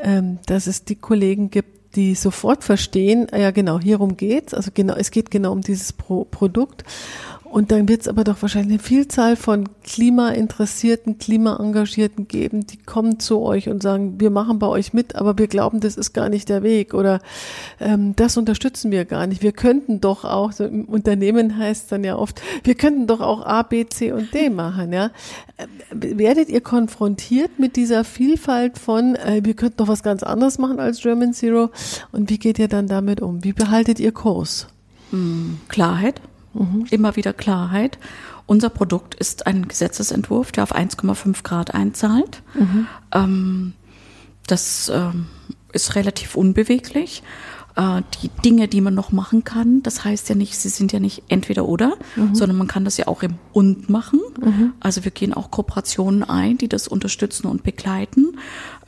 ähm, 0.02 0.40
dass 0.46 0.68
es 0.68 0.84
die 0.84 0.96
Kollegen 0.96 1.52
gibt, 1.52 1.96
die 1.96 2.16
sofort 2.16 2.64
verstehen, 2.64 3.28
ah 3.32 3.38
ja 3.38 3.52
genau, 3.52 3.80
hierum 3.80 4.16
geht's, 4.16 4.54
also 4.54 4.72
genau, 4.74 4.96
es 4.96 5.12
geht 5.12 5.32
genau 5.32 5.52
um 5.52 5.62
dieses 5.62 5.94
Pro 5.94 6.24
Produkt 6.26 6.84
und 7.52 7.72
dann 7.72 7.90
wird 7.90 8.02
es 8.02 8.08
aber 8.08 8.24
doch 8.24 8.42
wahrscheinlich 8.42 8.80
eine 8.80 8.80
Vielzahl 8.80 9.36
von 9.36 9.68
klimainteressierten, 9.84 11.18
klimaengagierten 11.18 12.28
geben, 12.28 12.68
die 12.68 12.78
kommen 12.78 13.20
zu 13.20 13.42
euch 13.42 13.70
und 13.70 13.82
sagen, 13.82 14.20
wir 14.20 14.30
machen 14.30 14.60
bei 14.60 14.68
euch 14.68 14.94
mit, 14.94 15.16
aber 15.16 15.38
wir 15.38 15.48
glauben, 15.48 15.80
das 15.80 15.98
ist 15.98 16.14
gar 16.14 16.30
nicht 16.30 16.48
der 16.50 16.62
Weg 16.62 16.94
oder 16.94 17.22
ähm, 17.80 18.16
das 18.16 18.38
unterstützen 18.38 18.92
wir 18.92 19.06
gar 19.06 19.26
nicht. 19.26 19.42
Wir 19.42 19.52
könnten 19.52 20.00
doch 20.00 20.26
auch, 20.26 20.52
so 20.52 20.64
im 20.64 20.86
Unternehmen 20.86 21.58
heißt 21.58 21.92
dann 21.92 22.04
ja 22.04 22.18
oft, 22.18 22.40
wir 22.64 22.76
könnten 22.76 23.08
doch 23.08 23.20
auch 23.20 23.44
A, 23.46 23.64
B, 23.64 23.86
C 23.88 24.12
und 24.12 24.34
D 24.34 24.50
machen. 24.52 24.94
Ja, 24.94 25.10
werdet 25.92 26.50
ihr 26.50 26.62
konfrontiert 26.62 27.58
mit 27.58 27.76
dieser 27.76 28.04
Vielfalt 28.04 28.78
von, 28.78 29.16
äh, 29.16 29.42
wir 29.44 29.56
könnten 29.56 29.78
doch 29.78 29.88
was 29.88 30.04
ganz 30.04 30.22
anderes 30.22 30.60
machen 30.60 30.80
als 30.80 31.02
German 31.02 31.34
Zero 31.34 31.70
und 32.12 32.30
wie 32.30 32.38
geht 32.38 32.60
ihr 32.60 32.68
dann 32.68 32.88
damit 32.88 33.22
um? 33.22 33.44
Wie 33.44 33.54
behaltet 33.54 34.00
ihr 34.00 34.12
Kurs? 34.12 34.68
Hm, 35.12 35.58
Klarheit 35.68 36.22
Mhm. 36.54 36.86
Immer 36.90 37.16
wieder 37.16 37.34
Klarheit. 37.34 37.98
Unser 38.46 38.70
Produkt 38.70 39.16
ist 39.16 39.48
ein 39.48 39.68
Gesetzesentwurf, 39.68 40.52
der 40.52 40.64
auf 40.64 40.76
1,5 40.76 41.44
Grad 41.44 41.74
einzahlt. 41.74 42.42
Mhm. 42.56 42.88
Ähm, 43.14 43.74
das 44.48 44.92
ähm, 44.94 45.28
ist 45.72 45.96
relativ 45.96 46.36
unbeweglich. 46.36 47.22
Äh, 47.76 48.02
die 48.22 48.30
Dinge, 48.44 48.68
die 48.68 48.82
man 48.82 48.96
noch 48.96 49.12
machen 49.12 49.44
kann, 49.44 49.84
das 49.84 50.04
heißt 50.04 50.28
ja 50.30 50.36
nicht, 50.36 50.58
sie 50.58 50.70
sind 50.70 50.92
ja 50.92 51.00
nicht 51.00 51.24
entweder 51.30 51.66
oder, 51.66 51.96
mhm. 52.16 52.36
sondern 52.36 52.58
man 52.58 52.68
kann 52.68 52.84
das 52.84 52.98
ja 52.98 53.08
auch 53.08 53.24
im 53.24 53.36
Und 53.54 53.90
machen. 53.90 54.20
Mhm. 54.42 54.74
Also 54.80 55.04
wir 55.04 55.12
gehen 55.12 55.34
auch 55.34 55.52
Kooperationen 55.52 56.24
ein, 56.24 56.58
die 56.58 56.68
das 56.68 56.88
unterstützen 56.88 57.48
und 57.48 57.64
begleiten 57.64 58.38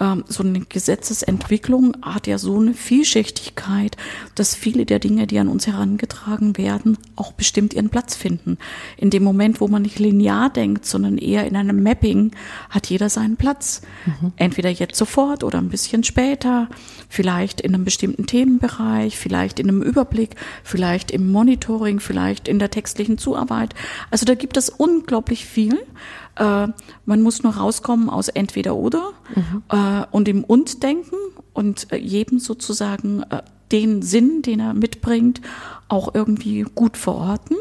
ähm, 0.02 0.24
so 0.28 0.44
eine 0.44 0.62
Gesetzesentwicklung 0.62 1.96
hat 2.02 2.26
ja 2.26 2.40
so 2.40 2.60
eine 2.60 2.74
Vielschichtigkeit, 2.74 3.96
dass 4.34 4.56
viele 4.56 4.86
der 4.86 4.98
Dinge, 5.00 5.28
die 5.28 5.38
an 5.38 5.48
uns 5.48 5.68
herangetragen 5.68 6.58
werden, 6.58 6.98
auch 7.16 7.32
bestimmt 7.34 7.76
ihren 7.76 7.90
Platz 7.90 8.16
finden. 8.16 8.58
In 8.98 9.12
dem 9.12 9.24
Moment, 9.24 9.62
wo 9.62 9.68
man 9.68 9.84
nicht 9.84 10.00
linear 10.00 10.50
denkt, 10.50 10.86
sondern 10.86 11.20
eher 11.20 11.46
in 11.46 11.56
einem 11.56 11.84
Mapping, 11.84 12.32
hat 12.70 12.88
jeder 12.88 13.10
seinen 13.10 13.38
Platz. 13.38 13.82
Mhm. 14.06 14.34
Entweder 14.38 14.70
jetzt 14.70 14.98
sofort 14.98 15.44
oder 15.44 15.60
ein 15.60 15.70
bisschen 15.70 16.04
später, 16.04 16.68
vielleicht 17.08 17.62
in 17.62 17.76
einem 17.76 17.86
bestimmten 17.86 18.26
Themenbereich, 18.26 19.18
vielleicht 19.18 19.60
in 19.60 19.70
einem 19.70 19.84
Überblick, 19.84 20.36
vielleicht 20.64 21.12
im 21.12 21.32
Monitoring, 21.32 22.00
vielleicht 22.00 22.48
in 22.48 22.58
der 22.58 22.72
textlichen 22.72 23.20
Zuarbeit. 23.20 23.76
Also 24.10 24.26
da 24.26 24.34
gibt 24.34 24.58
es 24.58 24.70
unglaublich 24.70 25.46
viel. 25.46 25.78
Äh, 26.36 26.68
man 27.06 27.22
muss 27.22 27.44
nur 27.44 27.56
rauskommen 27.56 28.10
aus 28.10 28.28
entweder 28.30 28.76
oder 28.76 29.12
mhm. 29.36 29.64
äh, 29.70 30.06
und 30.12 30.28
im 30.28 30.44
Und 30.44 30.84
denken 30.84 31.16
und 31.54 31.92
äh, 31.92 31.98
jedem 31.98 32.40
sozusagen 32.40 33.24
äh, 33.24 33.42
den 33.72 34.02
Sinn, 34.02 34.42
den 34.42 34.60
er 34.60 34.74
mitbringt, 34.74 35.42
auch 35.88 36.14
irgendwie 36.14 36.66
gut 36.76 36.98
verorten. 36.98 37.58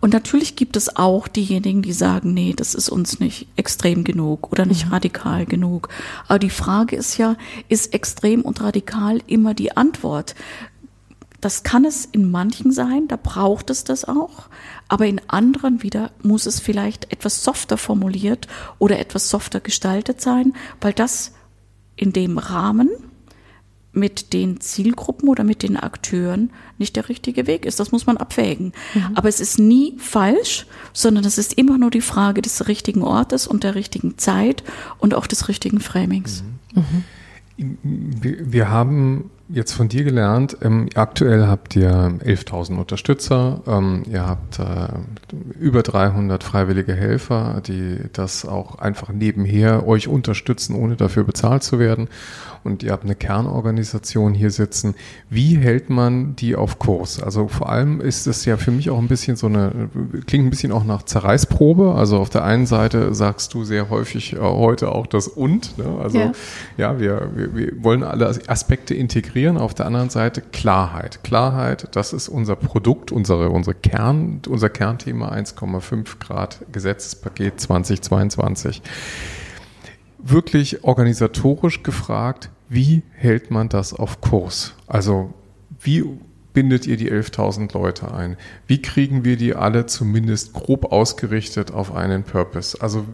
Und 0.00 0.12
natürlich 0.12 0.56
gibt 0.56 0.76
es 0.76 0.96
auch 0.96 1.28
diejenigen, 1.28 1.80
die 1.80 1.92
sagen, 1.92 2.34
nee, 2.34 2.52
das 2.54 2.74
ist 2.74 2.90
uns 2.90 3.20
nicht 3.20 3.46
extrem 3.56 4.04
genug 4.04 4.52
oder 4.52 4.66
nicht 4.66 4.86
mhm. 4.86 4.92
radikal 4.92 5.46
genug. 5.46 5.88
Aber 6.28 6.38
die 6.38 6.50
Frage 6.50 6.96
ist 6.96 7.16
ja, 7.16 7.36
ist 7.68 7.94
extrem 7.94 8.42
und 8.42 8.60
radikal 8.60 9.20
immer 9.26 9.54
die 9.54 9.76
Antwort? 9.76 10.34
Das 11.40 11.62
kann 11.62 11.84
es 11.84 12.06
in 12.06 12.30
manchen 12.30 12.72
sein, 12.72 13.08
da 13.08 13.16
braucht 13.16 13.70
es 13.70 13.84
das 13.84 14.06
auch, 14.06 14.48
aber 14.88 15.06
in 15.06 15.20
anderen 15.28 15.82
wieder 15.82 16.10
muss 16.22 16.46
es 16.46 16.60
vielleicht 16.60 17.12
etwas 17.12 17.42
softer 17.42 17.76
formuliert 17.76 18.48
oder 18.78 18.98
etwas 18.98 19.28
softer 19.28 19.60
gestaltet 19.60 20.20
sein, 20.20 20.54
weil 20.80 20.92
das 20.92 21.32
in 21.96 22.12
dem 22.12 22.38
Rahmen 22.38 22.90
mit 23.94 24.32
den 24.32 24.60
Zielgruppen 24.60 25.28
oder 25.28 25.44
mit 25.44 25.62
den 25.62 25.76
Akteuren 25.76 26.50
nicht 26.78 26.96
der 26.96 27.08
richtige 27.08 27.46
Weg 27.46 27.64
ist. 27.64 27.78
Das 27.78 27.92
muss 27.92 28.06
man 28.06 28.16
abwägen. 28.16 28.72
Mhm. 28.94 29.10
Aber 29.14 29.28
es 29.28 29.40
ist 29.40 29.58
nie 29.58 29.94
falsch, 29.98 30.66
sondern 30.92 31.24
es 31.24 31.38
ist 31.38 31.54
immer 31.54 31.78
nur 31.78 31.90
die 31.90 32.00
Frage 32.00 32.42
des 32.42 32.66
richtigen 32.66 33.02
Ortes 33.02 33.46
und 33.46 33.62
der 33.62 33.76
richtigen 33.76 34.18
Zeit 34.18 34.64
und 34.98 35.14
auch 35.14 35.26
des 35.26 35.48
richtigen 35.48 35.80
Framings. 35.80 36.42
Mhm. 36.74 37.04
Mhm. 37.56 38.10
Wir 38.20 38.68
haben 38.68 39.30
jetzt 39.48 39.72
von 39.72 39.88
dir 39.88 40.04
gelernt, 40.04 40.56
ähm, 40.62 40.88
aktuell 40.94 41.46
habt 41.46 41.76
ihr 41.76 41.90
11.000 41.90 42.78
Unterstützer, 42.78 43.62
ähm, 43.66 44.02
ihr 44.10 44.26
habt 44.26 44.58
äh, 44.58 44.88
über 45.60 45.82
300 45.82 46.42
freiwillige 46.42 46.94
Helfer, 46.94 47.60
die 47.66 47.98
das 48.12 48.46
auch 48.46 48.78
einfach 48.78 49.10
nebenher 49.10 49.86
euch 49.86 50.08
unterstützen, 50.08 50.74
ohne 50.74 50.96
dafür 50.96 51.24
bezahlt 51.24 51.62
zu 51.62 51.78
werden 51.78 52.08
und 52.64 52.82
ihr 52.82 52.92
habt 52.92 53.04
eine 53.04 53.14
Kernorganisation 53.14 54.32
hier 54.32 54.50
sitzen. 54.50 54.94
Wie 55.28 55.56
hält 55.56 55.90
man 55.90 56.34
die 56.36 56.56
auf 56.56 56.78
Kurs? 56.78 57.22
Also 57.22 57.46
vor 57.48 57.68
allem 57.68 58.00
ist 58.00 58.26
es 58.26 58.46
ja 58.46 58.56
für 58.56 58.70
mich 58.70 58.88
auch 58.88 58.98
ein 58.98 59.08
bisschen 59.08 59.36
so 59.36 59.46
eine, 59.46 59.90
klingt 60.26 60.46
ein 60.46 60.50
bisschen 60.50 60.72
auch 60.72 60.84
nach 60.84 61.02
Zerreißprobe. 61.02 61.94
Also 61.94 62.18
auf 62.18 62.30
der 62.30 62.44
einen 62.44 62.66
Seite 62.66 63.14
sagst 63.14 63.52
du 63.52 63.64
sehr 63.64 63.90
häufig 63.90 64.32
äh, 64.32 64.38
heute 64.38 64.92
auch 64.92 65.06
das 65.06 65.28
und. 65.28 65.76
Ne? 65.76 65.84
Also 66.02 66.18
ja, 66.18 66.32
ja 66.78 66.98
wir, 66.98 67.30
wir, 67.34 67.54
wir 67.54 67.84
wollen 67.84 68.02
alle 68.02 68.34
Aspekte 68.48 68.94
integrieren. 68.94 69.33
Auf 69.34 69.74
der 69.74 69.86
anderen 69.86 70.10
Seite 70.10 70.42
Klarheit. 70.42 71.24
Klarheit, 71.24 71.88
das 71.96 72.12
ist 72.12 72.28
unser 72.28 72.54
Produkt, 72.54 73.10
unsere, 73.10 73.50
unsere 73.50 73.74
Kern, 73.74 74.40
unser 74.48 74.68
Kernthema 74.68 75.32
1,5 75.32 76.20
Grad 76.20 76.60
Gesetzespaket 76.70 77.60
2022 77.60 78.80
wirklich 80.24 80.84
organisatorisch 80.84 81.82
gefragt, 81.82 82.50
wie 82.68 83.02
hält 83.12 83.50
man 83.50 83.68
das 83.68 83.92
auf 83.92 84.20
Kurs? 84.20 84.74
Also 84.86 85.34
wie 85.80 86.04
bindet 86.52 86.86
ihr 86.86 86.96
die 86.96 87.10
11.000 87.10 87.74
Leute 87.74 88.14
ein? 88.14 88.36
Wie 88.66 88.80
kriegen 88.80 89.24
wir 89.24 89.36
die 89.36 89.54
alle 89.54 89.86
zumindest 89.86 90.54
grob 90.54 90.92
ausgerichtet 90.92 91.72
auf 91.72 91.94
einen 91.94 92.22
Purpose? 92.22 92.80
Also 92.80 93.04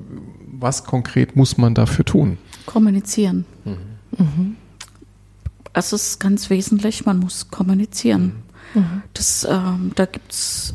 was 0.46 0.84
konkret 0.84 1.34
muss 1.34 1.58
man 1.58 1.74
dafür 1.74 2.04
tun? 2.04 2.38
Kommunizieren. 2.66 3.44
Mhm. 3.64 3.76
Mhm. 4.18 4.56
Es 5.72 5.92
ist 5.92 6.20
ganz 6.20 6.50
wesentlich, 6.50 7.06
man 7.06 7.18
muss 7.18 7.50
kommunizieren. 7.50 8.42
Mhm. 8.74 9.02
Das, 9.14 9.46
ähm, 9.48 9.92
da 9.94 10.06
gibt 10.06 10.32
es 10.32 10.74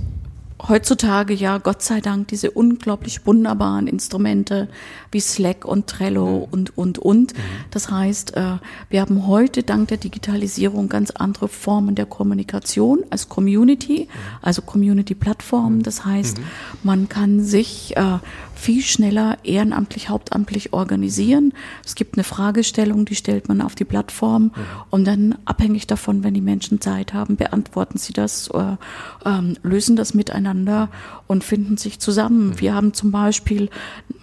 heutzutage 0.67 1.33
ja 1.33 1.57
Gott 1.57 1.81
sei 1.81 2.01
Dank 2.01 2.29
diese 2.29 2.51
unglaublich 2.51 3.25
wunderbaren 3.25 3.87
Instrumente 3.87 4.67
wie 5.11 5.19
Slack 5.19 5.65
und 5.65 5.87
Trello 5.87 6.47
und, 6.49 6.77
und, 6.77 6.99
und. 6.99 7.33
Mhm. 7.33 7.41
Das 7.71 7.91
heißt, 7.91 8.35
äh, 8.35 8.57
wir 8.89 9.01
haben 9.01 9.27
heute 9.27 9.63
dank 9.63 9.89
der 9.89 9.97
Digitalisierung 9.97 10.89
ganz 10.89 11.11
andere 11.11 11.47
Formen 11.47 11.95
der 11.95 12.05
Kommunikation 12.05 13.03
als 13.09 13.29
Community, 13.29 14.07
mhm. 14.07 14.19
also 14.41 14.61
Community-Plattformen. 14.61 15.83
Das 15.83 16.05
heißt, 16.05 16.37
mhm. 16.37 16.43
man 16.83 17.09
kann 17.09 17.43
sich 17.43 17.95
äh, 17.97 18.19
viel 18.65 18.81
schneller 18.81 19.37
ehrenamtlich, 19.43 20.09
hauptamtlich 20.09 20.73
organisieren. 20.73 21.53
Es 21.85 21.93
gibt 21.93 22.17
eine 22.17 22.23
Fragestellung, 22.23 23.05
die 23.05 23.13
stellt 23.13 23.47
man 23.47 23.61
auf 23.61 23.75
die 23.75 23.85
Plattform 23.85 24.45
mhm. 24.45 24.51
und 24.89 25.05
dann 25.05 25.35
abhängig 25.45 25.85
davon, 25.85 26.23
wenn 26.23 26.33
die 26.33 26.41
Menschen 26.41 26.81
Zeit 26.81 27.13
haben, 27.13 27.35
beantworten 27.35 27.99
sie 27.99 28.11
das, 28.11 28.47
äh, 28.47 28.75
ähm, 29.23 29.55
lösen 29.61 29.95
das 29.95 30.15
miteinander 30.15 30.89
und 31.27 31.43
finden 31.43 31.77
sich 31.77 31.99
zusammen. 31.99 32.47
Mhm. 32.47 32.59
Wir 32.59 32.73
haben 32.73 32.93
zum 32.95 33.11
Beispiel, 33.11 33.69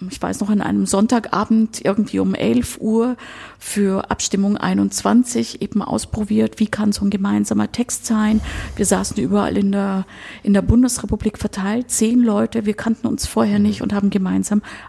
ich 0.09 0.21
weiß 0.21 0.41
noch, 0.41 0.49
an 0.49 0.59
einem 0.59 0.87
Sonntagabend 0.87 1.79
irgendwie 1.85 2.19
um 2.19 2.35
11 2.35 2.79
Uhr 2.81 3.15
für 3.59 4.11
Abstimmung 4.11 4.57
21 4.57 5.61
eben 5.61 5.81
ausprobiert, 5.81 6.59
wie 6.59 6.67
kann 6.67 6.91
so 6.91 7.05
ein 7.05 7.09
gemeinsamer 7.09 7.71
Text 7.71 8.05
sein. 8.05 8.41
Wir 8.75 8.85
saßen 8.85 9.15
überall 9.23 9.57
in 9.57 9.71
der, 9.71 10.05
in 10.43 10.53
der 10.53 10.61
Bundesrepublik 10.61 11.37
verteilt, 11.37 11.89
zehn 11.89 12.19
Leute, 12.19 12.65
wir 12.65 12.73
kannten 12.73 13.07
uns 13.07 13.25
vorher 13.25 13.59
nicht 13.59 13.81
und 13.81 13.93
haben 13.93 14.09
gemeinsam 14.09 14.32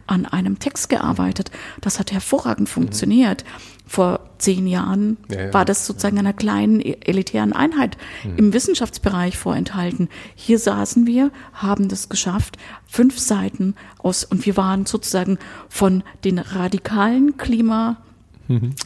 an 0.06 0.26
einem 0.26 0.58
Text 0.58 0.88
gearbeitet. 0.88 1.50
Das 1.80 1.98
hat 1.98 2.12
hervorragend 2.12 2.68
funktioniert. 2.68 3.44
Vor 3.86 4.20
zehn 4.38 4.66
Jahren 4.66 5.18
ja, 5.30 5.46
ja. 5.46 5.54
war 5.54 5.64
das 5.64 5.86
sozusagen 5.86 6.18
einer 6.18 6.32
kleinen 6.32 6.80
e-, 6.80 6.96
elitären 7.04 7.52
Einheit 7.52 7.98
mhm. 8.24 8.36
im 8.38 8.52
Wissenschaftsbereich 8.52 9.36
vorenthalten. 9.36 10.08
Hier 10.34 10.58
saßen 10.58 11.06
wir, 11.06 11.30
haben 11.52 11.88
das 11.88 12.08
geschafft, 12.08 12.56
fünf 12.86 13.18
Seiten 13.18 13.74
aus, 13.98 14.24
und 14.24 14.46
wir 14.46 14.56
waren 14.56 14.86
sozusagen 14.86 15.38
von 15.68 16.02
den 16.24 16.38
radikalen 16.38 17.36
Klima 17.36 17.98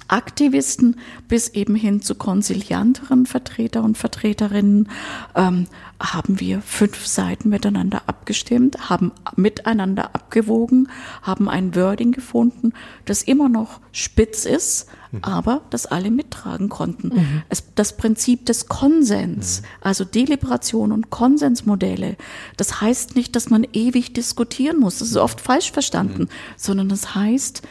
Aktivisten 0.07 0.97
bis 1.27 1.49
eben 1.49 1.75
hin 1.75 2.01
zu 2.01 2.15
konsilianteren 2.15 3.27
Vertreter 3.27 3.83
und 3.83 3.99
Vertreterinnen 3.99 4.89
ähm, 5.35 5.67
haben 6.01 6.39
wir 6.39 6.61
fünf 6.61 7.07
Seiten 7.07 7.49
miteinander 7.49 8.03
abgestimmt, 8.07 8.89
haben 8.89 9.11
miteinander 9.35 10.15
abgewogen, 10.15 10.89
haben 11.23 11.49
ein 11.49 11.75
Wording 11.75 12.13
gefunden, 12.13 12.73
das 13.05 13.25
immer 13.25 13.49
noch 13.49 13.81
spitz 13.91 14.45
ist, 14.45 14.89
mhm. 15.11 15.25
aber 15.25 15.63
das 15.71 15.87
alle 15.87 16.13
mittragen 16.13 16.69
konnten. 16.69 17.09
Mhm. 17.09 17.43
Es, 17.49 17.75
das 17.75 17.97
Prinzip 17.97 18.47
des 18.47 18.69
Konsens, 18.69 19.63
mhm. 19.63 19.67
also 19.81 20.05
Deliberation 20.05 20.93
und 20.93 21.11
Konsensmodelle, 21.11 22.17
das 22.57 22.81
heißt 22.81 23.17
nicht, 23.17 23.35
dass 23.35 23.51
man 23.51 23.67
ewig 23.73 24.13
diskutieren 24.13 24.79
muss, 24.79 25.01
das 25.01 25.09
ist 25.09 25.17
oft 25.17 25.41
falsch 25.41 25.73
verstanden, 25.73 26.23
mhm. 26.23 26.29
sondern 26.57 26.89
das 26.89 27.17
heißt, 27.17 27.63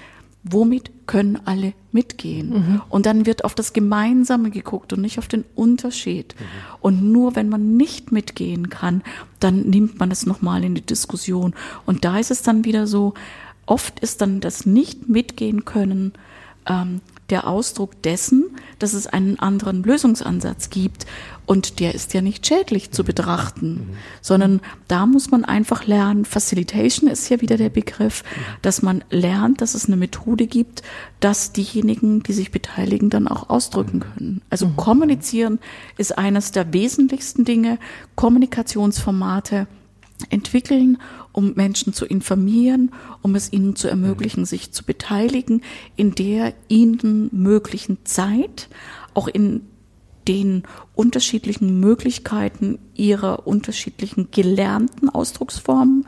womit 0.52 0.92
können 1.08 1.40
alle 1.46 1.74
mitgehen? 1.92 2.50
Mhm. 2.50 2.82
Und 2.90 3.06
dann 3.06 3.26
wird 3.26 3.44
auf 3.46 3.56
das 3.56 3.74
Gemeinsame 3.74 4.50
geguckt 4.50 4.94
und 4.94 5.02
nicht 5.02 5.20
auf 5.20 5.28
den 5.28 5.46
Unterschied. 5.56 6.36
Mhm. 6.38 6.44
Und 6.82 7.12
nur 7.12 7.36
wenn 7.36 7.50
man 7.50 7.78
nicht 7.78 8.12
mitgehen 8.12 8.70
kann, 8.70 9.02
dann 9.40 9.62
nimmt 9.70 10.00
man 10.00 10.12
es 10.12 10.26
nochmal 10.26 10.64
in 10.64 10.76
die 10.76 10.86
Diskussion. 10.86 11.54
Und 11.86 12.06
da 12.06 12.18
ist 12.20 12.32
es 12.32 12.42
dann 12.42 12.66
wieder 12.66 12.88
so, 12.88 13.14
oft 13.66 14.00
ist 14.00 14.22
dann 14.22 14.40
das 14.40 14.66
Nicht-Mitgehen 14.66 15.66
können 15.66 16.14
ähm, 16.68 17.02
der 17.30 17.48
Ausdruck 17.48 18.02
dessen, 18.04 18.46
dass 18.80 18.94
es 18.94 19.08
einen 19.08 19.40
anderen 19.40 19.84
Lösungsansatz 19.84 20.70
gibt. 20.70 21.06
Und 21.46 21.80
der 21.80 21.96
ist 21.96 22.14
ja 22.14 22.22
nicht 22.22 22.46
schädlich 22.46 22.92
zu 22.92 23.06
betrachten, 23.06 23.96
sondern 24.22 24.60
da 24.90 25.06
muss 25.06 25.32
man 25.32 25.46
einfach 25.46 25.86
lernen, 25.86 26.26
Facilitation 26.26 27.10
ist 27.10 27.30
ja 27.30 27.40
wieder 27.40 27.56
der 27.56 27.70
Begriff, 27.70 28.24
dass 28.62 28.82
man 28.82 29.04
lernt, 29.10 29.62
dass 29.62 29.74
es 29.74 29.86
eine 29.86 29.96
Methode 29.96 30.46
gibt, 30.46 30.84
dass 31.22 31.54
diejenigen, 31.54 32.22
die 32.22 32.34
sich 32.34 32.52
beteiligen, 32.52 33.10
dann 33.10 33.30
auch 33.30 33.50
ausdrücken 33.50 34.02
können. 34.02 34.42
Also 34.50 34.68
kommunizieren 34.76 35.60
ist 35.98 36.18
eines 36.18 36.52
der 36.52 36.74
wesentlichsten 36.74 37.46
Dinge. 37.46 37.80
Kommunikationsformate 38.16 39.68
entwickeln, 40.30 40.98
um 41.32 41.54
Menschen 41.54 41.94
zu 41.94 42.06
informieren, 42.06 42.92
um 43.22 43.36
es 43.36 43.52
ihnen 43.54 43.76
zu 43.76 43.88
ermöglichen, 43.88 44.46
sich 44.46 44.72
zu 44.72 44.84
beteiligen 44.84 45.62
in 45.96 46.16
der 46.16 46.54
ihnen 46.68 47.30
möglichen 47.32 48.06
Zeit, 48.06 48.70
auch 49.14 49.28
in 49.28 49.62
den 50.28 50.64
unterschiedlichen 50.96 51.80
Möglichkeiten 51.80 52.80
ihrer 52.96 53.48
unterschiedlichen 53.48 54.30
gelernten 54.32 55.10
Ausdrucksformen. 55.10 56.06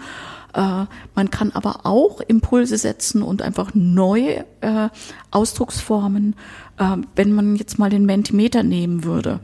Äh, 0.54 0.86
man 1.16 1.30
kann 1.32 1.52
aber 1.52 1.86
auch 1.86 2.22
Impulse 2.22 2.78
setzen 2.78 3.22
und 3.22 3.42
einfach 3.42 3.72
neue 3.74 4.46
äh, 4.62 4.90
Ausdrucksformen, 5.32 6.36
äh, 6.78 6.98
wenn 7.16 7.32
man 7.34 7.56
jetzt 7.56 7.80
mal 7.80 7.90
den 7.90 8.06
Mentimeter 8.06 8.64
nehmen 8.64 9.04
würde. 9.04 9.40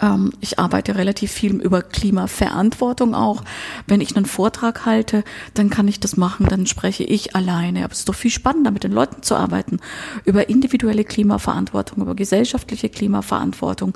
Ähm, 0.00 0.32
ich 0.40 0.58
arbeite 0.58 0.94
relativ 0.96 1.32
viel 1.32 1.56
über 1.56 1.82
Klimaverantwortung 1.82 3.14
auch. 3.14 3.42
Wenn 3.86 4.00
ich 4.00 4.16
einen 4.16 4.26
Vortrag 4.26 4.86
halte, 4.86 5.24
dann 5.54 5.70
kann 5.70 5.88
ich 5.88 6.00
das 6.00 6.16
machen, 6.16 6.46
dann 6.48 6.66
spreche 6.66 7.04
ich 7.04 7.34
alleine. 7.34 7.84
Aber 7.84 7.92
es 7.92 8.00
ist 8.00 8.08
doch 8.08 8.14
viel 8.14 8.30
spannender, 8.30 8.70
mit 8.70 8.84
den 8.84 8.92
Leuten 8.92 9.22
zu 9.22 9.34
arbeiten. 9.34 9.80
Über 10.24 10.48
individuelle 10.48 11.04
Klimaverantwortung, 11.04 12.02
über 12.02 12.14
gesellschaftliche 12.14 12.88
Klimaverantwortung, 12.88 13.94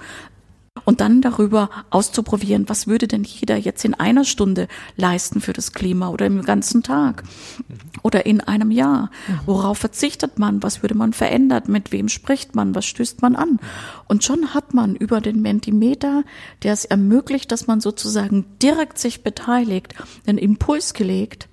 und 0.85 1.01
dann 1.01 1.22
darüber 1.22 1.70
auszuprobieren, 1.91 2.68
was 2.68 2.89
würde 2.89 3.07
denn 3.07 3.22
jeder 3.22 3.57
jetzt 3.57 3.85
in 3.85 3.95
einer 3.95 4.25
Stunde 4.25 4.66
leisten 4.97 5.41
für 5.41 5.53
das 5.53 5.72
Klima 5.72 6.09
oder 6.09 6.27
im 6.27 6.43
ganzen 6.43 6.83
Tag 6.83 7.22
oder 8.03 8.27
in 8.27 8.41
einem 8.41 8.72
Jahr. 8.72 9.11
Worauf 9.47 9.79
verzichtet 9.79 10.41
man? 10.41 10.64
Was 10.64 10.83
würde 10.83 10.97
man 10.97 11.12
verändern? 11.12 11.62
Mit 11.68 11.93
wem 11.93 12.09
spricht 12.09 12.57
man? 12.57 12.75
Was 12.75 12.87
stößt 12.87 13.22
man 13.22 13.37
an? 13.37 13.61
Und 14.09 14.25
schon 14.25 14.53
hat 14.53 14.75
man 14.75 14.97
über 14.97 15.20
den 15.20 15.41
Mentimeter, 15.43 16.25
der 16.64 16.72
es 16.72 16.85
ermöglicht, 16.85 17.53
dass 17.53 17.68
man 17.68 17.81
sozusagen 17.81 18.45
direkt 18.61 18.99
sich 18.99 19.22
beteiligt, 19.22 19.95
einen 20.27 20.39
Impuls 20.39 20.93
gelegt. 20.93 21.49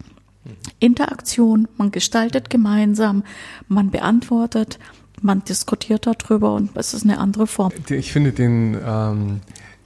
Interaktion, 0.80 1.68
man 1.78 1.92
gestaltet 1.92 2.50
gemeinsam, 2.50 3.24
man 3.68 3.92
beantwortet, 3.92 4.80
man 5.22 5.44
diskutiert 5.44 6.08
darüber 6.08 6.56
und 6.56 6.76
es 6.76 6.94
ist 6.94 7.04
eine 7.04 7.20
andere 7.20 7.48
Form. 7.48 7.72
Ich 7.90 8.12
finde 8.12 8.32
den, 8.32 8.78
ähm, 8.86 9.42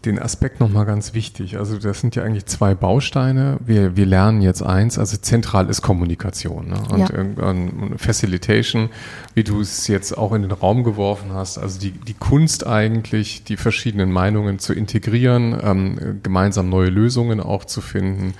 den 0.06 0.20
Aspekt 0.20 0.60
nochmal 0.60 0.86
ganz 0.86 1.14
wichtig. 1.14 1.58
Also 1.58 1.78
das 1.78 2.00
sind 2.00 2.16
ja 2.16 2.24
eigentlich 2.24 2.46
zwei 2.46 2.76
Bausteine. 2.76 3.58
Wir, 3.66 3.96
wir 3.98 4.06
lernen 4.06 4.42
jetzt 4.42 4.62
eins, 4.62 4.98
also 4.98 5.18
zentral 5.18 5.70
ist 5.70 5.82
Kommunikation 5.82 6.70
ne? 6.70 6.78
und 6.92 7.00
ja. 7.00 7.12
irgendwann 7.12 7.98
Facilitation, 7.98 8.90
wie 9.34 9.44
du 9.44 9.62
es 9.62 9.88
jetzt 9.88 10.18
auch 10.18 10.34
in 10.34 10.44
den 10.44 10.52
Raum 10.52 10.84
geworfen 10.84 11.34
hast, 11.34 11.58
also 11.58 11.80
die, 11.80 11.92
die 11.92 12.14
Kunst 12.14 12.66
eigentlich, 12.66 13.44
die 13.44 13.58
verschiedenen 13.58 14.12
Meinungen 14.12 14.60
zu 14.60 14.74
integrieren, 14.74 15.58
ähm, 15.62 16.20
gemeinsam 16.24 16.70
neue 16.70 16.90
Lösungen 16.90 17.40
auch 17.40 17.66
zu 17.66 17.82
finden 17.82 18.34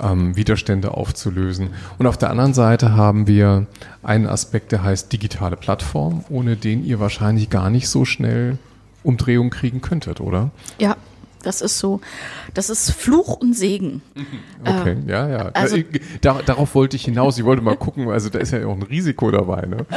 ähm, 0.00 0.36
Widerstände 0.36 0.92
aufzulösen. 0.92 1.70
Und 1.98 2.06
auf 2.06 2.18
der 2.18 2.30
anderen 2.30 2.54
Seite 2.54 2.94
haben 2.94 3.26
wir 3.26 3.66
einen 4.02 4.26
Aspekt, 4.26 4.72
der 4.72 4.82
heißt 4.82 5.12
digitale 5.12 5.56
Plattform, 5.56 6.24
ohne 6.28 6.56
den 6.56 6.84
ihr 6.84 7.00
wahrscheinlich 7.00 7.50
gar 7.50 7.70
nicht 7.70 7.88
so 7.88 8.04
schnell 8.04 8.58
Umdrehung 9.02 9.50
kriegen 9.50 9.80
könntet, 9.80 10.20
oder? 10.20 10.50
Ja, 10.78 10.96
das 11.42 11.62
ist 11.62 11.78
so, 11.78 12.00
das 12.54 12.68
ist 12.68 12.90
Fluch 12.90 13.36
und 13.36 13.54
Segen. 13.54 14.02
Okay, 14.64 14.96
äh, 15.06 15.10
ja, 15.10 15.28
ja. 15.28 15.38
Also, 15.54 15.76
Dar 16.20 16.42
darauf 16.42 16.74
wollte 16.74 16.96
ich 16.96 17.04
hinaus. 17.04 17.38
Ich 17.38 17.44
wollte 17.44 17.62
mal 17.62 17.76
gucken, 17.76 18.08
also 18.10 18.28
da 18.28 18.38
ist 18.38 18.52
ja 18.52 18.66
auch 18.66 18.74
ein 18.74 18.82
Risiko 18.82 19.30
dabei, 19.30 19.66
ne? 19.66 19.86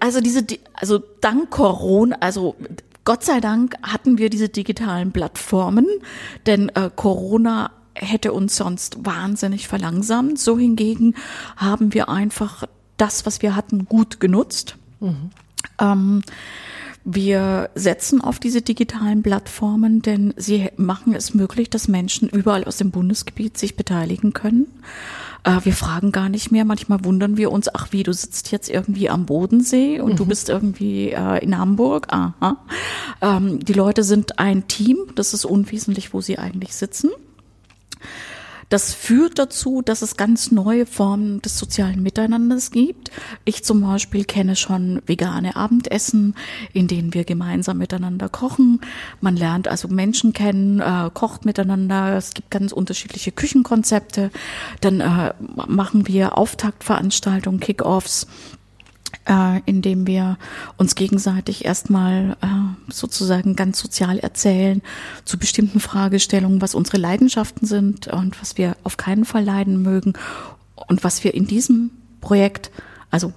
Also 0.00 0.20
diese, 0.20 0.44
also 0.74 1.00
dank 1.20 1.50
Corona, 1.50 2.16
also 2.18 2.56
Gott 3.04 3.22
sei 3.22 3.38
Dank 3.38 3.76
hatten 3.84 4.18
wir 4.18 4.30
diese 4.30 4.48
digitalen 4.48 5.12
Plattformen, 5.12 5.86
denn 6.46 6.70
äh, 6.70 6.90
Corona 6.94 7.70
hätte 8.02 8.32
uns 8.32 8.56
sonst 8.56 9.04
wahnsinnig 9.04 9.68
verlangsamt. 9.68 10.38
So 10.38 10.58
hingegen 10.58 11.14
haben 11.56 11.94
wir 11.94 12.08
einfach 12.08 12.64
das, 12.96 13.26
was 13.26 13.42
wir 13.42 13.56
hatten, 13.56 13.86
gut 13.86 14.20
genutzt. 14.20 14.76
Mhm. 15.00 15.30
Ähm, 15.78 16.22
wir 17.04 17.70
setzen 17.74 18.20
auf 18.20 18.38
diese 18.38 18.62
digitalen 18.62 19.22
Plattformen, 19.22 20.02
denn 20.02 20.34
sie 20.36 20.68
machen 20.76 21.14
es 21.14 21.34
möglich, 21.34 21.68
dass 21.68 21.88
Menschen 21.88 22.28
überall 22.28 22.64
aus 22.64 22.76
dem 22.76 22.92
Bundesgebiet 22.92 23.58
sich 23.58 23.76
beteiligen 23.76 24.32
können. 24.32 24.66
Äh, 25.44 25.58
wir 25.64 25.72
fragen 25.72 26.12
gar 26.12 26.28
nicht 26.28 26.52
mehr. 26.52 26.64
Manchmal 26.64 27.04
wundern 27.04 27.36
wir 27.36 27.50
uns, 27.50 27.68
ach 27.74 27.88
wie, 27.90 28.04
du 28.04 28.12
sitzt 28.12 28.52
jetzt 28.52 28.70
irgendwie 28.70 29.10
am 29.10 29.26
Bodensee 29.26 30.00
und 30.00 30.12
mhm. 30.12 30.16
du 30.16 30.26
bist 30.26 30.48
irgendwie 30.48 31.10
äh, 31.10 31.42
in 31.42 31.58
Hamburg. 31.58 32.06
Aha. 32.10 32.58
Ähm, 33.20 33.58
die 33.58 33.72
Leute 33.72 34.04
sind 34.04 34.38
ein 34.38 34.68
Team. 34.68 34.98
Das 35.16 35.34
ist 35.34 35.44
unwesentlich, 35.44 36.14
wo 36.14 36.20
sie 36.20 36.38
eigentlich 36.38 36.74
sitzen. 36.76 37.10
Das 38.72 38.94
führt 38.94 39.38
dazu, 39.38 39.82
dass 39.82 40.00
es 40.00 40.16
ganz 40.16 40.50
neue 40.50 40.86
Formen 40.86 41.42
des 41.42 41.58
sozialen 41.58 42.02
Miteinanders 42.02 42.70
gibt. 42.70 43.10
Ich 43.44 43.64
zum 43.64 43.82
Beispiel 43.82 44.24
kenne 44.24 44.56
schon 44.56 45.02
vegane 45.04 45.56
Abendessen, 45.56 46.34
in 46.72 46.88
denen 46.88 47.12
wir 47.12 47.24
gemeinsam 47.24 47.76
miteinander 47.76 48.30
kochen. 48.30 48.80
Man 49.20 49.36
lernt 49.36 49.68
also 49.68 49.88
Menschen 49.88 50.32
kennen, 50.32 50.80
äh, 50.80 51.10
kocht 51.12 51.44
miteinander. 51.44 52.16
Es 52.16 52.32
gibt 52.32 52.50
ganz 52.50 52.72
unterschiedliche 52.72 53.30
Küchenkonzepte. 53.30 54.30
Dann 54.80 55.00
äh, 55.02 55.34
machen 55.66 56.08
wir 56.08 56.38
Auftaktveranstaltungen, 56.38 57.60
Kick-offs 57.60 58.26
äh, 59.28 59.60
indem 59.66 60.06
wir 60.06 60.38
uns 60.76 60.94
gegenseitig 60.94 61.64
erstmal 61.64 62.36
äh, 62.40 62.92
sozusagen 62.92 63.56
ganz 63.56 63.78
sozial 63.78 64.18
erzählen 64.18 64.82
zu 65.24 65.38
bestimmten 65.38 65.80
Fragestellungen, 65.80 66.60
was 66.60 66.74
unsere 66.74 66.98
Leidenschaften 66.98 67.66
sind 67.66 68.08
und 68.08 68.40
was 68.40 68.58
wir 68.58 68.76
auf 68.84 68.96
keinen 68.96 69.24
Fall 69.24 69.44
leiden 69.44 69.82
mögen. 69.82 70.14
Und 70.88 71.04
was 71.04 71.22
wir 71.24 71.34
in 71.34 71.46
diesem 71.46 71.90
Projekt, 72.20 72.70
also 73.10 73.32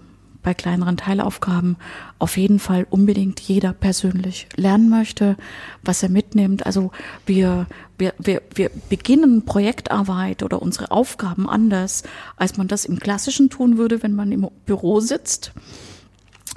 bei 0.46 0.54
kleineren 0.54 0.96
Teilaufgaben 0.96 1.76
auf 2.20 2.38
jeden 2.38 2.60
Fall 2.60 2.86
unbedingt 2.90 3.40
jeder 3.42 3.74
persönlich 3.74 4.48
lernen 4.56 4.90
möchte, 4.90 5.36
was 5.84 6.04
er 6.04 6.10
mitnimmt. 6.10 6.66
Also 6.66 6.92
wir, 7.26 7.66
wir, 7.98 8.14
wir, 8.20 8.42
wir 8.54 8.70
beginnen 8.88 9.44
Projektarbeit 9.44 10.44
oder 10.44 10.62
unsere 10.62 10.92
Aufgaben 10.92 11.50
anders, 11.50 12.04
als 12.38 12.58
man 12.58 12.68
das 12.68 12.86
im 12.86 13.00
Klassischen 13.00 13.50
tun 13.50 13.78
würde, 13.78 14.04
wenn 14.04 14.14
man 14.14 14.32
im 14.32 14.48
Büro 14.66 15.02
sitzt 15.02 15.52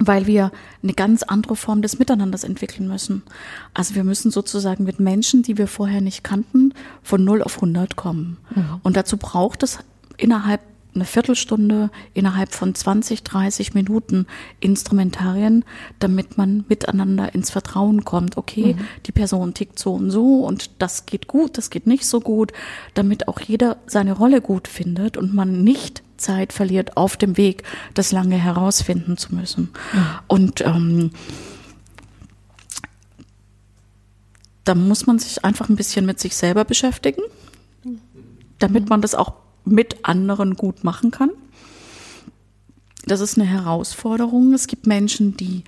weil 0.01 0.27
wir 0.27 0.53
eine 0.81 0.93
ganz 0.93 1.23
andere 1.23 1.57
Form 1.57 1.81
des 1.81 1.99
Miteinanders 1.99 2.45
entwickeln 2.45 2.87
müssen. 2.87 3.21
Also 3.73 3.95
wir 3.95 4.05
müssen 4.05 4.31
sozusagen 4.31 4.85
mit 4.85 5.01
Menschen, 5.01 5.43
die 5.43 5.57
wir 5.57 5.67
vorher 5.67 5.99
nicht 5.99 6.23
kannten, 6.23 6.73
von 7.03 7.25
0 7.25 7.43
auf 7.43 7.55
100 7.55 7.97
kommen. 7.97 8.37
Mhm. 8.55 8.79
Und 8.81 8.95
dazu 8.95 9.17
braucht 9.17 9.61
es 9.61 9.79
innerhalb 10.15 10.61
eine 10.99 11.05
Viertelstunde 11.05 11.89
innerhalb 12.13 12.53
von 12.53 12.75
20, 12.75 13.23
30 13.23 13.73
Minuten 13.73 14.27
Instrumentarien, 14.59 15.63
damit 15.99 16.37
man 16.37 16.65
miteinander 16.67 17.33
ins 17.33 17.49
Vertrauen 17.49 18.03
kommt. 18.03 18.37
Okay, 18.37 18.75
mhm. 18.75 18.85
die 19.05 19.11
Person 19.11 19.53
tickt 19.53 19.79
so 19.79 19.93
und 19.93 20.11
so 20.11 20.45
und 20.45 20.71
das 20.79 21.05
geht 21.05 21.27
gut, 21.27 21.57
das 21.57 21.69
geht 21.69 21.87
nicht 21.87 22.05
so 22.05 22.19
gut, 22.19 22.51
damit 22.93 23.27
auch 23.27 23.39
jeder 23.39 23.77
seine 23.87 24.13
Rolle 24.13 24.41
gut 24.41 24.67
findet 24.67 25.15
und 25.15 25.33
man 25.33 25.63
nicht 25.63 26.03
Zeit 26.17 26.51
verliert 26.51 26.97
auf 26.97 27.15
dem 27.15 27.37
Weg, 27.37 27.63
das 27.93 28.11
lange 28.11 28.35
herausfinden 28.35 29.15
zu 29.15 29.33
müssen. 29.33 29.69
Mhm. 29.93 30.05
Und 30.27 30.61
ähm, 30.61 31.11
da 34.65 34.75
muss 34.75 35.07
man 35.07 35.17
sich 35.17 35.45
einfach 35.45 35.69
ein 35.69 35.77
bisschen 35.77 36.05
mit 36.05 36.19
sich 36.19 36.35
selber 36.35 36.65
beschäftigen, 36.65 37.21
damit 38.59 38.89
man 38.89 39.01
das 39.01 39.15
auch 39.15 39.33
mit 39.69 39.97
anderen 40.03 40.55
gut 40.55 40.83
machen 40.83 41.11
kann. 41.11 41.31
Das 43.05 43.21
ist 43.21 43.37
eine 43.37 43.47
Herausforderung. 43.47 44.53
Es 44.53 44.67
gibt 44.67 44.85
Menschen, 44.85 45.35
die 45.37 45.63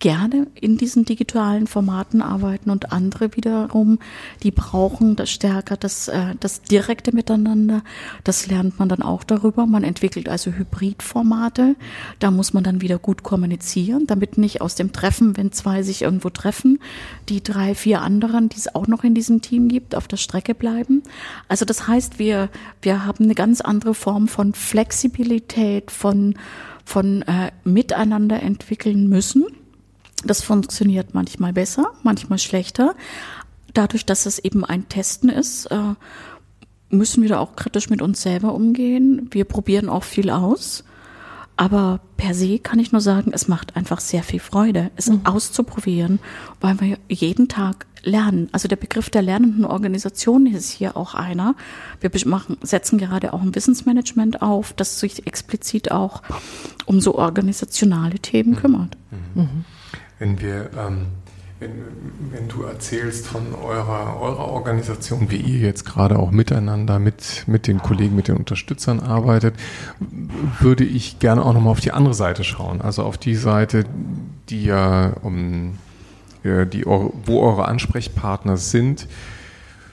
gerne 0.00 0.48
in 0.54 0.76
diesen 0.76 1.04
digitalen 1.04 1.66
Formaten 1.66 2.20
arbeiten 2.20 2.70
und 2.70 2.92
andere 2.92 3.36
wiederum, 3.36 3.98
die 4.42 4.50
brauchen 4.50 5.14
das 5.14 5.30
stärker 5.30 5.76
das, 5.76 6.08
äh, 6.08 6.34
das 6.40 6.62
direkte 6.62 7.14
Miteinander. 7.14 7.82
Das 8.24 8.48
lernt 8.48 8.78
man 8.78 8.88
dann 8.88 9.02
auch 9.02 9.22
darüber. 9.22 9.66
Man 9.66 9.84
entwickelt 9.84 10.28
also 10.28 10.50
Hybridformate. 10.50 11.76
Da 12.18 12.30
muss 12.30 12.52
man 12.52 12.64
dann 12.64 12.80
wieder 12.80 12.98
gut 12.98 13.22
kommunizieren, 13.22 14.06
damit 14.06 14.38
nicht 14.38 14.60
aus 14.60 14.74
dem 14.74 14.92
Treffen, 14.92 15.36
wenn 15.36 15.52
zwei 15.52 15.82
sich 15.82 16.02
irgendwo 16.02 16.30
treffen, 16.30 16.80
die 17.28 17.42
drei, 17.42 17.74
vier 17.74 18.02
anderen, 18.02 18.48
die 18.48 18.58
es 18.58 18.74
auch 18.74 18.88
noch 18.88 19.04
in 19.04 19.14
diesem 19.14 19.40
Team 19.40 19.68
gibt, 19.68 19.94
auf 19.94 20.08
der 20.08 20.16
Strecke 20.16 20.54
bleiben. 20.54 21.02
Also 21.48 21.64
das 21.64 21.86
heißt, 21.86 22.18
wir, 22.18 22.50
wir 22.82 23.06
haben 23.06 23.24
eine 23.24 23.34
ganz 23.34 23.60
andere 23.60 23.94
Form 23.94 24.26
von 24.26 24.52
Flexibilität, 24.52 25.92
von, 25.92 26.34
von 26.84 27.22
äh, 27.22 27.52
Miteinander 27.64 28.42
entwickeln 28.42 29.08
müssen. 29.08 29.44
Das 30.24 30.42
funktioniert 30.42 31.14
manchmal 31.14 31.52
besser, 31.52 31.92
manchmal 32.02 32.38
schlechter. 32.38 32.94
Dadurch, 33.74 34.06
dass 34.06 34.26
es 34.26 34.38
eben 34.38 34.64
ein 34.64 34.88
Testen 34.88 35.28
ist, 35.28 35.66
äh, 35.66 35.94
müssen 36.90 37.22
wir 37.22 37.28
da 37.28 37.38
auch 37.40 37.56
kritisch 37.56 37.90
mit 37.90 38.00
uns 38.00 38.22
selber 38.22 38.54
umgehen. 38.54 39.28
Wir 39.30 39.44
probieren 39.44 39.88
auch 39.88 40.04
viel 40.04 40.30
aus. 40.30 40.84
Aber 41.58 42.00
per 42.18 42.34
se 42.34 42.58
kann 42.58 42.78
ich 42.78 42.92
nur 42.92 43.00
sagen, 43.00 43.32
es 43.32 43.48
macht 43.48 43.76
einfach 43.76 44.00
sehr 44.00 44.22
viel 44.22 44.40
Freude, 44.40 44.90
es 44.96 45.08
mhm. 45.08 45.24
auszuprobieren, 45.24 46.18
weil 46.60 46.78
wir 46.80 46.98
jeden 47.08 47.48
Tag 47.48 47.86
lernen. 48.02 48.50
Also 48.52 48.68
der 48.68 48.76
Begriff 48.76 49.08
der 49.08 49.22
lernenden 49.22 49.64
Organisation 49.64 50.46
ist 50.46 50.70
hier 50.70 50.98
auch 50.98 51.14
einer. 51.14 51.54
Wir 52.00 52.10
machen, 52.26 52.58
setzen 52.60 52.98
gerade 52.98 53.32
auch 53.32 53.40
ein 53.40 53.54
Wissensmanagement 53.54 54.42
auf, 54.42 54.74
das 54.74 55.00
sich 55.00 55.26
explizit 55.26 55.90
auch 55.90 56.22
um 56.84 57.00
so 57.00 57.14
organisationale 57.14 58.18
Themen 58.18 58.50
mhm. 58.50 58.56
kümmert. 58.56 58.96
Mhm. 59.10 59.42
mhm 59.42 59.64
wenn 60.18 60.40
wir, 60.40 60.70
ähm, 60.78 61.06
wenn, 61.58 61.70
wenn 62.32 62.48
du 62.48 62.62
erzählst 62.62 63.26
von 63.26 63.54
eurer, 63.54 64.20
eurer 64.20 64.48
Organisation, 64.48 65.30
wie 65.30 65.36
ihr 65.36 65.60
jetzt 65.60 65.84
gerade 65.84 66.18
auch 66.18 66.30
miteinander 66.30 66.98
mit, 66.98 67.44
mit 67.46 67.66
den 67.66 67.78
Kollegen, 67.78 68.14
mit 68.14 68.28
den 68.28 68.36
Unterstützern 68.36 69.00
arbeitet, 69.00 69.54
würde 70.60 70.84
ich 70.84 71.18
gerne 71.18 71.44
auch 71.44 71.54
nochmal 71.54 71.72
auf 71.72 71.80
die 71.80 71.92
andere 71.92 72.14
Seite 72.14 72.44
schauen. 72.44 72.80
Also 72.82 73.04
auf 73.04 73.16
die 73.16 73.34
Seite, 73.34 73.84
die 74.50 74.64
ja, 74.64 75.14
um, 75.22 75.78
die, 76.44 76.84
wo 76.86 77.40
eure 77.40 77.66
Ansprechpartner 77.66 78.56
sind 78.56 79.08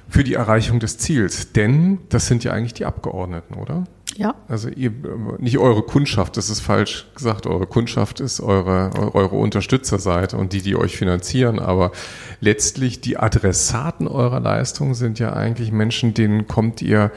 für 0.09 0.23
die 0.23 0.35
Erreichung 0.35 0.79
des 0.79 0.97
Ziels. 0.97 1.53
Denn 1.53 1.97
das 2.09 2.27
sind 2.27 2.43
ja 2.43 2.51
eigentlich 2.51 2.73
die 2.73 2.85
Abgeordneten, 2.85 3.55
oder? 3.55 3.85
Ja. 4.15 4.35
Also 4.47 4.69
ihr, 4.69 4.91
nicht 5.39 5.57
eure 5.57 5.83
Kundschaft, 5.83 6.37
das 6.37 6.49
ist 6.49 6.59
falsch 6.59 7.07
gesagt. 7.15 7.47
Eure 7.47 7.65
Kundschaft 7.65 8.19
ist 8.19 8.41
eure, 8.41 9.13
eure 9.13 9.35
Unterstützerseite 9.35 10.37
und 10.37 10.53
die, 10.53 10.61
die 10.61 10.75
euch 10.75 10.97
finanzieren. 10.97 11.59
Aber 11.59 11.91
letztlich 12.39 13.01
die 13.01 13.17
Adressaten 13.17 14.07
eurer 14.07 14.39
Leistung 14.39 14.93
sind 14.93 15.19
ja 15.19 15.33
eigentlich 15.33 15.71
Menschen, 15.71 16.13
denen 16.13 16.47
kommt 16.47 16.81
ihr 16.81 17.11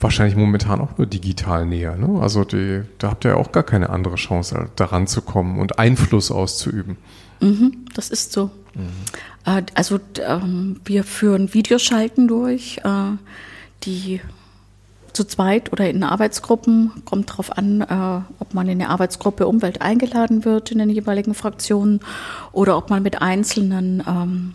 wahrscheinlich 0.00 0.36
momentan 0.36 0.80
auch 0.80 0.96
nur 0.96 1.06
digital 1.06 1.66
näher. 1.66 1.96
Ne? 1.96 2.20
Also 2.20 2.44
die, 2.44 2.82
da 2.98 3.10
habt 3.10 3.24
ihr 3.24 3.32
ja 3.32 3.36
auch 3.36 3.52
gar 3.52 3.64
keine 3.64 3.90
andere 3.90 4.14
Chance, 4.14 4.68
daran 4.76 5.06
zu 5.06 5.22
kommen 5.22 5.58
und 5.58 5.78
Einfluss 5.78 6.30
auszuüben. 6.30 6.96
Mhm, 7.40 7.86
das 7.94 8.10
ist 8.10 8.32
so. 8.32 8.50
Mhm. 8.74 8.88
Äh, 9.44 9.62
also 9.74 9.98
ähm, 10.24 10.80
wir 10.84 11.04
führen 11.04 11.52
Videoschalten 11.52 12.28
durch, 12.28 12.78
äh, 12.84 13.16
die 13.84 14.20
zu 15.18 15.24
zweit 15.24 15.72
oder 15.72 15.90
in 15.90 16.04
Arbeitsgruppen, 16.04 17.02
kommt 17.04 17.30
darauf 17.30 17.58
an, 17.58 17.80
äh, 17.80 18.20
ob 18.38 18.54
man 18.54 18.68
in 18.68 18.80
eine 18.80 18.88
Arbeitsgruppe 18.88 19.48
Umwelt 19.48 19.82
eingeladen 19.82 20.44
wird 20.44 20.70
in 20.70 20.78
den 20.78 20.90
jeweiligen 20.90 21.34
Fraktionen 21.34 21.98
oder 22.52 22.76
ob 22.76 22.88
man 22.88 23.02
mit 23.02 23.20
einzelnen 23.20 24.00
ähm, 24.06 24.54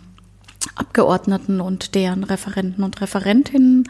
Abgeordneten 0.74 1.60
und 1.60 1.94
deren 1.94 2.24
Referenten 2.24 2.82
und 2.82 2.98
Referentinnen 3.02 3.84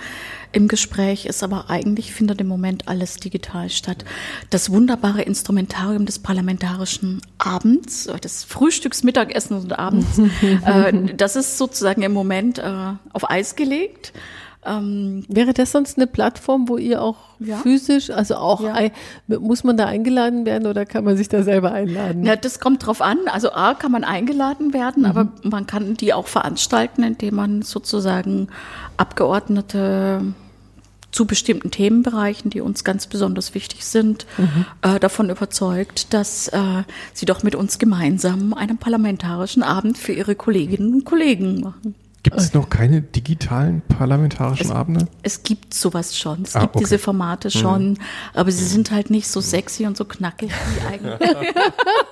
im 0.51 0.67
Gespräch 0.67 1.27
ist, 1.27 1.45
aber 1.45 1.71
eigentlich 1.71 2.13
findet 2.13 2.41
im 2.41 2.49
Moment 2.49 2.89
alles 2.89 3.19
digital 3.19 3.71
statt. 3.71 4.05
Das 4.51 4.71
wunderbare 4.71 5.23
Instrumentarium 5.23 6.07
des 6.07 6.19
parlamentarischen 6.19 7.21
Abends, 7.39 8.07
äh, 8.07 8.19
des 8.19 8.43
Frühstücks, 8.43 9.05
Mittagessens 9.05 9.63
und 9.63 9.79
Abends, 9.79 10.19
äh, 10.43 11.15
das 11.17 11.37
ist 11.37 11.57
sozusagen 11.57 12.03
im 12.03 12.13
Moment 12.13 12.59
äh, 12.59 12.95
auf 13.13 13.31
Eis 13.31 13.55
gelegt. 13.55 14.13
Ähm, 14.67 15.25
Wäre 15.29 15.53
das 15.53 15.73
sonst 15.73 15.99
eine 15.99 16.07
Plattform, 16.07 16.69
wo 16.69 16.77
ihr 16.77 17.03
auch 17.03 17.17
ja. 17.39 17.59
physisch, 17.59 18.11
also 18.11 18.37
auch, 18.37 18.63
ja. 18.63 18.73
ein, 18.73 18.91
muss 19.27 19.65
man 19.65 19.77
da 19.77 19.87
eingeladen 19.87 20.47
werden 20.47 20.67
oder 20.67 20.87
kann 20.87 21.05
man 21.05 21.17
sich 21.17 21.29
da 21.29 21.43
selber 21.43 21.73
einladen? 21.73 22.25
Ja, 22.25 22.37
das 22.37 22.61
kommt 22.61 22.87
drauf 22.87 23.01
an. 23.01 23.19
Also 23.27 23.53
A, 23.53 23.75
kann 23.75 23.93
man 23.93 24.05
eingeladen 24.05 24.73
werden, 24.73 25.03
mhm. 25.03 25.09
aber 25.09 25.29
man 25.43 25.67
kann 25.67 25.95
die 25.95 26.13
auch 26.13 26.27
veranstalten, 26.27 27.03
indem 27.03 27.35
man 27.35 27.63
sozusagen 27.63 28.49
Abgeordnete 28.97 30.23
zu 31.15 31.27
bestimmten 31.27 31.71
Themenbereichen, 31.71 32.51
die 32.51 32.61
uns 32.61 32.83
ganz 32.83 33.07
besonders 33.07 33.55
wichtig 33.55 33.85
sind, 33.85 34.27
mhm. 34.37 34.67
äh, 34.83 34.99
davon 34.99 35.31
überzeugt, 35.31 36.13
dass 36.13 36.49
äh, 36.49 36.83
sie 37.13 37.25
doch 37.25 37.45
mit 37.45 37.55
uns 37.55 37.79
gemeinsam 37.79 38.53
einen 38.53 38.79
parlamentarischen 38.79 39.63
Abend 39.63 39.97
für 39.97 40.13
ihre 40.13 40.35
Kolleginnen 40.35 40.93
und 40.93 41.05
Kollegen 41.05 41.61
machen. 41.61 41.95
Gibt 42.25 42.39
es 42.39 42.55
noch 42.55 42.71
keine 42.71 43.03
digitalen 43.03 43.83
parlamentarischen 43.83 44.67
es, 44.67 44.73
Abende? 44.73 45.07
Es 45.23 45.43
gibt 45.43 45.75
sowas 45.75 46.19
schon. 46.19 46.43
Es 46.43 46.57
ah, 46.57 46.61
gibt 46.61 46.77
okay. 46.77 46.85
diese 46.85 46.99
Formate 46.99 47.51
schon, 47.51 47.91
mhm. 47.91 47.99
aber 48.33 48.51
sie 48.51 48.65
sind 48.65 48.91
halt 48.91 49.11
nicht 49.11 49.29
so 49.29 49.43
sexy 49.43 49.87
und 49.87 49.95
so 49.95 50.07
knackig 50.07 50.51
wie 50.51 50.87
eigentlich. 50.87 51.29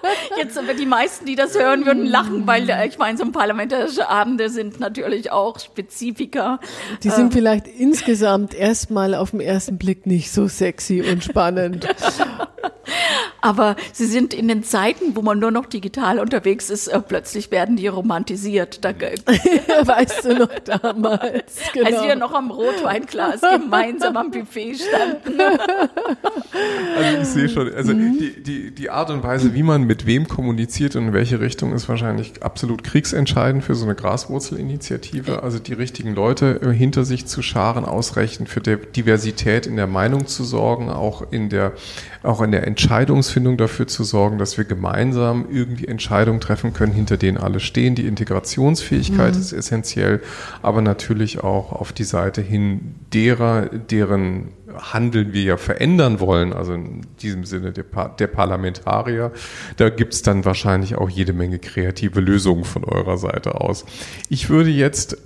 Jetzt 0.37 0.59
aber 0.59 0.75
die 0.75 0.85
meisten, 0.85 1.25
die 1.25 1.35
das 1.35 1.55
hören, 1.55 1.87
würden 1.87 2.05
lachen, 2.05 2.47
weil 2.47 2.69
äh, 2.69 2.87
ich 2.87 2.99
meine, 2.99 3.17
so 3.17 3.25
parlamentarische 3.31 4.09
Abende 4.09 4.51
sind 4.51 4.81
natürlich 4.81 5.33
auch 5.33 5.59
Spezifika. 5.59 6.61
Die 7.03 7.11
sind 7.11 7.27
ähm. 7.27 7.33
vielleicht 7.33 7.67
insgesamt 7.67 8.55
erstmal 8.55 9.15
auf 9.15 9.31
den 9.31 9.41
ersten 9.41 9.79
Blick 9.79 10.07
nicht 10.07 10.31
so 10.31 10.47
sexy 10.47 11.03
und 11.03 11.25
spannend. 11.25 11.89
Aber 13.41 13.77
sie 13.93 14.07
sind 14.07 14.35
in 14.35 14.47
den 14.47 14.63
Zeiten, 14.63 15.17
wo 15.17 15.23
man 15.23 15.39
nur 15.39 15.51
noch 15.51 15.67
digital 15.67 16.19
unterwegs 16.21 16.71
ist, 16.71 16.89
äh, 16.89 17.01
plötzlich 17.01 17.51
werden 17.51 17.77
die 17.77 17.89
romantisiert. 17.89 18.85
Da, 18.85 18.93
weißt 20.03 20.25
du 20.25 20.35
noch 20.35 20.59
damals? 20.61 21.57
Genau. 21.73 21.87
Als 21.87 22.03
wir 22.03 22.17
noch 22.17 22.33
am 22.33 22.51
Rotweinglas 22.51 23.41
gemeinsam 23.41 24.17
am 24.17 24.31
Buffet 24.31 24.75
standen. 24.75 25.39
Also 26.97 27.19
ich 27.19 27.29
sehe 27.29 27.49
schon, 27.49 27.75
also 27.75 27.95
mhm. 27.95 28.19
die, 28.19 28.43
die, 28.43 28.71
die 28.71 28.91
Art 28.91 29.11
und 29.11 29.23
Weise, 29.23 29.55
wie 29.55 29.63
man 29.63 29.85
mit 29.85 30.07
wem 30.07 30.29
kommuniziert 30.29 30.97
und 30.97 31.09
in 31.09 31.13
welche 31.13 31.41
Richtung, 31.41 31.73
ist 31.73 31.89
wahrscheinlich 31.89 32.43
absolut 32.43 32.85
kriegsentscheidend 32.85 33.65
für 33.65 33.75
so 33.75 33.85
eine 33.85 33.95
Graswurzelinitiative. 33.95 35.43
Also 35.43 35.59
die 35.59 35.73
richtigen 35.73 36.15
Leute 36.15 36.61
äh, 36.63 36.73
hinter 36.73 37.05
sich 37.05 37.27
zu 37.27 37.43
scharen, 37.43 37.85
ausreichend 37.85 38.49
für 38.49 38.61
Diversität 38.61 39.67
in 39.67 39.77
der 39.77 39.87
Meinung 39.87 40.27
zu 40.27 40.45
sorgen, 40.45 40.91
auch 40.91 41.33
in 41.33 41.49
der, 41.49 41.73
auch 42.23 42.43
in 42.43 42.53
der 42.53 42.67
Entscheidungsfindung 42.67 43.57
dafür 43.57 43.87
zu 43.87 44.05
sorgen, 44.05 44.39
dass 44.39 44.59
wir 44.59 44.65
gemeinsam 44.65 45.47
irgendwie 45.51 45.87
Entscheidungen 45.87 46.41
treffen 46.41 46.73
können, 46.75 46.93
hinter 46.93 47.17
denen 47.17 47.39
alle 47.39 47.61
stehen. 47.61 47.95
Die 47.95 48.07
Integrationsfähigkeit 48.07 49.35
mhm. 49.35 49.41
ist 49.41 49.53
essentiell, 49.53 49.92
aber 50.63 50.83
natürlich 50.83 51.43
auch 51.43 51.73
auf 51.73 51.93
die 51.93 52.05
Seite 52.05 52.41
hin 52.41 52.95
derer, 53.13 53.67
deren 53.67 54.49
Handeln 54.77 55.33
wir 55.33 55.43
ja 55.43 55.57
verändern 55.57 56.21
wollen, 56.21 56.53
also 56.53 56.75
in 56.75 57.03
diesem 57.21 57.45
Sinne 57.45 57.73
der, 57.73 57.83
Par 57.83 58.17
der 58.17 58.27
Parlamentarier, 58.27 59.33
da 59.77 59.91
gibt's 59.91 60.23
dann 60.23 60.45
wahrscheinlich 60.45 60.97
auch 60.97 61.11
jede 61.11 61.33
Menge 61.33 61.59
kreative 61.59 62.21
Lösungen 62.21 62.65
von 62.65 62.85
eurer 62.85 63.19
Seite 63.19 63.61
aus. 63.61 63.85
Ich 64.29 64.49
würde 64.49 64.71
jetzt 64.71 65.19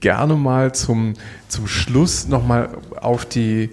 gerne 0.00 0.36
mal 0.36 0.74
zum, 0.74 1.14
zum 1.48 1.66
Schluss 1.66 2.28
nochmal 2.28 2.70
auf 3.00 3.26
die 3.26 3.70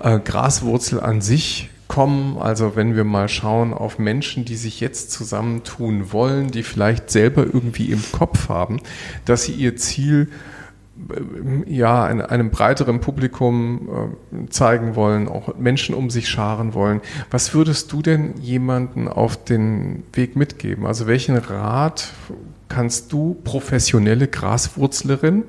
äh, 0.00 0.18
Graswurzel 0.18 1.00
an 1.00 1.20
sich 1.20 1.70
kommen. 1.92 2.38
Also 2.38 2.74
wenn 2.74 2.96
wir 2.96 3.04
mal 3.04 3.28
schauen 3.28 3.74
auf 3.74 3.98
Menschen, 3.98 4.46
die 4.46 4.56
sich 4.56 4.80
jetzt 4.80 5.10
zusammentun 5.10 6.10
wollen, 6.10 6.50
die 6.50 6.62
vielleicht 6.62 7.10
selber 7.10 7.44
irgendwie 7.44 7.92
im 7.92 8.02
Kopf 8.12 8.48
haben, 8.48 8.80
dass 9.26 9.44
sie 9.44 9.52
ihr 9.52 9.76
Ziel 9.76 10.30
äh, 11.10 11.70
ja, 11.70 12.04
einem 12.04 12.48
breiteren 12.48 13.00
Publikum 13.00 14.14
äh, 14.32 14.48
zeigen 14.48 14.96
wollen, 14.96 15.28
auch 15.28 15.54
Menschen 15.58 15.94
um 15.94 16.08
sich 16.08 16.30
scharen 16.30 16.72
wollen. 16.72 17.02
Was 17.30 17.52
würdest 17.52 17.92
du 17.92 18.00
denn 18.00 18.38
jemanden 18.40 19.06
auf 19.06 19.44
den 19.44 20.04
Weg 20.14 20.34
mitgeben? 20.34 20.86
Also 20.86 21.06
welchen 21.06 21.36
Rat 21.36 22.14
kannst 22.70 23.12
du, 23.12 23.36
professionelle 23.44 24.28
Graswurzlerin, 24.28 25.44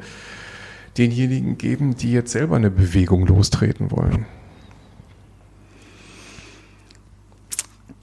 denjenigen 0.97 1.57
geben, 1.57 1.95
die 1.95 2.11
jetzt 2.11 2.33
selber 2.33 2.57
eine 2.57 2.69
Bewegung 2.69 3.25
lostreten 3.27 3.91
wollen? 3.91 4.25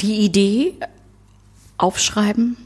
Die 0.01 0.21
Idee 0.21 0.75
aufschreiben, 1.79 2.57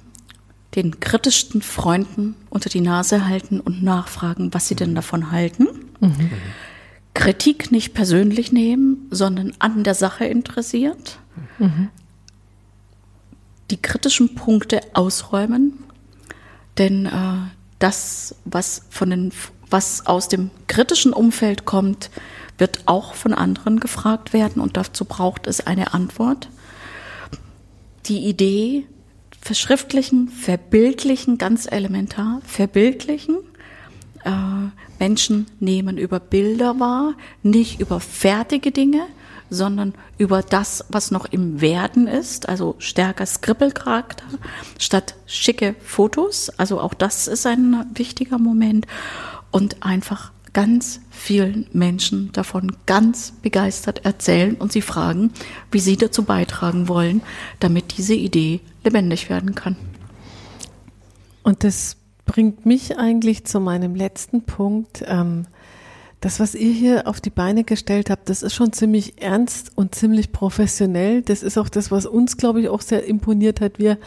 den 0.74 0.98
kritischsten 1.00 1.62
Freunden 1.62 2.34
unter 2.50 2.68
die 2.68 2.80
Nase 2.80 3.26
halten 3.26 3.60
und 3.60 3.82
nachfragen, 3.82 4.52
was 4.52 4.68
sie 4.68 4.74
denn 4.74 4.94
davon 4.94 5.30
halten. 5.30 5.68
Mhm. 6.00 6.30
Kritik 7.14 7.70
nicht 7.70 7.94
persönlich 7.94 8.50
nehmen, 8.50 9.06
sondern 9.10 9.52
an 9.60 9.84
der 9.84 9.94
Sache 9.94 10.24
interessiert. 10.24 11.18
Mhm. 11.58 11.90
Die 13.70 13.80
kritischen 13.80 14.34
Punkte 14.34 14.80
ausräumen, 14.94 15.78
denn 16.76 17.06
äh, 17.06 17.10
das, 17.78 18.34
was 18.44 18.82
von 18.90 19.10
den, 19.10 19.32
was 19.70 20.06
aus 20.06 20.28
dem 20.28 20.50
kritischen 20.66 21.12
Umfeld 21.12 21.64
kommt, 21.64 22.10
wird 22.58 22.82
auch 22.86 23.14
von 23.14 23.32
anderen 23.32 23.80
gefragt 23.80 24.32
werden 24.32 24.60
und 24.60 24.76
dazu 24.76 25.04
braucht 25.04 25.46
es 25.46 25.66
eine 25.66 25.94
Antwort 25.94 26.48
die 28.06 28.26
Idee 28.26 28.86
verschriftlichen, 29.40 30.28
verbildlichen, 30.28 31.38
ganz 31.38 31.70
elementar, 31.70 32.40
verbildlichen. 32.44 33.36
Äh, 34.24 34.30
Menschen 34.98 35.46
nehmen 35.60 35.98
über 35.98 36.18
Bilder 36.20 36.80
wahr, 36.80 37.14
nicht 37.42 37.80
über 37.80 38.00
fertige 38.00 38.70
Dinge, 38.70 39.06
sondern 39.50 39.94
über 40.18 40.42
das, 40.42 40.84
was 40.88 41.10
noch 41.10 41.26
im 41.26 41.60
Werden 41.60 42.06
ist, 42.06 42.48
also 42.48 42.76
stärker 42.78 43.26
Skribbelcharakter 43.26 44.24
statt 44.78 45.14
schicke 45.26 45.74
Fotos. 45.84 46.50
Also 46.50 46.80
auch 46.80 46.94
das 46.94 47.28
ist 47.28 47.46
ein 47.46 47.84
wichtiger 47.94 48.38
Moment 48.38 48.86
und 49.50 49.82
einfach 49.82 50.32
ganz 50.52 51.00
vielen 51.14 51.66
Menschen 51.72 52.32
davon 52.32 52.76
ganz 52.86 53.32
begeistert 53.40 54.04
erzählen 54.04 54.56
und 54.56 54.72
sie 54.72 54.82
fragen, 54.82 55.30
wie 55.70 55.78
sie 55.78 55.96
dazu 55.96 56.24
beitragen 56.24 56.88
wollen, 56.88 57.22
damit 57.60 57.96
diese 57.96 58.14
Idee 58.14 58.60
lebendig 58.82 59.30
werden 59.30 59.54
kann. 59.54 59.76
Und 61.42 61.64
das 61.64 61.96
bringt 62.26 62.66
mich 62.66 62.98
eigentlich 62.98 63.44
zu 63.44 63.60
meinem 63.60 63.94
letzten 63.94 64.42
Punkt. 64.42 65.04
Ähm, 65.06 65.46
das, 66.24 66.40
was 66.40 66.54
ihr 66.54 66.72
hier 66.72 67.06
auf 67.06 67.20
die 67.20 67.28
Beine 67.28 67.64
gestellt 67.64 68.08
habt, 68.08 68.30
das 68.30 68.42
ist 68.42 68.54
schon 68.54 68.72
ziemlich 68.72 69.20
ernst 69.22 69.72
und 69.74 69.94
ziemlich 69.94 70.32
professionell. 70.32 71.20
Das 71.20 71.42
ist 71.42 71.58
auch 71.58 71.68
das, 71.68 71.90
was 71.90 72.06
uns, 72.06 72.38
glaube 72.38 72.62
ich, 72.62 72.70
auch 72.70 72.80
sehr 72.80 73.04
imponiert 73.04 73.60
hat. 73.60 73.78
Wir 73.78 73.98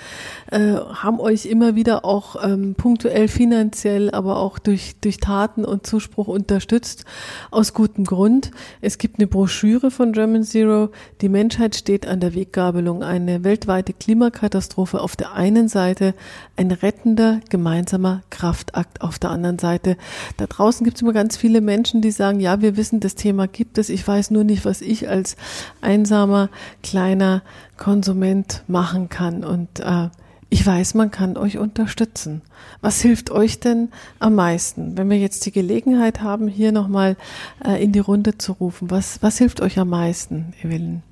äh, 0.50 0.74
haben 0.74 1.20
euch 1.20 1.46
immer 1.46 1.76
wieder 1.76 2.06
auch 2.06 2.44
ähm, 2.44 2.74
punktuell 2.74 3.28
finanziell, 3.28 4.10
aber 4.10 4.38
auch 4.38 4.58
durch, 4.58 4.96
durch 5.00 5.18
Taten 5.18 5.64
und 5.64 5.86
Zuspruch 5.86 6.28
unterstützt, 6.28 7.06
aus 7.52 7.76
gutem 7.76 8.04
Grund. 8.04 8.50
Es 8.82 8.98
gibt 8.98 9.20
eine 9.20 9.28
Broschüre 9.28 9.92
von 9.92 10.12
German 10.12 10.42
Zero, 10.42 10.90
die 11.22 11.30
Menschheit 11.30 11.76
steht 11.76 12.08
an 12.08 12.20
der 12.20 12.34
Weggabelung, 12.34 13.04
eine 13.04 13.44
weltweite 13.44 13.94
Klimakatastrophe 13.94 15.02
auf 15.02 15.16
der 15.16 15.34
einen 15.34 15.68
Seite, 15.68 16.16
ein 16.56 16.72
rettender 16.72 17.42
gemeinsamer 17.52 18.24
Kraftakt 18.32 19.02
auf 19.02 19.20
der 19.20 19.30
anderen 19.30 19.60
Seite. 19.60 19.98
Da 20.38 20.48
draußen 20.48 20.84
gibt 20.84 20.98
es 20.98 21.04
immer 21.04 21.14
ganz 21.14 21.38
viele 21.38 21.62
Menschen, 21.62 22.02
die 22.02 22.07
sagen, 22.12 22.40
ja, 22.40 22.62
wir 22.62 22.78
wissen, 22.78 23.00
das 23.00 23.16
Thema 23.16 23.48
gibt 23.48 23.78
es, 23.78 23.90
ich 23.90 24.08
weiß 24.08 24.32
nur 24.32 24.44
nicht, 24.44 24.66
was 24.66 24.82
ich 24.82 25.10
als 25.10 25.36
einsamer 25.82 26.50
kleiner 26.84 27.42
Konsument 27.78 28.64
machen 28.68 29.10
kann. 29.10 29.44
Und 29.44 29.80
äh, 29.80 30.10
ich 30.50 30.66
weiß, 30.66 30.94
man 30.94 31.12
kann 31.12 31.36
euch 31.38 31.58
unterstützen. 31.58 32.42
Was 32.82 33.02
hilft 33.02 33.32
euch 33.32 33.60
denn 33.60 33.90
am 34.20 34.36
meisten? 34.36 34.98
Wenn 34.98 35.10
wir 35.10 35.18
jetzt 35.18 35.46
die 35.46 35.52
Gelegenheit 35.52 36.22
haben, 36.22 36.48
hier 36.48 36.72
nochmal 36.72 37.18
äh, 37.66 37.84
in 37.84 37.92
die 37.92 38.00
Runde 38.00 38.38
zu 38.38 38.54
rufen, 38.54 38.90
was, 38.90 39.22
was 39.22 39.38
hilft 39.38 39.62
euch 39.62 39.78
am 39.78 39.90
meisten, 39.90 40.54
Evelyn? 40.64 41.04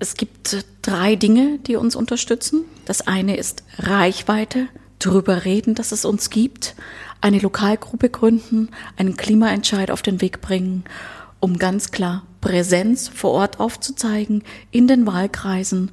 Es 0.00 0.14
gibt 0.14 0.64
drei 0.82 1.16
Dinge, 1.16 1.58
die 1.66 1.76
uns 1.76 1.96
unterstützen. 1.96 2.64
Das 2.84 3.06
eine 3.06 3.36
ist 3.36 3.62
Reichweite, 3.78 4.68
darüber 4.98 5.44
reden, 5.44 5.74
dass 5.74 5.92
es 5.92 6.04
uns 6.04 6.30
gibt, 6.30 6.74
eine 7.20 7.38
Lokalgruppe 7.38 8.08
gründen, 8.08 8.68
einen 8.96 9.16
Klimaentscheid 9.16 9.90
auf 9.90 10.02
den 10.02 10.20
Weg 10.20 10.40
bringen, 10.40 10.84
um 11.40 11.58
ganz 11.58 11.90
klar 11.90 12.24
Präsenz 12.40 13.08
vor 13.08 13.32
Ort 13.32 13.60
aufzuzeigen, 13.60 14.42
in 14.70 14.86
den 14.86 15.06
Wahlkreisen, 15.06 15.90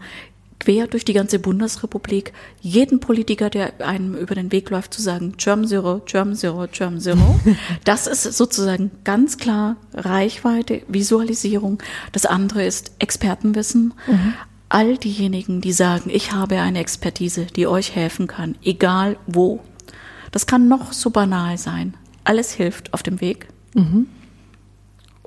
quer 0.60 0.88
durch 0.88 1.06
die 1.06 1.14
ganze 1.14 1.40
Bundesrepublik, 1.40 2.34
jeden 2.62 3.00
Politiker, 3.00 3.50
der 3.50 3.74
einem 3.86 4.16
über 4.16 4.36
den 4.36 4.52
Weg 4.52 4.70
läuft, 4.70 4.94
zu 4.94 5.02
sagen, 5.02 5.34
Germ 5.38 5.68
Zero, 5.68 6.02
Germ 6.06 6.34
Zero, 6.34 6.68
Germ 6.72 7.00
Zero. 7.00 7.40
Das 7.84 8.08
ist 8.08 8.24
sozusagen 8.24 8.92
ganz 9.04 9.38
klar 9.38 9.78
Reichweite, 9.94 10.82
Visualisierung. 10.88 11.82
Das 12.12 12.26
andere 12.26 12.66
ist 12.66 12.92
Expertenwissen. 13.00 13.94
Mhm. 14.08 14.34
All 14.76 14.98
diejenigen, 14.98 15.62
die 15.62 15.72
sagen, 15.72 16.10
ich 16.14 16.34
habe 16.34 16.60
eine 16.60 16.80
Expertise, 16.80 17.46
die 17.46 17.66
euch 17.66 17.96
helfen 17.96 18.28
kann, 18.28 18.58
egal 18.62 19.16
wo. 19.26 19.62
Das 20.34 20.48
kann 20.48 20.68
noch 20.68 20.92
so 20.92 21.12
banal 21.12 21.58
sein. 21.58 21.94
Alles 22.26 22.52
hilft 22.52 22.94
auf 22.94 23.02
dem 23.02 23.22
Weg. 23.22 23.48
Mhm. 23.74 24.08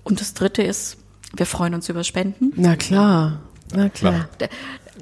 Und 0.05 0.21
das 0.21 0.35
dritte 0.35 0.63
ist, 0.63 0.99
wir 1.35 1.47
freuen 1.47 1.73
uns 1.73 1.89
über 1.89 2.05
Spenden. 2.05 2.53
Na 2.57 2.77
klar. 2.77 3.41
Na 3.75 3.89
klar. 3.89 4.29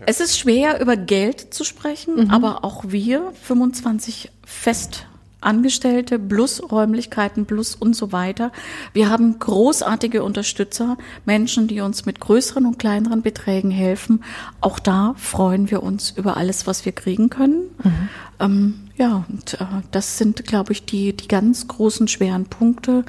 Es 0.06 0.20
ist 0.20 0.38
schwer, 0.38 0.80
über 0.80 0.96
Geld 0.96 1.52
zu 1.52 1.64
sprechen, 1.64 2.26
mhm. 2.26 2.30
aber 2.30 2.64
auch 2.64 2.84
wir, 2.86 3.32
25 3.42 4.30
fest 4.44 5.08
Angestellte 5.40 6.18
plus 6.18 6.62
Räumlichkeiten 6.70 7.46
plus 7.46 7.74
und 7.74 7.94
so 7.94 8.10
weiter. 8.12 8.52
Wir 8.92 9.10
haben 9.10 9.38
großartige 9.38 10.24
Unterstützer, 10.24 10.96
Menschen, 11.24 11.68
die 11.68 11.80
uns 11.80 12.06
mit 12.06 12.20
größeren 12.20 12.66
und 12.66 12.78
kleineren 12.78 13.22
Beträgen 13.22 13.70
helfen. 13.70 14.24
Auch 14.60 14.78
da 14.78 15.14
freuen 15.16 15.70
wir 15.70 15.82
uns 15.82 16.10
über 16.10 16.36
alles, 16.36 16.66
was 16.66 16.84
wir 16.84 16.92
kriegen 16.92 17.30
können. 17.30 17.62
Mhm. 17.82 18.08
Ähm, 18.40 18.74
Ja, 18.96 19.26
und 19.28 19.60
äh, 19.60 19.64
das 19.90 20.16
sind, 20.16 20.44
glaube 20.46 20.72
ich, 20.72 20.86
die, 20.86 21.14
die 21.14 21.28
ganz 21.28 21.68
großen, 21.68 22.08
schweren 22.08 22.46
Punkte, 22.46 23.04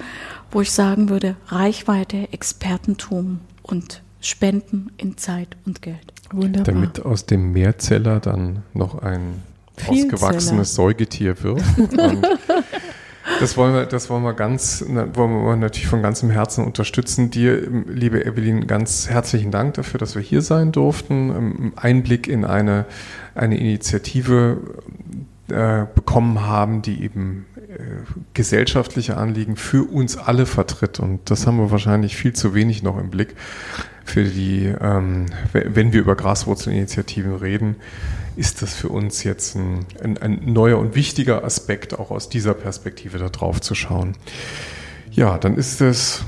wo 0.52 0.62
ich 0.62 0.72
sagen 0.72 1.10
würde, 1.10 1.38
Reichweite, 1.48 2.34
Expertentum 2.34 3.40
und 3.64 4.02
Spenden 4.20 4.92
in 4.98 5.18
Zeit 5.18 5.56
und 5.66 5.82
Geld. 5.82 6.14
Wunderbar. 6.32 6.74
Damit 6.74 7.06
aus 7.06 7.26
dem 7.26 7.54
Mehrzeller 7.54 8.20
dann 8.20 8.64
noch 8.74 9.00
ein. 9.02 9.44
Ausgewachsenes 9.86 10.74
Säugetier 10.74 11.42
wird. 11.44 11.62
Das 13.40 13.58
wollen 13.58 13.74
wir, 13.74 13.86
das 13.86 14.10
wollen 14.10 14.24
wir 14.24 14.34
ganz, 14.34 14.84
wollen 14.88 15.46
wir 15.46 15.56
natürlich 15.58 15.88
von 15.88 16.02
ganzem 16.02 16.30
Herzen 16.30 16.64
unterstützen. 16.66 17.30
Dir, 17.30 17.62
liebe 17.88 18.26
Evelyn, 18.26 18.68
ganz 18.68 19.10
herzlichen 19.10 19.52
Dank 19.52 19.76
dafür, 19.76 20.00
dass 20.00 20.16
wir 20.16 20.22
hier 20.22 20.42
sein 20.42 20.72
durften. 20.72 21.30
Ähm, 21.30 21.74
Einblick 21.76 22.28
in 22.28 22.46
eine, 22.46 22.86
eine 23.36 23.60
Initiative 23.60 24.58
äh, 25.50 25.86
bekommen 25.94 26.42
haben, 26.48 26.82
die 26.82 27.04
eben 27.04 27.46
äh, 27.56 27.82
gesellschaftliche 28.34 29.18
Anliegen 29.18 29.56
für 29.56 29.84
uns 29.84 30.18
alle 30.18 30.46
vertritt. 30.46 31.00
Und 31.00 31.30
das 31.30 31.46
haben 31.46 31.58
wir 31.58 31.70
wahrscheinlich 31.70 32.16
viel 32.16 32.34
zu 32.34 32.54
wenig 32.54 32.82
noch 32.82 32.98
im 32.98 33.10
Blick 33.10 33.36
für 34.04 34.24
die, 34.24 34.74
ähm, 34.82 35.28
wenn 35.52 35.92
wir 35.92 36.00
über 36.00 36.16
Graswurzelinitiativen 36.16 37.36
reden, 37.36 37.76
ist 38.38 38.62
das 38.62 38.76
für 38.76 38.90
uns 38.90 39.24
jetzt 39.24 39.56
ein, 39.56 39.86
ein, 40.02 40.18
ein, 40.18 40.42
neuer 40.46 40.78
und 40.78 40.96
wichtiger 40.96 41.44
Aspekt, 41.44 41.98
auch 41.98 42.12
aus 42.12 42.30
dieser 42.30 42.54
Perspektive 42.54 43.18
da 43.18 43.30
drauf 43.30 43.60
zu 43.60 43.76
schauen. 43.76 44.16
Ja, 45.12 45.38
dann 45.38 45.56
ist 45.56 45.82
es 45.82 46.24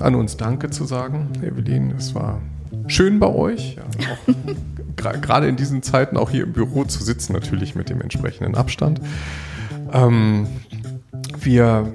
an 0.00 0.16
uns 0.16 0.36
Danke 0.36 0.70
zu 0.70 0.84
sagen, 0.84 1.28
Evelyn. 1.42 1.92
Es 1.96 2.14
war 2.14 2.40
schön 2.88 3.20
bei 3.20 3.28
euch. 3.28 3.78
Ja, 3.98 5.14
gerade 5.20 5.46
in 5.46 5.56
diesen 5.56 5.82
Zeiten 5.82 6.16
auch 6.16 6.30
hier 6.30 6.42
im 6.42 6.52
Büro 6.52 6.84
zu 6.84 7.02
sitzen, 7.02 7.32
natürlich 7.32 7.76
mit 7.76 7.88
dem 7.88 8.00
entsprechenden 8.00 8.56
Abstand. 8.56 9.00
Ähm, 9.92 10.48
wir 11.38 11.92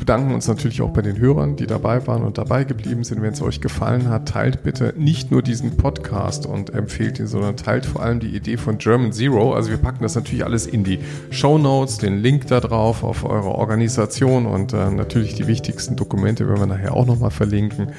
bedanken 0.00 0.34
uns 0.34 0.48
natürlich 0.48 0.82
auch 0.82 0.90
bei 0.90 1.02
den 1.02 1.18
Hörern, 1.18 1.56
die 1.56 1.66
dabei 1.66 2.06
waren 2.06 2.22
und 2.22 2.38
dabei 2.38 2.64
geblieben 2.64 3.04
sind. 3.04 3.22
Wenn 3.22 3.34
es 3.34 3.42
euch 3.42 3.60
gefallen 3.60 4.08
hat, 4.08 4.28
teilt 4.28 4.62
bitte 4.62 4.94
nicht 4.96 5.30
nur 5.30 5.42
diesen 5.42 5.76
Podcast 5.76 6.46
und 6.46 6.70
empfehlt 6.70 7.20
ihn, 7.20 7.26
sondern 7.26 7.56
teilt 7.56 7.86
vor 7.86 8.02
allem 8.02 8.18
die 8.18 8.34
Idee 8.34 8.56
von 8.56 8.78
German 8.78 9.12
Zero. 9.12 9.54
Also 9.54 9.70
wir 9.70 9.76
packen 9.76 10.02
das 10.02 10.14
natürlich 10.14 10.44
alles 10.44 10.66
in 10.66 10.82
die 10.82 10.98
Show 11.30 11.58
Notes, 11.58 11.98
den 11.98 12.18
Link 12.18 12.46
da 12.48 12.60
drauf 12.60 13.04
auf 13.04 13.24
eure 13.24 13.50
Organisation 13.50 14.46
und 14.46 14.72
äh, 14.72 14.90
natürlich 14.90 15.34
die 15.34 15.46
wichtigsten 15.46 15.96
Dokumente 15.96 16.48
werden 16.48 16.60
wir 16.60 16.66
nachher 16.66 16.94
auch 16.94 17.06
nochmal 17.06 17.30
verlinken. 17.30 17.92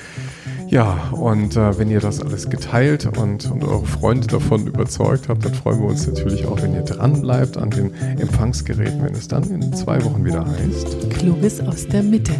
Ja, 0.72 1.10
und 1.12 1.58
äh, 1.58 1.78
wenn 1.78 1.92
ihr 1.92 2.00
das 2.00 2.22
alles 2.22 2.50
geteilt 2.50 3.06
und, 3.18 3.52
und 3.52 3.62
eure 3.66 3.86
Freunde 3.86 4.28
davon 4.28 4.68
überzeugt 4.68 5.28
habt, 5.28 5.44
dann 5.44 5.54
freuen 5.54 5.82
wir 5.82 5.90
uns 5.90 6.08
natürlich 6.08 6.46
auch, 6.46 6.62
wenn 6.62 6.74
ihr 6.74 6.84
dran 6.84 7.22
bleibt 7.22 7.58
an 7.58 7.72
den 7.72 7.94
Empfangsgeräten, 7.94 9.04
wenn 9.04 9.14
es 9.14 9.28
dann 9.28 9.44
in 9.44 9.74
zwei 9.74 10.02
Wochen 10.06 10.24
wieder 10.24 10.46
heißt. 10.46 11.10
Kluges 11.10 11.60
aus 11.60 11.86
der 11.90 12.04
Mitte. 12.04 12.32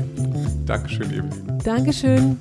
Dankeschön, 0.66 1.12
Evelyn. 1.12 1.60
Dankeschön. 1.62 2.38